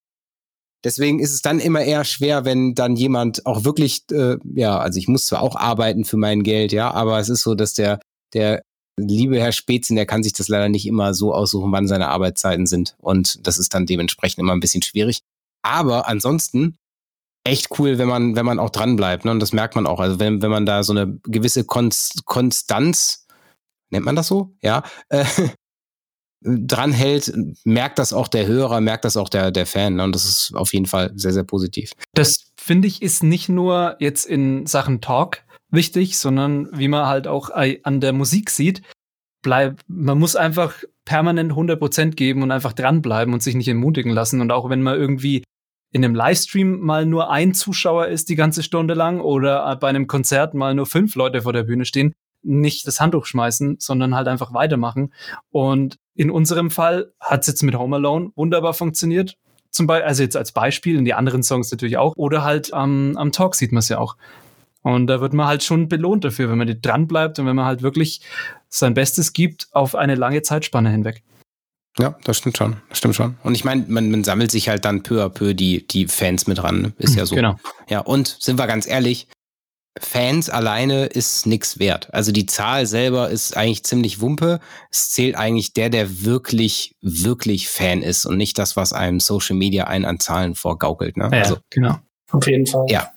Deswegen 0.85 1.19
ist 1.19 1.35
es 1.35 1.43
dann 1.43 1.59
immer 1.59 1.83
eher 1.83 2.05
schwer, 2.05 2.45
wenn 2.45 2.77
dann 2.77 2.95
jemand 2.95 3.45
auch 3.45 3.65
wirklich, 3.65 4.05
äh, 4.13 4.37
ja, 4.55 4.79
also 4.79 5.01
ich 5.01 5.09
muss 5.09 5.27
zwar 5.27 5.43
auch 5.43 5.57
arbeiten 5.57 6.05
für 6.05 6.17
mein 6.17 6.45
Geld, 6.45 6.71
ja, 6.71 6.93
aber 6.93 7.19
es 7.19 7.29
ist 7.29 7.43
so, 7.43 7.57
dass 7.57 7.75
der, 7.75 7.99
der 8.35 8.63
liebe 8.97 9.41
Herr 9.41 9.51
Spätzin, 9.51 9.97
der 9.97 10.07
kann 10.07 10.23
sich 10.23 10.33
das 10.33 10.47
leider 10.47 10.69
nicht 10.69 10.87
immer 10.87 11.13
so 11.13 11.35
aussuchen, 11.35 11.73
wann 11.73 11.89
seine 11.89 12.07
Arbeitszeiten 12.07 12.69
sind. 12.69 12.95
Und 12.99 13.45
das 13.49 13.59
ist 13.59 13.75
dann 13.75 13.87
dementsprechend 13.87 14.39
immer 14.39 14.53
ein 14.53 14.61
bisschen 14.61 14.83
schwierig. 14.83 15.23
Aber 15.63 16.07
ansonsten 16.07 16.77
echt 17.45 17.79
cool, 17.79 17.99
wenn 17.99 18.09
man, 18.09 18.37
wenn 18.37 18.47
man 18.47 18.59
auch 18.59 18.71
dran 18.71 18.97
bleibt. 18.97 19.25
Ne? 19.25 19.31
Und 19.31 19.41
das 19.41 19.53
merkt 19.53 19.75
man 19.75 19.87
auch. 19.87 20.01
Also 20.01 20.21
wenn, 20.21 20.43
wenn 20.43 20.51
man 20.51 20.67
da 20.67 20.83
so 20.83 20.93
eine 20.93 21.19
gewisse 21.25 21.65
Konst 21.65 22.25
Konstanz, 22.27 23.27
nennt 23.91 24.05
man 24.05 24.17
das 24.17 24.29
so? 24.29 24.55
Ja, 24.63 24.83
äh, 25.09 25.25
dran 26.43 26.93
hält, 26.93 27.33
merkt 27.65 27.99
das 27.99 28.13
auch 28.13 28.29
der 28.29 28.47
Hörer, 28.47 28.81
merkt 28.81 29.05
das 29.05 29.17
auch 29.17 29.29
der, 29.29 29.51
der 29.51 29.67
Fan. 29.67 29.97
Ne? 29.97 30.05
Und 30.05 30.15
das 30.15 30.25
ist 30.25 30.53
auf 30.55 30.73
jeden 30.73 30.87
Fall 30.87 31.13
sehr, 31.15 31.33
sehr 31.33 31.45
positiv. 31.45 31.93
Das 32.15 32.51
finde 32.57 32.89
ich 32.89 33.03
ist 33.03 33.23
nicht 33.23 33.49
nur 33.49 33.97
jetzt 34.01 34.27
in 34.27 34.67
Sachen 34.67 35.01
Talk 35.01 35.43
wichtig, 35.71 36.19
sondern 36.19 36.69
wie 36.73 36.89
man 36.89 37.07
halt 37.07 37.27
auch 37.27 37.51
an 37.51 38.01
der 38.01 38.13
Musik 38.13 38.51
sieht, 38.51 38.83
bleib, 39.43 39.81
man 39.87 40.19
muss 40.19 40.37
einfach 40.37 40.83
permanent 41.05 41.53
100% 41.53 42.13
geben 42.13 42.43
und 42.43 42.51
einfach 42.51 42.73
dranbleiben 42.73 43.33
und 43.35 43.43
sich 43.43 43.55
nicht 43.55 43.69
entmutigen 43.69 44.13
lassen. 44.13 44.41
Und 44.41 44.53
auch 44.53 44.69
wenn 44.69 44.83
man 44.83 44.99
irgendwie 44.99 45.45
in 45.93 46.05
einem 46.05 46.15
Livestream 46.15 46.81
mal 46.81 47.05
nur 47.05 47.31
ein 47.31 47.55
Zuschauer 47.55 48.07
ist 48.07 48.29
die 48.29 48.37
ganze 48.37 48.63
Stunde 48.63 48.95
lang 48.95 49.21
oder 49.21 49.77
bei 49.77 49.89
einem 49.89 50.07
Konzert 50.07 50.55
mal 50.55 50.75
nur 50.75 50.87
fünf 50.87 51.15
Leute 51.17 51.43
vor 51.43 51.53
der 51.53 51.65
Bühne 51.65 51.85
stehen, 51.85 52.13
nicht 52.43 52.87
das 52.87 53.01
Handtuch 53.01 53.27
schmeißen, 53.27 53.77
sondern 53.81 54.15
halt 54.15 54.29
einfach 54.29 54.55
weitermachen. 54.55 55.13
Und 55.51 55.97
in 56.15 56.31
unserem 56.31 56.71
Fall 56.71 57.13
hat 57.21 57.41
es 57.41 57.49
jetzt 57.49 57.63
mit 57.63 57.77
Home 57.77 57.97
Alone 57.97 58.31
wunderbar 58.37 58.75
funktioniert. 58.75 59.37
Zum 59.71 59.87
Beispiel, 59.87 60.07
also 60.07 60.23
jetzt 60.23 60.37
als 60.37 60.53
Beispiel, 60.53 60.99
in 60.99 61.05
die 61.05 61.15
anderen 61.15 61.43
Songs 61.43 61.71
natürlich 61.71 61.97
auch. 61.97 62.15
Oder 62.17 62.45
halt 62.45 62.73
am, 62.73 63.17
am 63.17 63.33
Talk 63.33 63.55
sieht 63.55 63.73
man 63.73 63.81
es 63.81 63.89
ja 63.89 63.99
auch. 63.99 64.17
Und 64.83 65.09
da 65.09 65.21
wird 65.21 65.35
man 65.35 65.47
halt 65.47 65.63
schon 65.63 65.89
belohnt 65.89 66.25
dafür, 66.25 66.51
wenn 66.51 66.59
man 66.59 66.81
dran 66.81 67.07
bleibt 67.07 67.39
und 67.39 67.47
wenn 67.47 67.57
man 67.57 67.67
halt 67.67 67.83
wirklich 67.83 68.23
sein 68.69 68.95
Bestes 68.95 69.33
gibt 69.33 69.69
auf 69.73 69.95
eine 69.95 70.15
lange 70.15 70.43
Zeitspanne 70.43 70.91
hinweg. 70.91 71.23
Ja, 71.99 72.17
das 72.25 72.39
stimmt 72.39 72.57
schon. 72.57 72.77
Das 72.89 72.99
stimmt 72.99 73.17
schon. 73.17 73.37
Und 73.43 73.55
ich 73.55 73.65
meine, 73.65 73.85
man, 73.89 74.11
man 74.11 74.25
sammelt 74.25 74.51
sich 74.51 74.69
halt 74.69 74.85
dann 74.85 75.03
peu 75.03 75.25
à 75.25 75.29
peu 75.29 75.55
die, 75.55 75.87
die 75.87 76.07
Fans 76.07 76.47
mit 76.47 76.63
ran. 76.63 76.83
Ne? 76.83 76.93
Ist 76.99 77.17
ja 77.17 77.27
so. 77.27 77.35
Genau. 77.35 77.57
Ja, 77.89 78.01
und 78.01 78.37
sind 78.39 78.59
wir 78.59 78.67
ganz 78.67 78.87
ehrlich, 78.87 79.27
Fans 79.99 80.49
alleine 80.49 81.07
ist 81.07 81.47
nichts 81.47 81.79
wert. 81.79 82.13
Also 82.15 82.31
die 82.31 82.47
Zahl 82.47 82.87
selber 82.87 83.29
ist 83.29 83.57
eigentlich 83.57 83.83
ziemlich 83.83 84.21
wumpe. 84.21 84.61
Es 84.91 85.11
zählt 85.11 85.35
eigentlich 85.35 85.73
der, 85.73 85.91
der 85.91 86.25
wirklich, 86.25 86.95
wirklich 87.01 87.69
Fan 87.69 88.03
ist 88.03 88.25
und 88.25 88.37
nicht 88.37 88.57
das, 88.59 88.77
was 88.77 88.93
einem 88.93 89.19
Social 89.19 89.57
Media 89.57 89.85
einen 89.85 90.05
an 90.05 90.21
Zahlen 90.21 90.55
vorgaukelt. 90.55 91.17
Ne? 91.17 91.29
Ja, 91.33 91.41
also, 91.41 91.59
genau. 91.71 91.99
Auf 92.31 92.47
jeden 92.47 92.67
Fall. 92.67 92.87
Ja, 92.89 93.11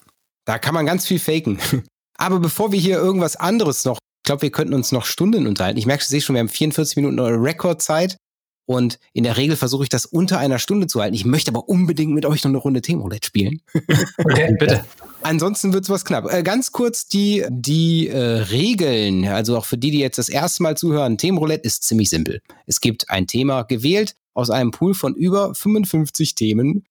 da 0.46 0.58
kann 0.58 0.74
man 0.74 0.86
ganz 0.86 1.06
viel 1.06 1.20
faken. 1.20 1.60
Aber 2.18 2.40
bevor 2.40 2.72
wir 2.72 2.80
hier 2.80 2.98
irgendwas 2.98 3.36
anderes 3.36 3.86
noch, 3.86 3.98
ich 3.98 4.28
glaube, 4.28 4.42
wir 4.42 4.52
könnten 4.52 4.74
uns 4.74 4.92
noch 4.92 5.06
Stunden 5.06 5.48
unterhalten. 5.48 5.78
Ich 5.78 5.86
merke, 5.86 6.02
ich 6.02 6.10
sehe 6.10 6.22
schon, 6.22 6.36
wir 6.36 6.40
haben 6.40 6.50
44 6.50 6.96
Minuten 6.96 7.20
Rekordzeit. 7.20 8.18
Und 8.66 9.00
in 9.12 9.24
der 9.24 9.38
Regel 9.38 9.56
versuche 9.56 9.84
ich 9.84 9.90
das 9.90 10.06
unter 10.06 10.40
einer 10.40 10.60
Stunde 10.60 10.88
zu 10.88 11.02
halten. 11.02 11.16
Ich 11.16 11.26
möchte 11.26 11.52
aber 11.52 11.68
unbedingt 11.68 12.14
mit 12.14 12.26
euch 12.26 12.44
noch 12.44 12.50
eine 12.50 12.58
Runde 12.58 12.82
Themenroulette 12.82 13.28
spielen. 13.28 13.62
Okay, 14.18 14.56
bitte. 14.58 14.86
Ansonsten 15.22 15.74
wird 15.74 15.84
es 15.84 15.90
was 15.90 16.06
knapp. 16.06 16.32
Äh, 16.32 16.44
ganz 16.44 16.72
kurz 16.72 17.08
die, 17.08 17.46
die 17.50 18.08
äh, 18.08 18.18
Regeln, 18.18 19.26
also 19.26 19.58
auch 19.58 19.66
für 19.66 19.78
die, 19.78 19.92
die 19.92 20.00
jetzt 20.00 20.18
das 20.18 20.30
erste 20.30 20.64
Mal 20.64 20.78
zuhören. 20.78 21.18
Themenroulette 21.18 21.66
ist 21.66 21.84
ziemlich 21.84 22.10
simpel. 22.10 22.42
Es 22.66 22.82
gibt 22.82 23.10
ein 23.10 23.28
Thema 23.28 23.64
gewählt 23.64 24.16
aus 24.34 24.50
einem 24.50 24.72
Pool 24.72 24.94
von 24.94 25.14
über 25.16 25.54
55 25.54 26.36
Themen 26.36 26.86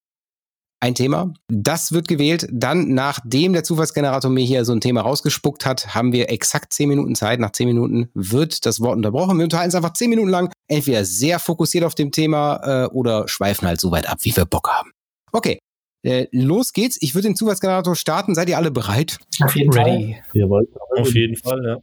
ein 0.82 0.96
Thema. 0.96 1.32
Das 1.48 1.92
wird 1.92 2.08
gewählt. 2.08 2.48
Dann, 2.50 2.92
nachdem 2.92 3.52
der 3.52 3.62
Zufallsgenerator 3.62 4.30
mir 4.30 4.44
hier 4.44 4.64
so 4.64 4.72
ein 4.72 4.80
Thema 4.80 5.02
rausgespuckt 5.02 5.64
hat, 5.64 5.94
haben 5.94 6.12
wir 6.12 6.28
exakt 6.28 6.72
zehn 6.72 6.88
Minuten 6.88 7.14
Zeit. 7.14 7.38
Nach 7.38 7.52
zehn 7.52 7.68
Minuten 7.68 8.10
wird 8.14 8.66
das 8.66 8.80
Wort 8.80 8.96
unterbrochen. 8.96 9.38
Wir 9.38 9.44
unterhalten 9.44 9.68
es 9.68 9.74
einfach 9.76 9.92
zehn 9.92 10.10
Minuten 10.10 10.28
lang, 10.28 10.52
entweder 10.68 11.04
sehr 11.04 11.38
fokussiert 11.38 11.84
auf 11.84 11.94
dem 11.94 12.10
Thema 12.10 12.84
äh, 12.84 12.86
oder 12.88 13.28
schweifen 13.28 13.68
halt 13.68 13.80
so 13.80 13.92
weit 13.92 14.08
ab, 14.08 14.18
wie 14.22 14.36
wir 14.36 14.44
Bock 14.44 14.68
haben. 14.70 14.90
Okay, 15.30 15.60
äh, 16.04 16.26
los 16.32 16.72
geht's. 16.72 16.98
Ich 17.00 17.14
würde 17.14 17.28
den 17.28 17.36
Zufallsgenerator 17.36 17.94
starten. 17.94 18.34
Seid 18.34 18.48
ihr 18.48 18.56
alle 18.56 18.72
bereit? 18.72 19.18
Auf 19.40 19.54
jeden 19.54 19.72
Ready. 19.72 20.16
Fall. 20.26 20.40
Jawohl. 20.40 20.68
Auf 20.96 21.14
jeden 21.14 21.36
Fall, 21.36 21.64
ja. 21.64 21.76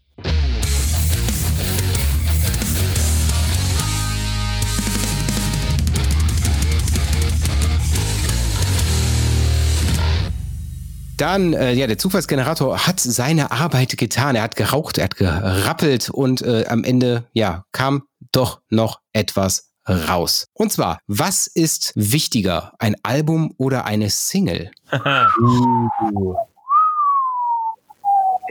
Dann, 11.20 11.54
äh, 11.54 11.74
ja, 11.74 11.86
der 11.86 11.98
Zufallsgenerator 11.98 12.88
hat 12.88 13.02
seine 13.02 13.52
Arbeit 13.52 13.98
getan. 13.98 14.38
Er 14.38 14.44
hat 14.44 14.56
geraucht, 14.56 14.98
er 14.98 15.04
hat 15.04 15.18
gerappelt 15.18 16.10
und 16.10 16.42
äh, 16.42 16.64
am 16.70 16.86
Ende, 16.86 17.26
ja, 17.34 17.66
kam 17.74 18.04
doch 18.32 18.62
noch 18.70 19.02
etwas 19.12 19.74
raus. 19.86 20.48
Und 20.54 20.72
zwar, 20.72 21.00
was 21.08 21.48
ist 21.48 21.92
wichtiger, 21.96 22.72
ein 22.80 22.96
Album 23.04 23.54
oder 23.58 23.86
eine 23.86 24.10
Single? 24.10 24.72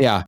Ja. 0.01 0.27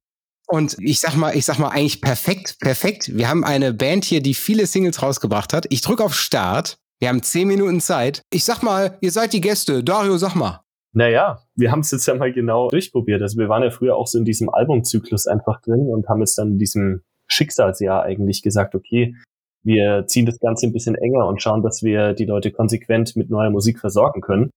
Und 0.49 0.77
ich 0.81 0.99
sag 0.99 1.15
mal, 1.15 1.37
ich 1.37 1.45
sag 1.45 1.61
mal 1.61 1.69
eigentlich 1.69 2.01
perfekt, 2.01 2.59
perfekt. 2.59 3.17
Wir 3.17 3.29
haben 3.29 3.45
eine 3.45 3.73
Band 3.73 4.05
hier, 4.05 4.21
die 4.21 4.35
viele 4.35 4.67
Singles 4.67 5.01
rausgebracht 5.01 5.53
hat. 5.53 5.67
Ich 5.69 5.81
drücke 5.81 6.03
auf 6.03 6.17
Start. 6.17 6.79
Wir 6.99 7.09
haben 7.09 7.23
zehn 7.23 7.47
Minuten 7.47 7.81
Zeit. 7.81 8.23
Ich 8.31 8.45
sag 8.45 8.65
mal, 8.65 8.99
ihr 9.01 9.13
seid 9.13 9.33
die 9.33 9.41
Gäste. 9.41 9.85
Dario, 9.85 10.19
sag 10.19 10.35
mal. 10.35 10.65
Naja, 10.93 11.39
wir 11.55 11.71
haben 11.71 11.81
es 11.81 11.91
jetzt 11.93 12.07
ja 12.07 12.15
mal 12.15 12.33
genau 12.33 12.69
durchprobiert. 12.69 13.23
Also 13.23 13.39
wir 13.39 13.49
waren 13.49 13.63
ja 13.63 13.71
früher 13.71 13.97
auch 13.97 14.07
so 14.07 14.19
in 14.19 14.25
diesem 14.25 14.49
Albumzyklus 14.51 15.27
einfach 15.27 15.61
drin 15.61 15.89
und 15.89 16.09
haben 16.09 16.21
jetzt 16.21 16.37
dann 16.37 16.53
in 16.53 16.59
diesem 16.59 17.03
Schicksalsjahr 17.29 18.03
eigentlich 18.03 18.43
gesagt, 18.43 18.75
okay, 18.75 19.15
wir 19.63 20.07
ziehen 20.07 20.27
das 20.27 20.39
Ganze 20.41 20.67
ein 20.67 20.73
bisschen 20.73 20.97
enger 20.97 21.27
und 21.27 21.43
schauen, 21.43 21.63
dass 21.63 21.83
wir 21.83 22.15
die 22.15 22.25
Leute 22.25 22.51
konsequent 22.51 23.15
mit 23.15 23.31
neuer 23.31 23.51
Musik 23.51 23.79
versorgen 23.79 24.21
können. 24.21 24.51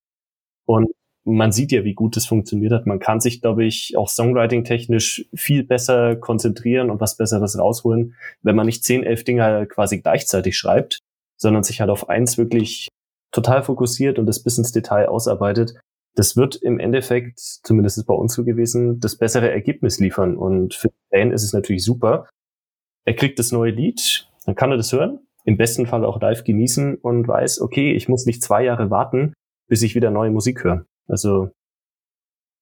Und 0.66 0.90
man 1.24 1.52
sieht 1.52 1.72
ja, 1.72 1.84
wie 1.84 1.94
gut 1.94 2.16
das 2.16 2.26
funktioniert 2.26 2.72
hat. 2.72 2.86
Man 2.86 2.98
kann 2.98 3.20
sich, 3.20 3.40
glaube 3.40 3.64
ich, 3.64 3.96
auch 3.96 4.08
Songwriting-technisch 4.08 5.26
viel 5.34 5.62
besser 5.62 6.16
konzentrieren 6.16 6.90
und 6.90 7.00
was 7.00 7.16
Besseres 7.16 7.58
rausholen, 7.58 8.14
wenn 8.42 8.56
man 8.56 8.66
nicht 8.66 8.84
zehn, 8.84 9.04
elf 9.04 9.24
Dinger 9.24 9.66
quasi 9.66 10.00
gleichzeitig 10.00 10.56
schreibt, 10.56 10.98
sondern 11.36 11.62
sich 11.62 11.80
halt 11.80 11.90
auf 11.90 12.08
eins 12.08 12.38
wirklich 12.38 12.88
total 13.30 13.62
fokussiert 13.62 14.18
und 14.18 14.26
das 14.26 14.42
bis 14.42 14.58
ins 14.58 14.72
Detail 14.72 15.08
ausarbeitet 15.08 15.74
das 16.14 16.36
wird 16.36 16.56
im 16.56 16.78
Endeffekt, 16.78 17.40
zumindest 17.40 17.98
ist 17.98 18.04
bei 18.04 18.14
uns 18.14 18.34
so 18.34 18.44
gewesen, 18.44 19.00
das 19.00 19.16
bessere 19.16 19.50
Ergebnis 19.50 19.98
liefern. 19.98 20.36
Und 20.36 20.74
für 20.74 20.88
den 20.88 20.96
Fan 21.10 21.32
ist 21.32 21.42
es 21.42 21.52
natürlich 21.52 21.84
super. 21.84 22.28
Er 23.04 23.14
kriegt 23.14 23.38
das 23.38 23.52
neue 23.52 23.72
Lied, 23.72 24.28
dann 24.46 24.54
kann 24.54 24.70
er 24.70 24.76
das 24.76 24.92
hören, 24.92 25.18
im 25.44 25.56
besten 25.56 25.86
Fall 25.86 26.04
auch 26.04 26.20
live 26.20 26.44
genießen 26.44 26.96
und 26.96 27.28
weiß, 27.28 27.60
okay, 27.60 27.92
ich 27.92 28.08
muss 28.08 28.26
nicht 28.26 28.42
zwei 28.42 28.64
Jahre 28.64 28.90
warten, 28.90 29.34
bis 29.68 29.82
ich 29.82 29.94
wieder 29.94 30.10
neue 30.10 30.30
Musik 30.30 30.64
höre. 30.64 30.86
Also 31.06 31.50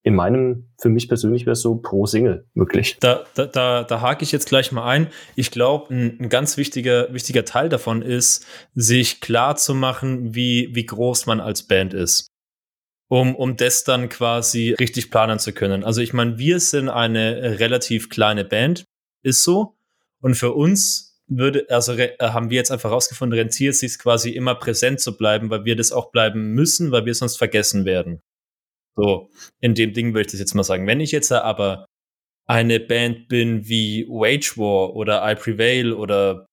in 0.05 0.15
meinem, 0.15 0.73
für 0.81 0.89
mich 0.89 1.07
persönlich 1.07 1.45
wäre 1.45 1.53
es 1.53 1.61
so 1.61 1.75
pro 1.75 2.05
Single 2.05 2.45
möglich. 2.53 2.97
Da, 2.99 3.23
da, 3.35 3.45
da, 3.45 3.83
da 3.83 4.01
hake 4.01 4.23
ich 4.23 4.33
jetzt 4.33 4.49
gleich 4.49 4.73
mal 4.73 4.85
ein. 4.85 5.07
Ich 5.35 5.49
glaube, 5.49 5.93
ein, 5.93 6.19
ein, 6.19 6.29
ganz 6.29 6.57
wichtiger, 6.57 7.13
wichtiger 7.13 7.45
Teil 7.45 7.69
davon 7.69 8.01
ist, 8.01 8.45
sich 8.75 9.21
klar 9.21 9.55
zu 9.55 9.73
machen, 9.73 10.35
wie, 10.35 10.71
wie 10.73 10.85
groß 10.85 11.25
man 11.25 11.39
als 11.39 11.63
Band 11.63 11.93
ist 11.93 12.32
um, 13.13 13.35
um 13.35 13.55
das 13.57 13.83
dann 13.83 14.09
quasi 14.09 14.71
richtig 14.79 15.11
planen 15.11 15.37
zu 15.37 15.53
können. 15.53 15.83
Also 15.83 16.01
ich 16.01 16.13
meine, 16.13 16.39
wir 16.39 16.59
sind 16.59 16.89
eine 16.89 17.59
relativ 17.59 18.09
kleine 18.09 18.43
Band, 18.43 18.85
ist 19.21 19.43
so. 19.43 19.75
Und 20.19 20.33
für 20.33 20.53
uns 20.53 21.21
würde, 21.27 21.67
also 21.69 21.93
äh, 21.93 22.17
haben 22.19 22.49
wir 22.49 22.57
jetzt 22.57 22.71
einfach 22.71 22.89
rausgefunden, 22.89 23.37
rentiert 23.37 23.75
sich 23.75 23.99
quasi 23.99 24.31
immer 24.31 24.55
präsent 24.55 24.99
zu 24.99 25.15
bleiben, 25.15 25.51
weil 25.51 25.63
wir 25.63 25.75
das 25.75 25.91
auch 25.91 26.11
bleiben 26.11 26.53
müssen, 26.55 26.91
weil 26.91 27.05
wir 27.05 27.13
sonst 27.13 27.37
vergessen 27.37 27.85
werden. 27.85 28.19
So, 28.95 29.29
in 29.59 29.75
dem 29.75 29.93
Ding 29.93 30.15
würde 30.15 30.21
ich 30.21 30.31
das 30.31 30.39
jetzt 30.39 30.55
mal 30.55 30.63
sagen. 30.63 30.87
Wenn 30.87 30.99
ich 30.99 31.11
jetzt 31.11 31.31
aber 31.31 31.85
eine 32.47 32.79
Band 32.79 33.27
bin 33.27 33.67
wie 33.67 34.07
Wage 34.07 34.57
War 34.57 34.95
oder 34.95 35.21
I 35.31 35.35
Prevail 35.35 35.93
oder 35.93 36.47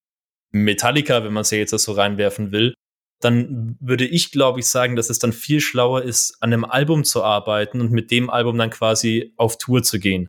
Metallica, 0.51 1.23
wenn 1.23 1.33
man 1.33 1.41
es 1.41 1.49
ja 1.49 1.57
jetzt 1.57 1.71
so 1.71 1.91
reinwerfen 1.93 2.51
will, 2.51 2.75
dann 3.21 3.77
würde 3.79 4.05
ich, 4.05 4.31
glaube 4.31 4.59
ich, 4.59 4.67
sagen, 4.67 4.95
dass 4.95 5.09
es 5.09 5.19
dann 5.19 5.33
viel 5.33 5.61
schlauer 5.61 6.01
ist, 6.03 6.37
an 6.41 6.51
einem 6.51 6.65
Album 6.65 7.03
zu 7.03 7.23
arbeiten 7.23 7.79
und 7.79 7.91
mit 7.91 8.11
dem 8.11 8.29
Album 8.29 8.57
dann 8.57 8.69
quasi 8.69 9.33
auf 9.37 9.57
Tour 9.57 9.83
zu 9.83 9.99
gehen. 9.99 10.27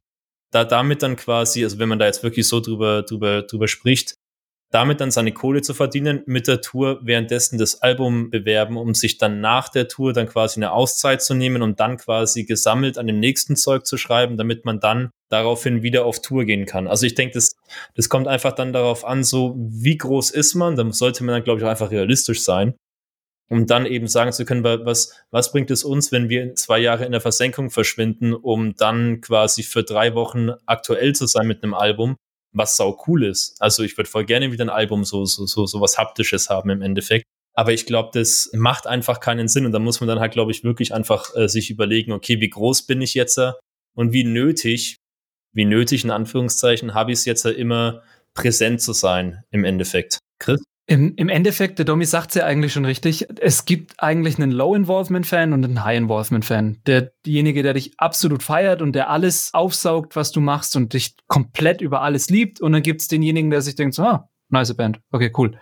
Da 0.52 0.64
damit 0.64 1.02
dann 1.02 1.16
quasi, 1.16 1.64
also 1.64 1.78
wenn 1.78 1.88
man 1.88 1.98
da 1.98 2.06
jetzt 2.06 2.22
wirklich 2.22 2.46
so 2.46 2.60
drüber, 2.60 3.02
drüber, 3.02 3.42
drüber 3.42 3.68
spricht, 3.68 4.14
damit 4.72 5.02
dann 5.02 5.10
seine 5.10 5.32
Kohle 5.32 5.60
zu 5.60 5.74
verdienen, 5.74 6.22
mit 6.26 6.48
der 6.48 6.62
Tour 6.62 7.00
währenddessen 7.02 7.58
das 7.58 7.82
Album 7.82 8.30
bewerben, 8.30 8.78
um 8.78 8.94
sich 8.94 9.18
dann 9.18 9.40
nach 9.40 9.68
der 9.68 9.86
Tour 9.86 10.14
dann 10.14 10.26
quasi 10.26 10.58
eine 10.58 10.72
Auszeit 10.72 11.22
zu 11.22 11.34
nehmen 11.34 11.62
und 11.62 11.78
dann 11.78 11.98
quasi 11.98 12.44
gesammelt 12.44 12.96
an 12.96 13.06
dem 13.06 13.20
nächsten 13.20 13.54
Zeug 13.54 13.86
zu 13.86 13.98
schreiben, 13.98 14.38
damit 14.38 14.64
man 14.64 14.80
dann 14.80 15.10
daraufhin 15.28 15.82
wieder 15.82 16.06
auf 16.06 16.22
Tour 16.22 16.44
gehen 16.44 16.64
kann. 16.64 16.88
Also 16.88 17.04
ich 17.04 17.14
denke, 17.14 17.34
das, 17.34 17.52
das 17.94 18.08
kommt 18.08 18.28
einfach 18.28 18.52
dann 18.52 18.72
darauf 18.72 19.04
an, 19.04 19.24
so 19.24 19.54
wie 19.58 19.98
groß 19.98 20.30
ist 20.30 20.54
man, 20.54 20.74
dann 20.74 20.92
sollte 20.92 21.22
man 21.22 21.34
dann, 21.34 21.44
glaube 21.44 21.60
ich, 21.60 21.66
auch 21.66 21.70
einfach 21.70 21.90
realistisch 21.90 22.42
sein 22.42 22.74
um 23.48 23.66
dann 23.66 23.86
eben 23.86 24.08
sagen 24.08 24.32
zu 24.32 24.44
können, 24.44 24.64
was, 24.64 25.14
was 25.30 25.52
bringt 25.52 25.70
es 25.70 25.84
uns, 25.84 26.12
wenn 26.12 26.28
wir 26.28 26.54
zwei 26.54 26.78
Jahre 26.78 27.04
in 27.04 27.12
der 27.12 27.20
Versenkung 27.20 27.70
verschwinden, 27.70 28.32
um 28.32 28.74
dann 28.74 29.20
quasi 29.20 29.62
für 29.62 29.82
drei 29.82 30.14
Wochen 30.14 30.50
aktuell 30.66 31.14
zu 31.14 31.26
sein 31.26 31.46
mit 31.46 31.62
einem 31.62 31.74
Album, 31.74 32.16
was 32.52 32.76
sau 32.76 33.02
cool 33.06 33.24
ist. 33.24 33.56
Also 33.60 33.82
ich 33.82 33.96
würde 33.96 34.08
voll 34.08 34.24
gerne 34.24 34.52
wieder 34.52 34.64
ein 34.64 34.70
Album 34.70 35.04
so, 35.04 35.24
so, 35.24 35.46
so, 35.46 35.66
so 35.66 35.80
was 35.80 35.98
Haptisches 35.98 36.48
haben 36.48 36.70
im 36.70 36.82
Endeffekt. 36.82 37.24
Aber 37.54 37.72
ich 37.72 37.84
glaube, 37.84 38.10
das 38.14 38.50
macht 38.54 38.86
einfach 38.86 39.20
keinen 39.20 39.48
Sinn. 39.48 39.66
Und 39.66 39.72
da 39.72 39.78
muss 39.78 40.00
man 40.00 40.08
dann 40.08 40.20
halt, 40.20 40.32
glaube 40.32 40.52
ich, 40.52 40.64
wirklich 40.64 40.94
einfach 40.94 41.34
äh, 41.36 41.48
sich 41.48 41.70
überlegen, 41.70 42.12
okay, 42.12 42.40
wie 42.40 42.48
groß 42.48 42.86
bin 42.86 43.02
ich 43.02 43.14
jetzt 43.14 43.38
und 43.94 44.12
wie 44.12 44.24
nötig, 44.24 44.96
wie 45.52 45.66
nötig 45.66 46.04
in 46.04 46.10
Anführungszeichen, 46.10 46.94
habe 46.94 47.12
ich 47.12 47.18
es 47.20 47.24
jetzt 47.26 47.44
immer 47.44 48.02
präsent 48.34 48.80
zu 48.80 48.92
sein 48.92 49.44
im 49.50 49.64
Endeffekt. 49.64 50.18
Chris? 50.38 50.62
Im, 50.86 51.14
Im 51.14 51.28
Endeffekt, 51.28 51.78
der 51.78 51.84
Domi 51.84 52.04
sagt 52.04 52.30
es 52.30 52.34
ja 52.34 52.44
eigentlich 52.44 52.72
schon 52.72 52.84
richtig, 52.84 53.28
es 53.40 53.64
gibt 53.64 54.02
eigentlich 54.02 54.36
einen 54.38 54.50
Low-Involvement-Fan 54.50 55.52
und 55.52 55.64
einen 55.64 55.84
High-Involvement-Fan. 55.84 56.82
Der, 56.86 57.12
derjenige, 57.24 57.62
der 57.62 57.74
dich 57.74 57.92
absolut 57.98 58.42
feiert 58.42 58.82
und 58.82 58.92
der 58.92 59.08
alles 59.08 59.54
aufsaugt, 59.54 60.16
was 60.16 60.32
du 60.32 60.40
machst 60.40 60.74
und 60.74 60.92
dich 60.92 61.14
komplett 61.28 61.80
über 61.80 62.02
alles 62.02 62.30
liebt. 62.30 62.60
Und 62.60 62.72
dann 62.72 62.82
gibt 62.82 63.00
es 63.00 63.08
denjenigen, 63.08 63.50
der 63.50 63.62
sich 63.62 63.76
denkt, 63.76 63.94
so, 63.94 64.02
ah, 64.02 64.28
nice 64.48 64.74
Band, 64.74 65.00
okay, 65.12 65.32
cool. 65.36 65.56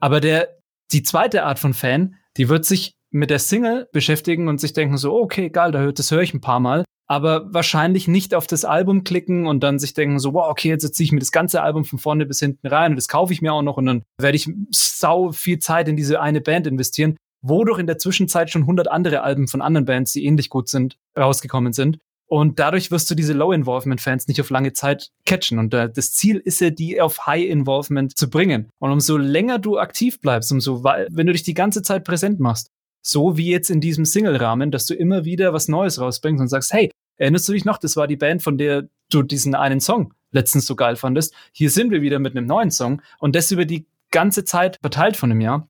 Aber 0.00 0.20
der, 0.20 0.58
die 0.92 1.02
zweite 1.02 1.44
Art 1.44 1.60
von 1.60 1.72
Fan, 1.72 2.16
die 2.36 2.48
wird 2.48 2.64
sich 2.64 2.94
mit 3.10 3.30
der 3.30 3.38
Single 3.38 3.88
beschäftigen 3.92 4.48
und 4.48 4.60
sich 4.60 4.72
denken 4.72 4.98
so, 4.98 5.14
okay, 5.14 5.50
geil, 5.50 5.70
das 5.92 6.10
höre 6.10 6.22
ich 6.22 6.34
ein 6.34 6.40
paar 6.40 6.58
Mal 6.58 6.84
aber 7.06 7.52
wahrscheinlich 7.52 8.08
nicht 8.08 8.34
auf 8.34 8.46
das 8.46 8.64
Album 8.64 9.04
klicken 9.04 9.46
und 9.46 9.62
dann 9.62 9.78
sich 9.78 9.94
denken 9.94 10.18
so, 10.18 10.32
wow, 10.32 10.48
okay, 10.48 10.68
jetzt 10.68 10.94
ziehe 10.94 11.04
ich 11.04 11.12
mir 11.12 11.20
das 11.20 11.32
ganze 11.32 11.62
Album 11.62 11.84
von 11.84 11.98
vorne 11.98 12.26
bis 12.26 12.40
hinten 12.40 12.66
rein 12.66 12.92
und 12.92 12.96
das 12.96 13.08
kaufe 13.08 13.32
ich 13.32 13.42
mir 13.42 13.52
auch 13.52 13.62
noch 13.62 13.76
und 13.76 13.86
dann 13.86 14.02
werde 14.18 14.36
ich 14.36 14.50
sau 14.70 15.32
viel 15.32 15.58
Zeit 15.58 15.88
in 15.88 15.96
diese 15.96 16.20
eine 16.20 16.40
Band 16.40 16.66
investieren, 16.66 17.16
wodurch 17.42 17.78
in 17.78 17.86
der 17.86 17.98
Zwischenzeit 17.98 18.50
schon 18.50 18.62
100 18.62 18.90
andere 18.90 19.22
Alben 19.22 19.48
von 19.48 19.60
anderen 19.60 19.84
Bands, 19.84 20.12
die 20.12 20.24
ähnlich 20.24 20.48
gut 20.48 20.68
sind, 20.68 20.96
rausgekommen 21.16 21.72
sind. 21.72 21.98
Und 22.26 22.58
dadurch 22.58 22.90
wirst 22.90 23.10
du 23.10 23.14
diese 23.14 23.34
Low-Involvement-Fans 23.34 24.28
nicht 24.28 24.40
auf 24.40 24.48
lange 24.48 24.72
Zeit 24.72 25.10
catchen. 25.26 25.58
Und 25.58 25.74
äh, 25.74 25.90
das 25.90 26.12
Ziel 26.12 26.38
ist 26.38 26.60
ja, 26.60 26.70
die 26.70 27.00
auf 27.00 27.26
High-Involvement 27.26 28.16
zu 28.16 28.30
bringen. 28.30 28.70
Und 28.80 28.90
umso 28.90 29.18
länger 29.18 29.58
du 29.58 29.78
aktiv 29.78 30.20
bleibst, 30.20 30.50
umso, 30.50 30.82
wenn 30.82 31.26
du 31.26 31.32
dich 31.32 31.42
die 31.42 31.54
ganze 31.54 31.82
Zeit 31.82 32.02
präsent 32.02 32.40
machst, 32.40 32.70
so 33.04 33.36
wie 33.36 33.50
jetzt 33.50 33.70
in 33.70 33.80
diesem 33.80 34.04
Single-Rahmen, 34.04 34.70
dass 34.70 34.86
du 34.86 34.94
immer 34.94 35.24
wieder 35.24 35.52
was 35.52 35.68
Neues 35.68 36.00
rausbringst 36.00 36.40
und 36.40 36.48
sagst, 36.48 36.72
hey, 36.72 36.90
erinnerst 37.16 37.48
du 37.48 37.52
dich 37.52 37.64
noch, 37.64 37.78
das 37.78 37.96
war 37.96 38.06
die 38.06 38.16
Band, 38.16 38.42
von 38.42 38.58
der 38.58 38.88
du 39.10 39.22
diesen 39.22 39.54
einen 39.54 39.80
Song 39.80 40.14
letztens 40.30 40.66
so 40.66 40.74
geil 40.74 40.96
fandest. 40.96 41.34
Hier 41.52 41.70
sind 41.70 41.90
wir 41.90 42.02
wieder 42.02 42.18
mit 42.18 42.36
einem 42.36 42.46
neuen 42.46 42.70
Song 42.70 43.00
und 43.18 43.36
das 43.36 43.52
über 43.52 43.64
die 43.64 43.86
ganze 44.10 44.44
Zeit 44.44 44.78
verteilt 44.80 45.16
von 45.16 45.30
einem 45.30 45.40
Jahr. 45.40 45.68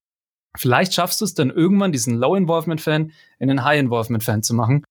Vielleicht 0.56 0.94
schaffst 0.94 1.20
du 1.20 1.24
es 1.24 1.34
dann 1.34 1.50
irgendwann, 1.50 1.92
diesen 1.92 2.14
Low-Involvement-Fan 2.14 3.12
in 3.40 3.50
einen 3.50 3.64
High-Involvement-Fan 3.64 4.42
zu 4.42 4.54
machen. 4.54 4.84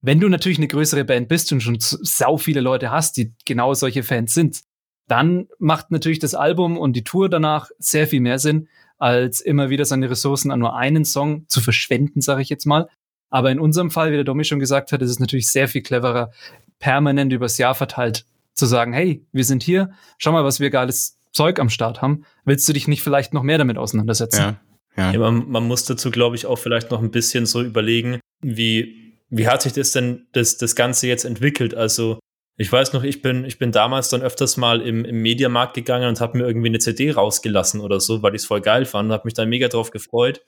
Wenn 0.00 0.18
du 0.18 0.28
natürlich 0.28 0.58
eine 0.58 0.68
größere 0.68 1.04
Band 1.04 1.28
bist 1.28 1.52
und 1.52 1.60
schon 1.60 1.76
sau 1.78 2.36
viele 2.36 2.60
Leute 2.60 2.90
hast, 2.90 3.16
die 3.16 3.32
genau 3.44 3.74
solche 3.74 4.02
Fans 4.02 4.34
sind, 4.34 4.62
dann 5.08 5.48
macht 5.58 5.90
natürlich 5.90 6.18
das 6.18 6.34
Album 6.34 6.78
und 6.78 6.94
die 6.94 7.04
Tour 7.04 7.28
danach 7.28 7.70
sehr 7.78 8.06
viel 8.06 8.20
mehr 8.20 8.38
Sinn, 8.38 8.68
als 9.02 9.40
immer 9.40 9.68
wieder 9.68 9.84
seine 9.84 10.08
Ressourcen 10.08 10.52
an 10.52 10.60
nur 10.60 10.76
einen 10.76 11.04
Song 11.04 11.44
zu 11.48 11.60
verschwenden, 11.60 12.20
sage 12.20 12.40
ich 12.40 12.48
jetzt 12.48 12.66
mal. 12.66 12.88
Aber 13.30 13.50
in 13.50 13.58
unserem 13.58 13.90
Fall, 13.90 14.12
wie 14.12 14.14
der 14.14 14.24
Domi 14.24 14.44
schon 14.44 14.60
gesagt 14.60 14.92
hat, 14.92 15.02
ist 15.02 15.10
es 15.10 15.18
natürlich 15.18 15.48
sehr 15.48 15.66
viel 15.66 15.82
cleverer, 15.82 16.30
permanent 16.78 17.32
übers 17.32 17.58
Jahr 17.58 17.74
verteilt 17.74 18.26
zu 18.54 18.64
sagen, 18.64 18.92
hey, 18.92 19.26
wir 19.32 19.44
sind 19.44 19.64
hier, 19.64 19.90
schau 20.18 20.30
mal, 20.30 20.44
was 20.44 20.60
wir 20.60 20.70
geiles 20.70 21.18
Zeug 21.32 21.58
am 21.58 21.68
Start 21.68 22.00
haben. 22.00 22.24
Willst 22.44 22.68
du 22.68 22.72
dich 22.72 22.86
nicht 22.86 23.02
vielleicht 23.02 23.34
noch 23.34 23.42
mehr 23.42 23.58
damit 23.58 23.76
auseinandersetzen? 23.76 24.38
Ja. 24.38 24.60
Ja. 24.96 25.12
ja 25.12 25.18
man, 25.18 25.50
man 25.50 25.66
muss 25.66 25.84
dazu, 25.84 26.12
glaube 26.12 26.36
ich, 26.36 26.46
auch 26.46 26.58
vielleicht 26.58 26.92
noch 26.92 27.02
ein 27.02 27.10
bisschen 27.10 27.44
so 27.44 27.60
überlegen, 27.60 28.20
wie, 28.40 29.16
wie 29.30 29.48
hat 29.48 29.62
sich 29.62 29.72
das 29.72 29.90
denn 29.90 30.26
das, 30.30 30.58
das 30.58 30.76
Ganze 30.76 31.08
jetzt 31.08 31.24
entwickelt? 31.24 31.74
Also 31.74 32.20
ich 32.62 32.70
weiß 32.70 32.92
noch, 32.92 33.02
ich 33.02 33.22
bin, 33.22 33.44
ich 33.44 33.58
bin 33.58 33.72
damals 33.72 34.08
dann 34.08 34.22
öfters 34.22 34.56
mal 34.56 34.82
im, 34.82 35.04
im 35.04 35.20
Mediamarkt 35.20 35.74
gegangen 35.74 36.06
und 36.08 36.20
habe 36.20 36.38
mir 36.38 36.46
irgendwie 36.46 36.68
eine 36.68 36.78
CD 36.78 37.10
rausgelassen 37.10 37.80
oder 37.80 37.98
so, 37.98 38.22
weil 38.22 38.36
ich 38.36 38.42
es 38.42 38.46
voll 38.46 38.60
geil 38.60 38.84
fand 38.84 39.08
und 39.08 39.12
habe 39.12 39.24
mich 39.24 39.34
da 39.34 39.44
mega 39.44 39.66
drauf 39.66 39.90
gefreut. 39.90 40.46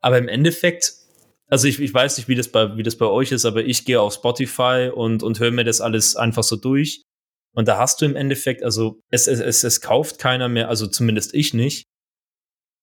Aber 0.00 0.18
im 0.18 0.28
Endeffekt, 0.28 0.92
also 1.48 1.66
ich, 1.66 1.80
ich 1.80 1.94
weiß 1.94 2.18
nicht, 2.18 2.28
wie 2.28 2.34
das, 2.34 2.48
bei, 2.48 2.76
wie 2.76 2.82
das 2.82 2.96
bei 2.96 3.06
euch 3.06 3.32
ist, 3.32 3.46
aber 3.46 3.64
ich 3.64 3.86
gehe 3.86 3.98
auf 3.98 4.12
Spotify 4.12 4.90
und, 4.94 5.22
und 5.22 5.40
höre 5.40 5.50
mir 5.50 5.64
das 5.64 5.80
alles 5.80 6.14
einfach 6.14 6.42
so 6.42 6.56
durch. 6.56 7.04
Und 7.54 7.68
da 7.68 7.78
hast 7.78 8.02
du 8.02 8.04
im 8.04 8.16
Endeffekt, 8.16 8.62
also 8.62 9.00
es, 9.10 9.26
es, 9.26 9.40
es, 9.40 9.64
es 9.64 9.80
kauft 9.80 10.18
keiner 10.18 10.50
mehr, 10.50 10.68
also 10.68 10.86
zumindest 10.86 11.32
ich 11.32 11.54
nicht, 11.54 11.84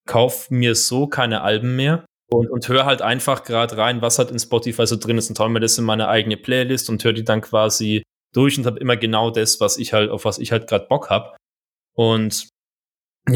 kauf 0.08 0.50
mir 0.50 0.74
so 0.74 1.06
keine 1.06 1.42
Alben 1.42 1.76
mehr 1.76 2.06
und, 2.32 2.50
und 2.50 2.68
höre 2.68 2.86
halt 2.86 3.04
einfach 3.04 3.44
gerade 3.44 3.78
rein, 3.78 4.02
was 4.02 4.18
halt 4.18 4.32
in 4.32 4.40
Spotify 4.40 4.88
so 4.88 4.96
drin 4.96 5.20
ist 5.20 5.30
und 5.30 5.38
hau 5.38 5.48
mir 5.48 5.60
das 5.60 5.78
in 5.78 5.86
meine 5.86 6.08
eigene 6.08 6.38
Playlist 6.38 6.90
und 6.90 7.04
höre 7.04 7.14
die 7.14 7.24
dann 7.24 7.42
quasi 7.42 8.02
durch 8.34 8.58
und 8.58 8.66
habe 8.66 8.80
immer 8.80 8.98
genau 8.98 9.32
das, 9.32 9.60
was 9.60 9.78
ich 9.78 9.94
halt, 9.94 10.10
auf 10.10 10.26
was 10.26 10.40
ich 10.40 10.52
halt 10.52 10.68
gerade 10.68 10.88
Bock 10.88 11.10
habe. 11.10 11.36
Und 11.96 12.50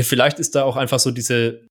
vielleicht 0.02 0.39
ist 0.39 0.56
da 0.56 0.64
auch 0.64 0.76
einfach 0.76 1.00
so 1.00 1.12
diese, 1.12 1.66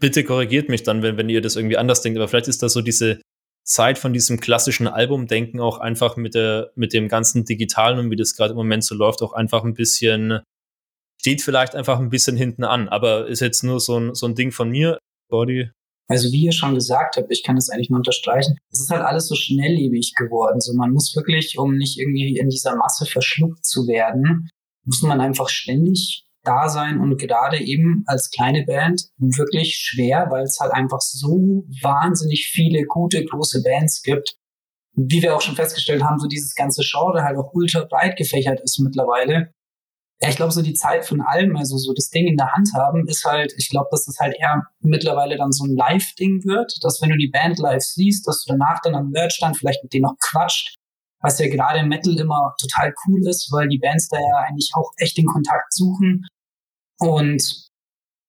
bitte 0.00 0.24
korrigiert 0.24 0.68
mich 0.68 0.82
dann, 0.82 1.02
wenn, 1.02 1.16
wenn 1.16 1.28
ihr 1.28 1.40
das 1.40 1.56
irgendwie 1.56 1.76
anders 1.76 2.02
denkt, 2.02 2.18
aber 2.18 2.28
vielleicht 2.28 2.48
ist 2.48 2.62
da 2.62 2.68
so 2.68 2.80
diese 2.82 3.20
Zeit 3.64 3.98
von 3.98 4.12
diesem 4.12 4.40
klassischen 4.40 4.88
Albumdenken 4.88 5.60
auch 5.60 5.78
einfach 5.78 6.16
mit 6.16 6.34
der, 6.34 6.72
mit 6.74 6.92
dem 6.92 7.08
ganzen 7.08 7.44
Digitalen 7.44 7.98
und 7.98 8.10
wie 8.10 8.16
das 8.16 8.34
gerade 8.34 8.50
im 8.50 8.56
Moment 8.56 8.84
so 8.84 8.94
läuft, 8.94 9.22
auch 9.22 9.32
einfach 9.32 9.62
ein 9.64 9.74
bisschen, 9.74 10.40
steht 11.20 11.42
vielleicht 11.42 11.76
einfach 11.76 12.00
ein 12.00 12.10
bisschen 12.10 12.36
hinten 12.36 12.64
an, 12.64 12.88
aber 12.88 13.28
ist 13.28 13.40
jetzt 13.40 13.62
nur 13.62 13.78
so 13.78 13.98
ein, 13.98 14.14
so 14.14 14.26
ein 14.26 14.34
Ding 14.34 14.50
von 14.50 14.68
mir. 14.70 14.98
Body, 15.28 15.70
also 16.12 16.30
wie 16.30 16.44
ihr 16.44 16.52
schon 16.52 16.74
gesagt 16.74 17.16
habt, 17.16 17.30
ich 17.30 17.42
kann 17.42 17.56
das 17.56 17.70
eigentlich 17.70 17.88
nur 17.88 17.96
unterstreichen, 17.96 18.58
es 18.70 18.80
ist 18.80 18.90
halt 18.90 19.00
alles 19.00 19.28
so 19.28 19.34
schnelllebig 19.34 20.12
geworden. 20.14 20.60
So 20.60 20.74
man 20.74 20.90
muss 20.90 21.16
wirklich, 21.16 21.56
um 21.58 21.74
nicht 21.74 21.98
irgendwie 21.98 22.36
in 22.36 22.50
dieser 22.50 22.76
Masse 22.76 23.06
verschluckt 23.06 23.64
zu 23.64 23.86
werden, 23.86 24.50
muss 24.84 25.00
man 25.00 25.22
einfach 25.22 25.48
ständig 25.48 26.26
da 26.44 26.68
sein 26.68 27.00
und 27.00 27.16
gerade 27.16 27.62
eben 27.62 28.04
als 28.06 28.30
kleine 28.30 28.66
Band 28.66 29.06
wirklich 29.16 29.76
schwer, 29.76 30.26
weil 30.28 30.42
es 30.42 30.58
halt 30.60 30.72
einfach 30.74 31.00
so 31.00 31.64
wahnsinnig 31.80 32.50
viele 32.52 32.82
gute 32.84 33.24
große 33.24 33.62
Bands 33.62 34.02
gibt. 34.02 34.36
Wie 34.94 35.22
wir 35.22 35.34
auch 35.34 35.40
schon 35.40 35.56
festgestellt 35.56 36.02
haben, 36.02 36.18
so 36.18 36.26
dieses 36.26 36.54
ganze 36.54 36.82
Genre 36.84 37.22
halt 37.22 37.38
auch 37.38 37.54
ultra 37.54 37.86
breit 37.88 38.18
gefächert 38.18 38.60
ist 38.60 38.78
mittlerweile 38.80 39.54
ja, 40.22 40.28
ich 40.28 40.36
glaube, 40.36 40.52
so 40.52 40.62
die 40.62 40.74
Zeit 40.74 41.04
von 41.04 41.20
allem, 41.20 41.56
also 41.56 41.76
so 41.76 41.92
das 41.92 42.08
Ding 42.08 42.28
in 42.28 42.36
der 42.36 42.52
Hand 42.52 42.68
haben, 42.74 43.08
ist 43.08 43.24
halt, 43.24 43.52
ich 43.58 43.68
glaube, 43.70 43.88
dass 43.90 44.04
das 44.04 44.20
halt 44.20 44.36
eher 44.38 44.62
mittlerweile 44.80 45.36
dann 45.36 45.50
so 45.50 45.64
ein 45.64 45.74
Live-Ding 45.74 46.44
wird, 46.44 46.72
dass 46.82 47.02
wenn 47.02 47.10
du 47.10 47.16
die 47.16 47.26
Band 47.26 47.58
live 47.58 47.82
siehst, 47.82 48.28
dass 48.28 48.44
du 48.44 48.52
danach 48.52 48.80
dann 48.82 48.94
am 48.94 49.10
Merchstand 49.10 49.56
vielleicht 49.56 49.82
mit 49.82 49.92
denen 49.92 50.04
noch 50.04 50.16
quatscht, 50.20 50.76
was 51.22 51.40
ja 51.40 51.48
gerade 51.48 51.80
im 51.80 51.88
Metal 51.88 52.16
immer 52.16 52.54
total 52.60 52.94
cool 53.04 53.26
ist, 53.26 53.50
weil 53.50 53.66
die 53.66 53.78
Bands 53.78 54.08
da 54.08 54.16
ja 54.16 54.46
eigentlich 54.46 54.70
auch 54.74 54.92
echt 54.96 55.16
den 55.16 55.26
Kontakt 55.26 55.72
suchen. 55.72 56.24
Und 57.00 57.68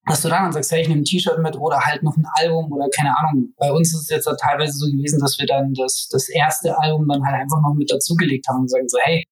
dass 0.06 0.24
du 0.24 0.30
dann 0.30 0.52
sagst, 0.52 0.72
hey, 0.72 0.82
ich 0.82 0.88
nehme 0.88 1.02
ein 1.02 1.06
T-Shirt 1.06 1.38
mit 1.44 1.56
oder 1.58 1.80
halt 1.80 2.02
noch 2.02 2.18
ein 2.18 2.26
Album 2.34 2.72
oder 2.72 2.90
keine 2.90 3.16
Ahnung. 3.20 3.54
Bei 3.58 3.72
uns 3.72 3.94
ist 3.94 4.02
es 4.02 4.10
jetzt 4.10 4.30
teilweise 4.42 4.74
so 4.74 4.88
gewesen, 4.88 5.20
dass 5.20 5.38
wir 5.38 5.46
dann 5.46 5.76
das, 5.76 6.08
das 6.12 6.28
erste 6.30 6.76
Album 6.80 7.08
dann 7.08 7.24
halt 7.24 7.40
einfach 7.40 7.62
noch 7.62 7.76
mit 7.76 7.92
dazugelegt 7.92 8.48
haben 8.48 8.62
und 8.62 8.70
sagen 8.70 8.90
so, 8.90 8.98
hey, 9.04 9.24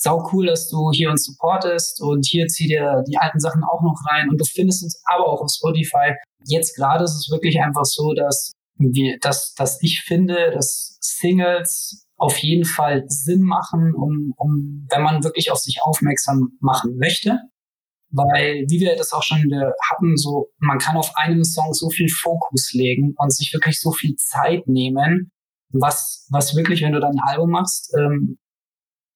sau 0.00 0.28
cool, 0.32 0.46
dass 0.46 0.68
du 0.68 0.90
hier 0.92 1.10
uns 1.10 1.24
supportest 1.24 2.00
und 2.00 2.26
hier 2.26 2.46
zieh 2.46 2.66
dir 2.66 3.02
die 3.08 3.18
alten 3.18 3.40
Sachen 3.40 3.62
auch 3.64 3.82
noch 3.82 4.00
rein 4.10 4.28
und 4.28 4.40
du 4.40 4.44
findest 4.44 4.82
uns 4.82 5.00
aber 5.04 5.26
auch 5.26 5.40
auf 5.40 5.50
Spotify. 5.50 6.14
Jetzt 6.44 6.76
gerade 6.76 7.04
ist 7.04 7.16
es 7.16 7.30
wirklich 7.30 7.60
einfach 7.60 7.84
so, 7.84 8.14
dass 8.14 8.52
wir, 8.78 9.18
dass, 9.20 9.54
dass 9.54 9.82
ich 9.82 10.02
finde, 10.06 10.52
dass 10.52 10.98
Singles 11.00 12.06
auf 12.16 12.36
jeden 12.38 12.64
Fall 12.64 13.04
Sinn 13.08 13.42
machen, 13.42 13.94
um, 13.94 14.32
um, 14.36 14.86
wenn 14.90 15.02
man 15.02 15.24
wirklich 15.24 15.50
auf 15.50 15.58
sich 15.58 15.78
aufmerksam 15.82 16.58
machen 16.60 16.96
möchte. 16.96 17.38
Weil, 18.10 18.64
wie 18.68 18.80
wir 18.80 18.96
das 18.96 19.12
auch 19.12 19.22
schon 19.22 19.38
hatten, 19.90 20.16
so, 20.16 20.48
man 20.58 20.78
kann 20.78 20.96
auf 20.96 21.12
einem 21.16 21.44
Song 21.44 21.74
so 21.74 21.90
viel 21.90 22.08
Fokus 22.08 22.72
legen 22.72 23.14
und 23.18 23.32
sich 23.32 23.52
wirklich 23.52 23.80
so 23.80 23.92
viel 23.92 24.16
Zeit 24.16 24.66
nehmen, 24.66 25.30
was, 25.70 26.26
was 26.30 26.56
wirklich, 26.56 26.80
wenn 26.80 26.92
du 26.92 27.00
dann 27.00 27.12
ein 27.12 27.28
Album 27.28 27.50
machst, 27.50 27.94
ähm, 27.98 28.38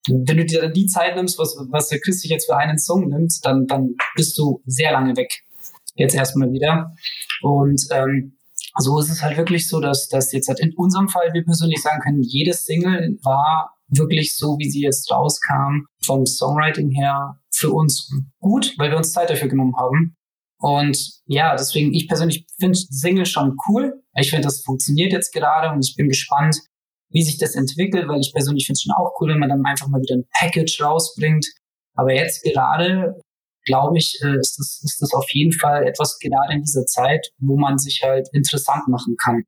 wenn 0.07 0.37
du 0.37 0.45
dir 0.45 0.61
dann 0.61 0.73
die 0.73 0.87
Zeit 0.87 1.15
nimmst, 1.15 1.39
was, 1.39 1.55
was 1.69 1.89
der 1.89 1.99
Chris 1.99 2.21
sich 2.21 2.31
jetzt 2.31 2.45
für 2.45 2.57
einen 2.57 2.77
Song 2.77 3.07
nimmt, 3.07 3.33
dann, 3.43 3.67
dann 3.67 3.95
bist 4.15 4.37
du 4.37 4.61
sehr 4.65 4.91
lange 4.91 5.15
weg. 5.15 5.31
Jetzt 5.95 6.15
erstmal 6.15 6.51
wieder. 6.51 6.91
Und 7.41 7.81
ähm, 7.91 8.37
so 8.77 8.99
ist 8.99 9.09
es 9.09 9.21
halt 9.21 9.37
wirklich 9.37 9.67
so, 9.67 9.79
dass, 9.79 10.07
dass 10.07 10.31
jetzt 10.31 10.47
halt 10.47 10.59
in 10.59 10.73
unserem 10.75 11.07
Fall 11.07 11.31
wir 11.33 11.43
persönlich 11.43 11.81
sagen 11.81 12.01
können, 12.01 12.21
jedes 12.21 12.65
Single 12.65 13.17
war 13.23 13.71
wirklich 13.87 14.35
so, 14.35 14.57
wie 14.57 14.69
sie 14.69 14.81
jetzt 14.81 15.09
rauskam, 15.11 15.85
vom 16.03 16.25
Songwriting 16.25 16.89
her 16.91 17.39
für 17.51 17.71
uns 17.71 18.11
gut, 18.39 18.73
weil 18.77 18.89
wir 18.89 18.97
uns 18.97 19.13
Zeit 19.13 19.29
dafür 19.29 19.47
genommen 19.47 19.75
haben. 19.77 20.15
Und 20.57 21.21
ja, 21.25 21.55
deswegen, 21.55 21.93
ich 21.93 22.07
persönlich 22.07 22.45
finde 22.59 22.77
Single 22.77 23.25
schon 23.25 23.55
cool. 23.67 24.01
Ich 24.15 24.29
finde, 24.29 24.45
das 24.45 24.61
funktioniert 24.63 25.11
jetzt 25.11 25.33
gerade 25.33 25.69
und 25.69 25.85
ich 25.85 25.95
bin 25.95 26.07
gespannt, 26.07 26.57
wie 27.13 27.23
sich 27.23 27.37
das 27.37 27.55
entwickelt, 27.55 28.07
weil 28.07 28.19
ich 28.19 28.33
persönlich 28.33 28.65
finde 28.65 28.77
es 28.77 28.81
schon 28.81 28.93
auch 28.93 29.13
cool, 29.19 29.29
wenn 29.29 29.39
man 29.39 29.49
dann 29.49 29.65
einfach 29.65 29.87
mal 29.87 30.01
wieder 30.01 30.15
ein 30.15 30.27
Package 30.37 30.81
rausbringt. 30.81 31.45
Aber 31.95 32.11
jetzt 32.11 32.43
gerade, 32.43 33.21
glaube 33.65 33.97
ich, 33.97 34.19
äh, 34.23 34.39
ist 34.39 34.57
das, 34.57 34.81
ist 34.83 35.01
das 35.01 35.13
auf 35.13 35.29
jeden 35.31 35.53
Fall 35.53 35.87
etwas 35.87 36.17
gerade 36.19 36.53
in 36.53 36.63
dieser 36.63 36.85
Zeit, 36.85 37.27
wo 37.37 37.57
man 37.57 37.77
sich 37.77 38.01
halt 38.03 38.27
interessant 38.33 38.87
machen 38.87 39.15
kann. 39.23 39.43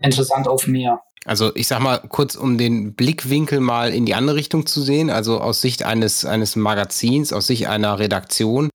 Interessant 0.00 0.46
auf 0.46 0.66
mehr. 0.66 1.00
Also 1.24 1.54
ich 1.56 1.66
sag 1.66 1.80
mal 1.80 1.98
kurz, 1.98 2.36
um 2.36 2.58
den 2.58 2.94
Blickwinkel 2.94 3.60
mal 3.60 3.92
in 3.92 4.06
die 4.06 4.14
andere 4.14 4.36
Richtung 4.36 4.66
zu 4.66 4.82
sehen, 4.82 5.10
also 5.10 5.40
aus 5.40 5.60
Sicht 5.60 5.82
eines, 5.82 6.24
eines 6.24 6.56
Magazins, 6.56 7.32
aus 7.32 7.48
Sicht 7.48 7.66
einer 7.66 7.98
Redaktion, 7.98 8.70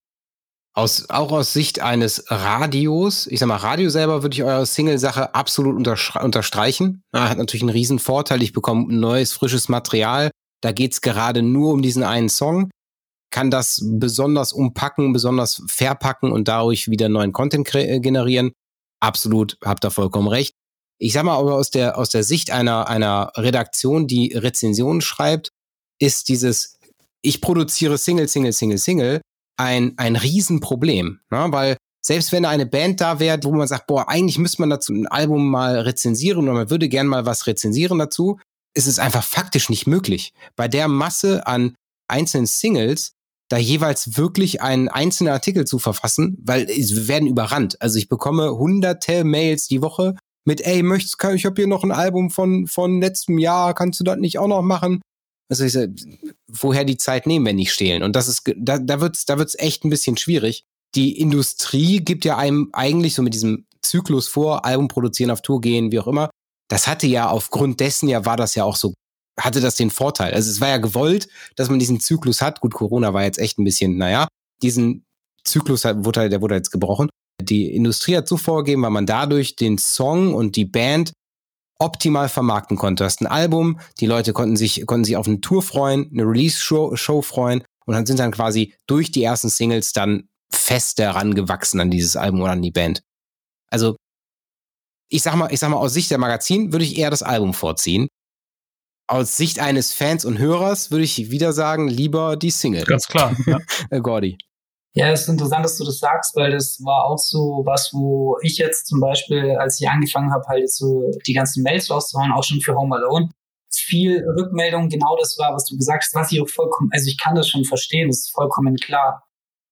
aus, 0.74 1.09
auch 1.09 1.32
aus 1.32 1.53
Sicht 1.53 1.82
eines 1.82 2.26
Radios, 2.30 3.28
ich 3.28 3.39
sag 3.39 3.47
mal, 3.47 3.57
Radio 3.57 3.89
selber 3.89 4.24
würde 4.24 4.34
ich 4.34 4.43
eure 4.43 4.65
Single-Sache 4.65 5.36
absolut 5.36 5.76
unterstreichen. 5.76 7.03
Hat 7.13 7.38
natürlich 7.38 7.61
einen 7.61 7.69
riesen 7.69 7.99
Vorteil. 7.99 8.41
Ich 8.41 8.53
bekomme 8.53 8.91
neues, 8.91 9.34
frisches 9.34 9.69
Material. 9.69 10.32
Da 10.61 10.71
geht's 10.71 11.01
gerade 11.01 11.43
nur 11.43 11.74
um 11.74 11.82
diesen 11.82 12.03
einen 12.03 12.30
Song. 12.30 12.71
Kann 13.32 13.51
das 13.51 13.82
besonders 13.84 14.51
umpacken, 14.51 15.13
besonders 15.13 15.63
verpacken 15.67 16.32
und 16.32 16.47
dadurch 16.47 16.89
wieder 16.89 17.09
neuen 17.09 17.34
Content 17.34 17.74
äh, 17.76 17.99
generieren. 17.99 18.51
Absolut, 18.99 19.57
habt 19.63 19.86
ihr 19.86 19.91
vollkommen 19.91 20.28
recht. 20.28 20.53
Ich 20.99 21.13
sag 21.13 21.24
mal, 21.24 21.38
aber 21.38 21.55
aus 21.55 21.69
der, 21.69 21.97
aus 21.97 22.09
der 22.09 22.24
Sicht 22.24 22.51
einer, 22.51 22.88
einer 22.88 23.32
Redaktion, 23.36 24.07
die 24.07 24.34
Rezensionen 24.34 25.01
schreibt, 25.01 25.49
ist 25.99 26.30
dieses, 26.30 26.80
ich 27.21 27.41
produziere 27.41 27.97
Single, 27.97 28.28
Single, 28.28 28.53
Single, 28.53 28.78
Single, 28.78 29.21
ein, 29.58 29.93
ein 29.97 30.16
Riesenproblem, 30.16 31.20
ne? 31.30 31.47
weil 31.49 31.78
selbst 32.06 32.32
wenn 32.32 32.45
eine 32.45 32.66
Band 32.66 32.99
da 32.99 33.20
wäre, 33.20 33.39
wo 33.43 33.51
man 33.54 33.68
sagt, 33.68 33.88
boah, 33.88 34.10
eigentlich 34.10 34.38
müsste 34.38 34.62
man 34.62 34.70
dazu 34.70 34.93
ein 34.93 35.08
Album 35.08 35.49
mal 35.49 35.80
rezensieren 35.80 36.43
oder 36.43 36.54
man 36.54 36.70
würde 36.70 36.89
gern 36.89 37.08
mal 37.08 37.26
was 37.26 37.47
rezensieren 37.47 37.97
dazu, 37.99 38.39
ist 38.74 38.88
es 38.88 38.99
einfach 38.99 39.24
faktisch 39.24 39.70
nicht 39.70 39.88
möglich. 39.88 40.34
Bei 40.56 40.68
der 40.68 40.88
Masse 40.88 41.47
an 41.47 41.76
einzelnen 42.08 42.47
Singles 42.47 43.14
da 43.49 43.58
jeweils 43.58 44.18
wirklich 44.18 44.62
einen 44.62 44.89
einzelnen 44.89 45.32
Artikel 45.32 45.66
zu 45.66 45.80
verfassen, 45.80 46.38
weil 46.43 46.68
wir 46.68 47.08
werden 47.08 47.28
überrannt. 47.28 47.82
Also 47.82 47.99
ich 47.99 48.10
bekomme 48.10 48.58
hunderte 48.58 49.24
Mails 49.24 49.68
die 49.68 49.82
Woche 49.82 50.16
mit, 50.45 50.62
ey, 50.62 50.84
möchtest, 50.84 51.20
kann, 51.20 51.36
ich 51.36 51.45
habe 51.45 51.56
hier 51.56 51.68
noch 51.68 51.84
ein 51.84 51.91
Album 51.91 52.30
von, 52.30 52.68
von 52.68 52.99
letztem 52.99 53.38
Jahr, 53.38 53.74
kannst 53.74 53.99
du 53.99 54.04
das 54.04 54.18
nicht 54.18 54.39
auch 54.39 54.47
noch 54.47 54.62
machen? 54.62 55.01
Also 55.49 55.65
ich 55.65 55.77
woher 56.47 56.85
die 56.85 56.97
Zeit 56.97 57.27
nehmen, 57.27 57.45
wenn 57.45 57.57
nicht 57.57 57.71
stehlen? 57.71 58.03
Und 58.03 58.15
das 58.15 58.27
ist, 58.27 58.43
da, 58.55 58.79
da 58.79 59.01
wird's, 59.01 59.25
da 59.25 59.37
wird's 59.37 59.55
echt 59.55 59.83
ein 59.83 59.89
bisschen 59.89 60.17
schwierig. 60.17 60.63
Die 60.95 61.19
Industrie 61.19 61.99
gibt 61.99 62.25
ja 62.25 62.37
einem 62.37 62.69
eigentlich 62.73 63.15
so 63.15 63.21
mit 63.21 63.33
diesem 63.33 63.65
Zyklus 63.81 64.27
vor, 64.27 64.65
Album 64.65 64.87
produzieren, 64.87 65.31
auf 65.31 65.41
Tour 65.41 65.61
gehen, 65.61 65.91
wie 65.91 65.99
auch 65.99 66.07
immer. 66.07 66.29
Das 66.69 66.87
hatte 66.87 67.07
ja 67.07 67.29
aufgrund 67.29 67.79
dessen 67.79 68.07
ja, 68.09 68.25
war 68.25 68.37
das 68.37 68.55
ja 68.55 68.63
auch 68.63 68.75
so, 68.75 68.93
hatte 69.39 69.61
das 69.61 69.75
den 69.75 69.91
Vorteil. 69.91 70.33
Also 70.33 70.49
es 70.49 70.61
war 70.61 70.69
ja 70.69 70.77
gewollt, 70.77 71.27
dass 71.55 71.69
man 71.69 71.79
diesen 71.79 71.99
Zyklus 71.99 72.41
hat. 72.41 72.61
Gut, 72.61 72.73
Corona 72.73 73.13
war 73.13 73.23
jetzt 73.23 73.39
echt 73.39 73.59
ein 73.59 73.63
bisschen, 73.63 73.97
naja, 73.97 74.27
diesen 74.61 75.05
Zyklus 75.43 75.85
hat, 75.85 76.05
wurde, 76.05 76.29
der 76.29 76.41
wurde 76.41 76.55
jetzt 76.55 76.71
gebrochen. 76.71 77.09
Die 77.41 77.75
Industrie 77.75 78.15
hat 78.15 78.27
so 78.27 78.37
vorgegeben, 78.37 78.83
weil 78.83 78.91
man 78.91 79.05
dadurch 79.05 79.55
den 79.55 79.77
Song 79.77 80.33
und 80.33 80.55
die 80.55 80.65
Band 80.65 81.11
optimal 81.84 82.29
vermarkten 82.29 82.77
konnte. 82.77 83.03
Du 83.03 83.05
hast 83.05 83.21
ein 83.21 83.27
Album, 83.27 83.79
die 83.99 84.05
Leute 84.05 84.34
konnten 84.34 84.55
sich, 84.55 84.86
konnten 84.86 85.03
sich 85.03 85.17
auf 85.17 85.27
eine 85.27 85.41
Tour 85.41 85.61
freuen, 85.61 86.09
eine 86.11 86.23
Release-Show 86.23 86.95
Show 86.95 87.21
freuen 87.21 87.63
und 87.86 87.93
dann 87.93 88.05
sind 88.05 88.19
dann 88.19 88.31
quasi 88.31 88.73
durch 88.88 89.11
die 89.11 89.23
ersten 89.23 89.49
Singles 89.49 89.91
dann 89.91 90.29
fest 90.51 90.99
daran 90.99 91.34
gewachsen 91.34 91.79
an 91.79 91.91
dieses 91.91 92.15
Album 92.15 92.41
oder 92.41 92.51
an 92.51 92.61
die 92.61 92.71
Band. 92.71 93.01
Also, 93.69 93.97
ich 95.09 95.21
sag 95.21 95.36
mal, 95.36 95.51
ich 95.51 95.59
sag 95.59 95.69
mal, 95.69 95.77
aus 95.77 95.93
Sicht 95.93 96.09
der 96.11 96.17
Magazin 96.17 96.71
würde 96.71 96.86
ich 96.86 96.97
eher 96.97 97.09
das 97.09 97.23
Album 97.23 97.53
vorziehen. 97.53 98.07
Aus 99.07 99.36
Sicht 99.36 99.59
eines 99.59 99.91
Fans 99.91 100.23
und 100.23 100.39
Hörers 100.39 100.89
würde 100.89 101.03
ich 101.03 101.29
wieder 101.29 101.51
sagen, 101.51 101.88
lieber 101.88 102.38
die 102.38 102.51
Single. 102.51 102.86
Ganz 102.86 103.07
klar. 103.07 103.36
Ja. 103.45 103.59
Gordy. 103.99 104.38
Ja, 104.95 105.09
es 105.11 105.21
ist 105.21 105.29
interessant, 105.29 105.65
dass 105.65 105.77
du 105.77 105.85
das 105.85 105.97
sagst, 105.97 106.35
weil 106.35 106.51
das 106.51 106.79
war 106.83 107.05
auch 107.05 107.17
so 107.17 107.63
was, 107.65 107.89
wo 107.93 108.37
ich 108.43 108.57
jetzt 108.59 108.85
zum 108.85 108.99
Beispiel, 108.99 109.57
als 109.57 109.81
ich 109.81 109.89
angefangen 109.89 110.31
habe, 110.31 110.45
halt 110.47 110.61
jetzt 110.61 110.77
so 110.77 111.09
die 111.25 111.33
ganzen 111.33 111.63
Mails 111.63 111.89
rauszuhauen, 111.89 112.31
auch 112.31 112.43
schon 112.43 112.61
für 112.61 112.75
Home 112.75 112.95
Alone, 112.95 113.29
viel 113.73 114.23
Rückmeldung, 114.37 114.89
genau 114.89 115.17
das 115.17 115.35
war, 115.39 115.51
was 115.55 115.65
du 115.65 115.77
gesagt 115.77 116.03
hast, 116.03 116.13
was 116.13 116.31
ich 116.31 116.39
auch 116.39 116.47
vollkommen, 116.47 116.91
also 116.93 117.07
ich 117.07 117.17
kann 117.17 117.33
das 117.33 117.49
schon 117.49 117.65
verstehen, 117.65 118.07
das 118.07 118.19
ist 118.19 118.31
vollkommen 118.35 118.75
klar, 118.75 119.23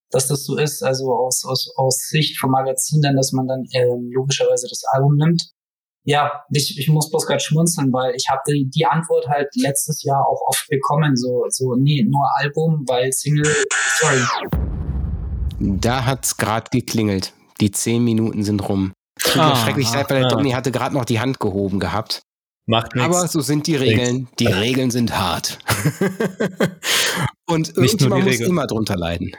dass 0.10 0.28
das 0.28 0.44
so 0.44 0.58
ist, 0.58 0.84
also 0.84 1.14
aus, 1.14 1.46
aus, 1.46 1.72
aus 1.76 2.08
Sicht 2.10 2.40
vom 2.40 2.50
Magazin 2.50 3.02
dann, 3.02 3.16
dass 3.16 3.32
man 3.32 3.48
dann 3.48 3.64
ähm, 3.74 4.10
logischerweise 4.12 4.68
das 4.68 4.84
Album 4.92 5.18
nimmt. 5.18 5.52
Ja, 6.04 6.44
ich, 6.52 6.80
ich 6.80 6.90
muss 6.90 7.12
bloß 7.12 7.28
gerade 7.28 7.40
schmunzeln, 7.40 7.94
weil 7.94 8.16
ich 8.16 8.26
habe 8.28 8.42
die, 8.48 8.68
die 8.76 8.88
Antwort 8.88 9.28
halt 9.28 9.50
letztes 9.56 10.02
Jahr 10.02 10.28
auch 10.28 10.42
oft 10.48 10.68
bekommen, 10.68 11.16
so, 11.16 11.46
so, 11.50 11.76
nee, 11.76 12.04
nur 12.04 12.28
Album, 12.40 12.84
weil 12.88 13.12
Single, 13.12 13.46
sorry. 14.00 14.81
Da 15.64 16.06
hat's 16.06 16.38
gerade 16.38 16.70
geklingelt. 16.72 17.34
Die 17.60 17.72
zehn 17.72 18.04
Minuten 18.04 18.44
sind 18.44 18.68
rum. 18.68 18.94
Ah, 19.36 19.56
schrecklich 19.56 19.92
leid, 19.94 20.10
weil 20.10 20.22
der 20.22 20.26
ah. 20.28 20.30
Donny 20.30 20.52
hatte 20.52 20.72
gerade 20.72 20.96
noch 20.96 21.06
die 21.06 21.20
Hand 21.20 21.40
gehoben 21.40 21.80
gehabt. 21.80 22.22
Macht 22.66 22.96
nichts. 22.96 23.06
Aber 23.06 23.28
so 23.28 23.42
sind 23.42 23.68
die 23.68 23.76
Regeln. 23.76 24.28
Die 24.40 24.48
Regeln 24.48 24.90
sind 24.90 25.16
hart. 25.18 25.60
Und 27.48 27.78
irgendjemand 27.78 28.26
muss 28.26 28.40
immer 28.40 28.66
drunter 28.66 28.96
leiden. 28.96 29.36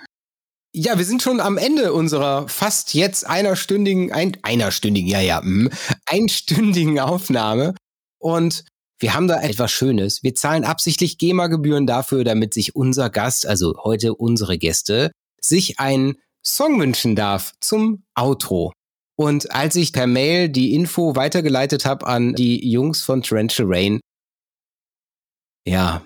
Ja, 0.75 0.97
wir 0.97 1.05
sind 1.05 1.23
schon 1.23 1.41
am 1.41 1.59
Ende 1.59 1.93
unserer 1.93 2.49
fast 2.49 2.95
jetzt 2.95 3.27
einerstündigen, 3.27 4.13
ein, 4.13 4.37
einerstündigen, 4.43 5.09
ja, 5.09 5.21
ja, 5.21 5.41
mh, 5.43 5.71
einstündigen 6.07 7.01
Aufnahme. 7.01 7.75
Und 8.19 8.65
wir 9.01 9.15
haben 9.15 9.27
da 9.27 9.43
etwas 9.43 9.73
Schönes. 9.73 10.23
Wir 10.23 10.35
zahlen 10.37 10.65
absichtlich 10.65 11.19
GEMA-Gebühren 11.19 11.87
dafür, 11.87 12.23
damit 12.23 12.55
sich 12.55 12.77
unser 12.77 13.11
Gast, 13.11 13.47
also 13.47 13.75
heute 13.83 14.15
unsere 14.15 14.57
Gäste, 14.57 15.11
sich 15.45 15.79
einen 15.79 16.17
Song 16.45 16.81
wünschen 16.81 17.17
darf 17.17 17.53
zum 17.61 18.05
Outro. 18.15 18.73
Und 19.17 19.53
als 19.53 19.77
ich 19.77 19.93
per 19.93 20.07
Mail 20.07 20.49
die 20.49 20.75
Info 20.75 21.15
weitergeleitet 21.15 21.85
habe 21.85 22.07
an 22.07 22.35
die 22.35 22.69
Jungs 22.69 23.03
von 23.03 23.23
Torrential 23.23 23.69
Rain, 23.71 24.01
ja, 25.65 26.05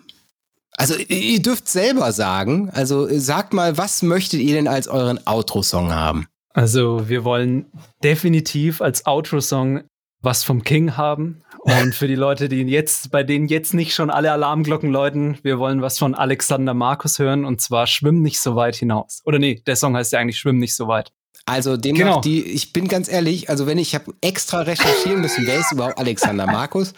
also 0.76 0.94
ihr 0.94 1.40
dürft 1.40 1.68
selber 1.68 2.12
sagen, 2.12 2.68
also 2.70 3.08
sagt 3.18 3.54
mal, 3.54 3.78
was 3.78 4.02
möchtet 4.02 4.40
ihr 4.40 4.54
denn 4.54 4.68
als 4.68 4.88
euren 4.88 5.26
Outro-Song 5.26 5.94
haben? 5.94 6.26
Also 6.52 7.08
wir 7.08 7.24
wollen 7.24 7.66
definitiv 8.02 8.82
als 8.82 9.06
Outro-Song 9.06 9.84
was 10.26 10.44
vom 10.44 10.62
King 10.62 10.98
haben. 10.98 11.42
Und 11.60 11.94
für 11.94 12.06
die 12.06 12.16
Leute, 12.16 12.50
die 12.50 12.62
jetzt, 12.62 13.10
bei 13.10 13.22
denen 13.22 13.46
jetzt 13.46 13.72
nicht 13.72 13.94
schon 13.94 14.10
alle 14.10 14.30
Alarmglocken 14.32 14.90
läuten, 14.90 15.38
wir 15.42 15.58
wollen 15.58 15.80
was 15.80 15.98
von 15.98 16.14
Alexander 16.14 16.74
Markus 16.74 17.18
hören 17.18 17.46
und 17.46 17.62
zwar 17.62 17.86
Schwimm 17.86 18.20
nicht 18.20 18.40
so 18.40 18.56
weit 18.56 18.76
hinaus. 18.76 19.22
Oder 19.24 19.38
nee, 19.38 19.62
der 19.66 19.76
Song 19.76 19.96
heißt 19.96 20.12
ja 20.12 20.18
eigentlich 20.18 20.38
Schwimm 20.38 20.58
nicht 20.58 20.76
so 20.76 20.88
weit. 20.88 21.12
Also 21.46 21.76
demnach 21.76 22.04
genau. 22.04 22.20
die, 22.20 22.42
ich 22.42 22.72
bin 22.72 22.88
ganz 22.88 23.08
ehrlich, 23.08 23.48
also 23.48 23.66
wenn 23.66 23.78
ich 23.78 23.94
habe 23.94 24.12
extra 24.20 24.62
recherchieren 24.62 25.20
müssen, 25.20 25.46
wer 25.46 25.60
ist 25.60 25.72
überhaupt 25.72 25.98
Alexander 25.98 26.46
Markus? 26.46 26.92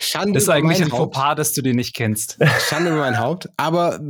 Schande 0.00 0.32
das 0.34 0.44
ist 0.44 0.48
eigentlich 0.48 0.82
ein 0.82 0.88
Fauxpas, 0.88 1.36
dass 1.36 1.52
du 1.52 1.62
den 1.62 1.76
nicht 1.76 1.94
kennst. 1.94 2.38
Schande 2.68 2.90
über 2.90 3.00
mein 3.00 3.18
Haupt, 3.18 3.48
aber 3.58 4.00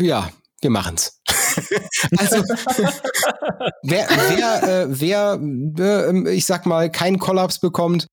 ja, 0.00 0.30
wir 0.60 0.70
machen's. 0.70 1.20
also 2.18 2.42
wer, 3.82 4.08
wer, 4.08 4.62
äh, 4.62 4.86
wer 4.88 5.40
äh, 5.78 6.34
ich 6.34 6.46
sag 6.46 6.66
mal, 6.66 6.90
keinen 6.90 7.18
Kollaps 7.18 7.60
bekommt, 7.60 8.06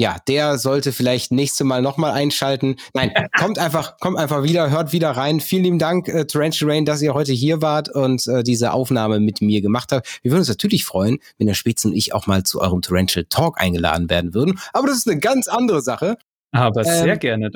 ja, 0.00 0.16
der 0.28 0.58
sollte 0.58 0.92
vielleicht 0.92 1.32
nächste 1.32 1.64
Mal 1.64 1.82
nochmal 1.82 2.12
einschalten. 2.12 2.76
Nein, 2.94 3.12
kommt 3.38 3.58
einfach, 3.58 3.98
kommt 3.98 4.16
einfach 4.16 4.44
wieder, 4.44 4.70
hört 4.70 4.92
wieder 4.92 5.10
rein. 5.10 5.40
Vielen 5.40 5.64
lieben 5.64 5.78
Dank, 5.80 6.06
äh, 6.06 6.24
Torrential 6.24 6.70
Rain, 6.70 6.84
dass 6.84 7.02
ihr 7.02 7.14
heute 7.14 7.32
hier 7.32 7.62
wart 7.62 7.88
und 7.88 8.28
äh, 8.28 8.44
diese 8.44 8.72
Aufnahme 8.72 9.18
mit 9.18 9.40
mir 9.40 9.60
gemacht 9.60 9.90
habt. 9.90 10.20
Wir 10.22 10.30
würden 10.30 10.42
uns 10.42 10.48
natürlich 10.48 10.84
freuen, 10.84 11.18
wenn 11.38 11.48
der 11.48 11.54
Spitz 11.54 11.84
und 11.84 11.94
ich 11.94 12.14
auch 12.14 12.28
mal 12.28 12.44
zu 12.44 12.60
eurem 12.60 12.80
Torrential 12.80 13.24
Talk 13.28 13.60
eingeladen 13.60 14.08
werden 14.08 14.34
würden. 14.34 14.60
Aber 14.72 14.86
das 14.86 14.98
ist 14.98 15.08
eine 15.08 15.18
ganz 15.18 15.48
andere 15.48 15.82
Sache. 15.82 16.16
Aber 16.52 16.86
ähm, 16.86 17.02
sehr 17.02 17.16
gerne. 17.16 17.50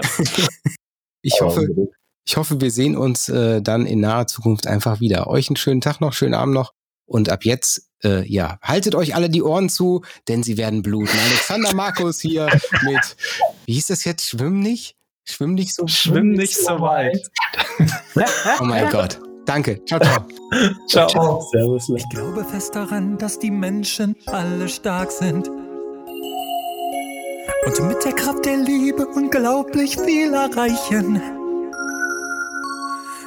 ich 1.22 1.40
hoffe, 1.40 1.68
ich 2.24 2.36
hoffe, 2.36 2.60
wir 2.60 2.70
sehen 2.70 2.96
uns 2.96 3.28
äh, 3.28 3.60
dann 3.62 3.86
in 3.86 4.00
naher 4.00 4.26
Zukunft 4.26 4.66
einfach 4.66 5.00
wieder. 5.00 5.26
Euch 5.26 5.48
einen 5.48 5.56
schönen 5.56 5.80
Tag 5.80 6.00
noch, 6.00 6.12
schönen 6.12 6.34
Abend 6.34 6.54
noch. 6.54 6.72
Und 7.04 7.28
ab 7.30 7.44
jetzt, 7.44 7.90
äh, 8.04 8.24
ja, 8.26 8.58
haltet 8.62 8.94
euch 8.94 9.14
alle 9.14 9.28
die 9.28 9.42
Ohren 9.42 9.68
zu, 9.68 10.02
denn 10.28 10.42
sie 10.42 10.56
werden 10.56 10.82
bluten. 10.82 11.18
Alexander 11.28 11.74
Markus 11.74 12.20
hier 12.20 12.46
mit, 12.84 13.16
wie 13.66 13.74
hieß 13.74 13.88
das 13.88 14.04
jetzt? 14.04 14.28
Schwimm 14.28 14.60
nicht? 14.60 14.96
Schwimm 15.24 15.54
nicht 15.54 15.74
so 15.74 15.86
Schwimm 15.86 16.32
nicht 16.32 16.56
so 16.56 16.80
weit. 16.80 17.30
oh 18.60 18.64
mein 18.64 18.88
Gott. 18.90 19.20
Danke. 19.46 19.84
Ciao, 19.84 20.00
ciao. 20.00 20.26
ciao. 20.88 21.08
ciao. 21.08 21.48
Servus. 21.52 21.88
Ich 21.96 22.08
glaube 22.10 22.44
fest 22.44 22.74
daran, 22.74 23.18
dass 23.18 23.38
die 23.38 23.50
Menschen 23.50 24.16
alle 24.26 24.68
stark 24.68 25.10
sind. 25.10 25.48
Und 27.66 27.88
mit 27.88 28.04
der 28.04 28.12
Kraft 28.12 28.44
der 28.44 28.56
Liebe 28.56 29.06
unglaublich 29.06 29.96
viel 29.96 30.32
erreichen. 30.32 31.41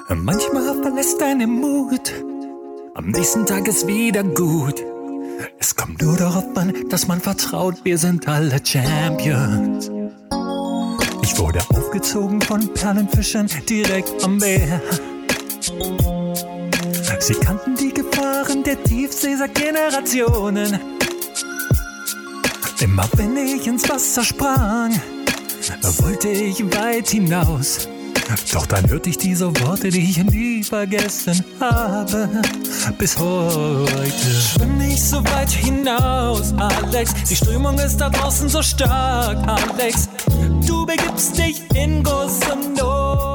Manchmal 0.08 0.82
verlässt 0.84 1.20
deine 1.20 1.48
Mut 1.48 2.14
Am 2.94 3.10
nächsten 3.10 3.46
Tag 3.46 3.68
ist 3.68 3.88
wieder 3.88 4.24
gut. 4.24 4.84
Es 5.58 5.76
kommt 5.76 6.02
nur 6.02 6.16
darauf 6.16 6.46
an, 6.56 6.74
dass 6.90 7.08
man 7.08 7.20
vertraut, 7.20 7.84
wir 7.84 7.98
sind 7.98 8.28
alle 8.28 8.60
Champions. 8.64 9.90
Ich 11.24 11.38
wurde 11.40 11.60
aufgezogen 11.70 12.40
von 12.42 12.72
Perlenfischen 12.74 13.50
direkt 13.68 14.24
am 14.24 14.38
Meer. 14.38 14.80
Sie 17.20 17.34
kannten 17.34 17.76
die 17.76 17.92
Gefahren 17.92 18.64
der 18.64 18.82
Tiefsee 18.84 19.36
seit 19.36 19.56
Generationen. 19.56 20.80
Immer 22.80 23.10
wenn 23.14 23.36
ich 23.36 23.66
ins 23.66 23.90
Wasser 23.90 24.24
sprang, 24.24 24.94
wollte 26.00 26.30
ich 26.30 26.64
weit 26.76 27.08
hinaus. 27.08 27.88
Doch 28.54 28.66
dann 28.66 28.90
hörte 28.90 29.10
ich 29.10 29.18
diese 29.18 29.48
Worte, 29.62 29.90
die 29.90 30.10
ich 30.10 30.24
nie 30.24 30.64
vergessen 30.64 31.44
habe. 31.60 32.30
Bis 32.98 33.18
heute. 33.18 34.12
Schwimm 34.54 34.78
nicht 34.78 35.04
so 35.04 35.24
weit 35.26 35.50
hinaus, 35.50 36.54
Alex. 36.58 37.14
Die 37.30 37.36
Strömung 37.36 37.78
ist 37.80 37.98
da 37.98 38.10
draußen 38.10 38.50
so 38.50 38.62
stark, 38.62 39.38
Alex. 39.48 40.10
Du 40.66 40.86
begibst 40.86 41.38
dich 41.38 41.62
in 41.76 42.04
große 42.04 42.56
Not. 42.78 43.35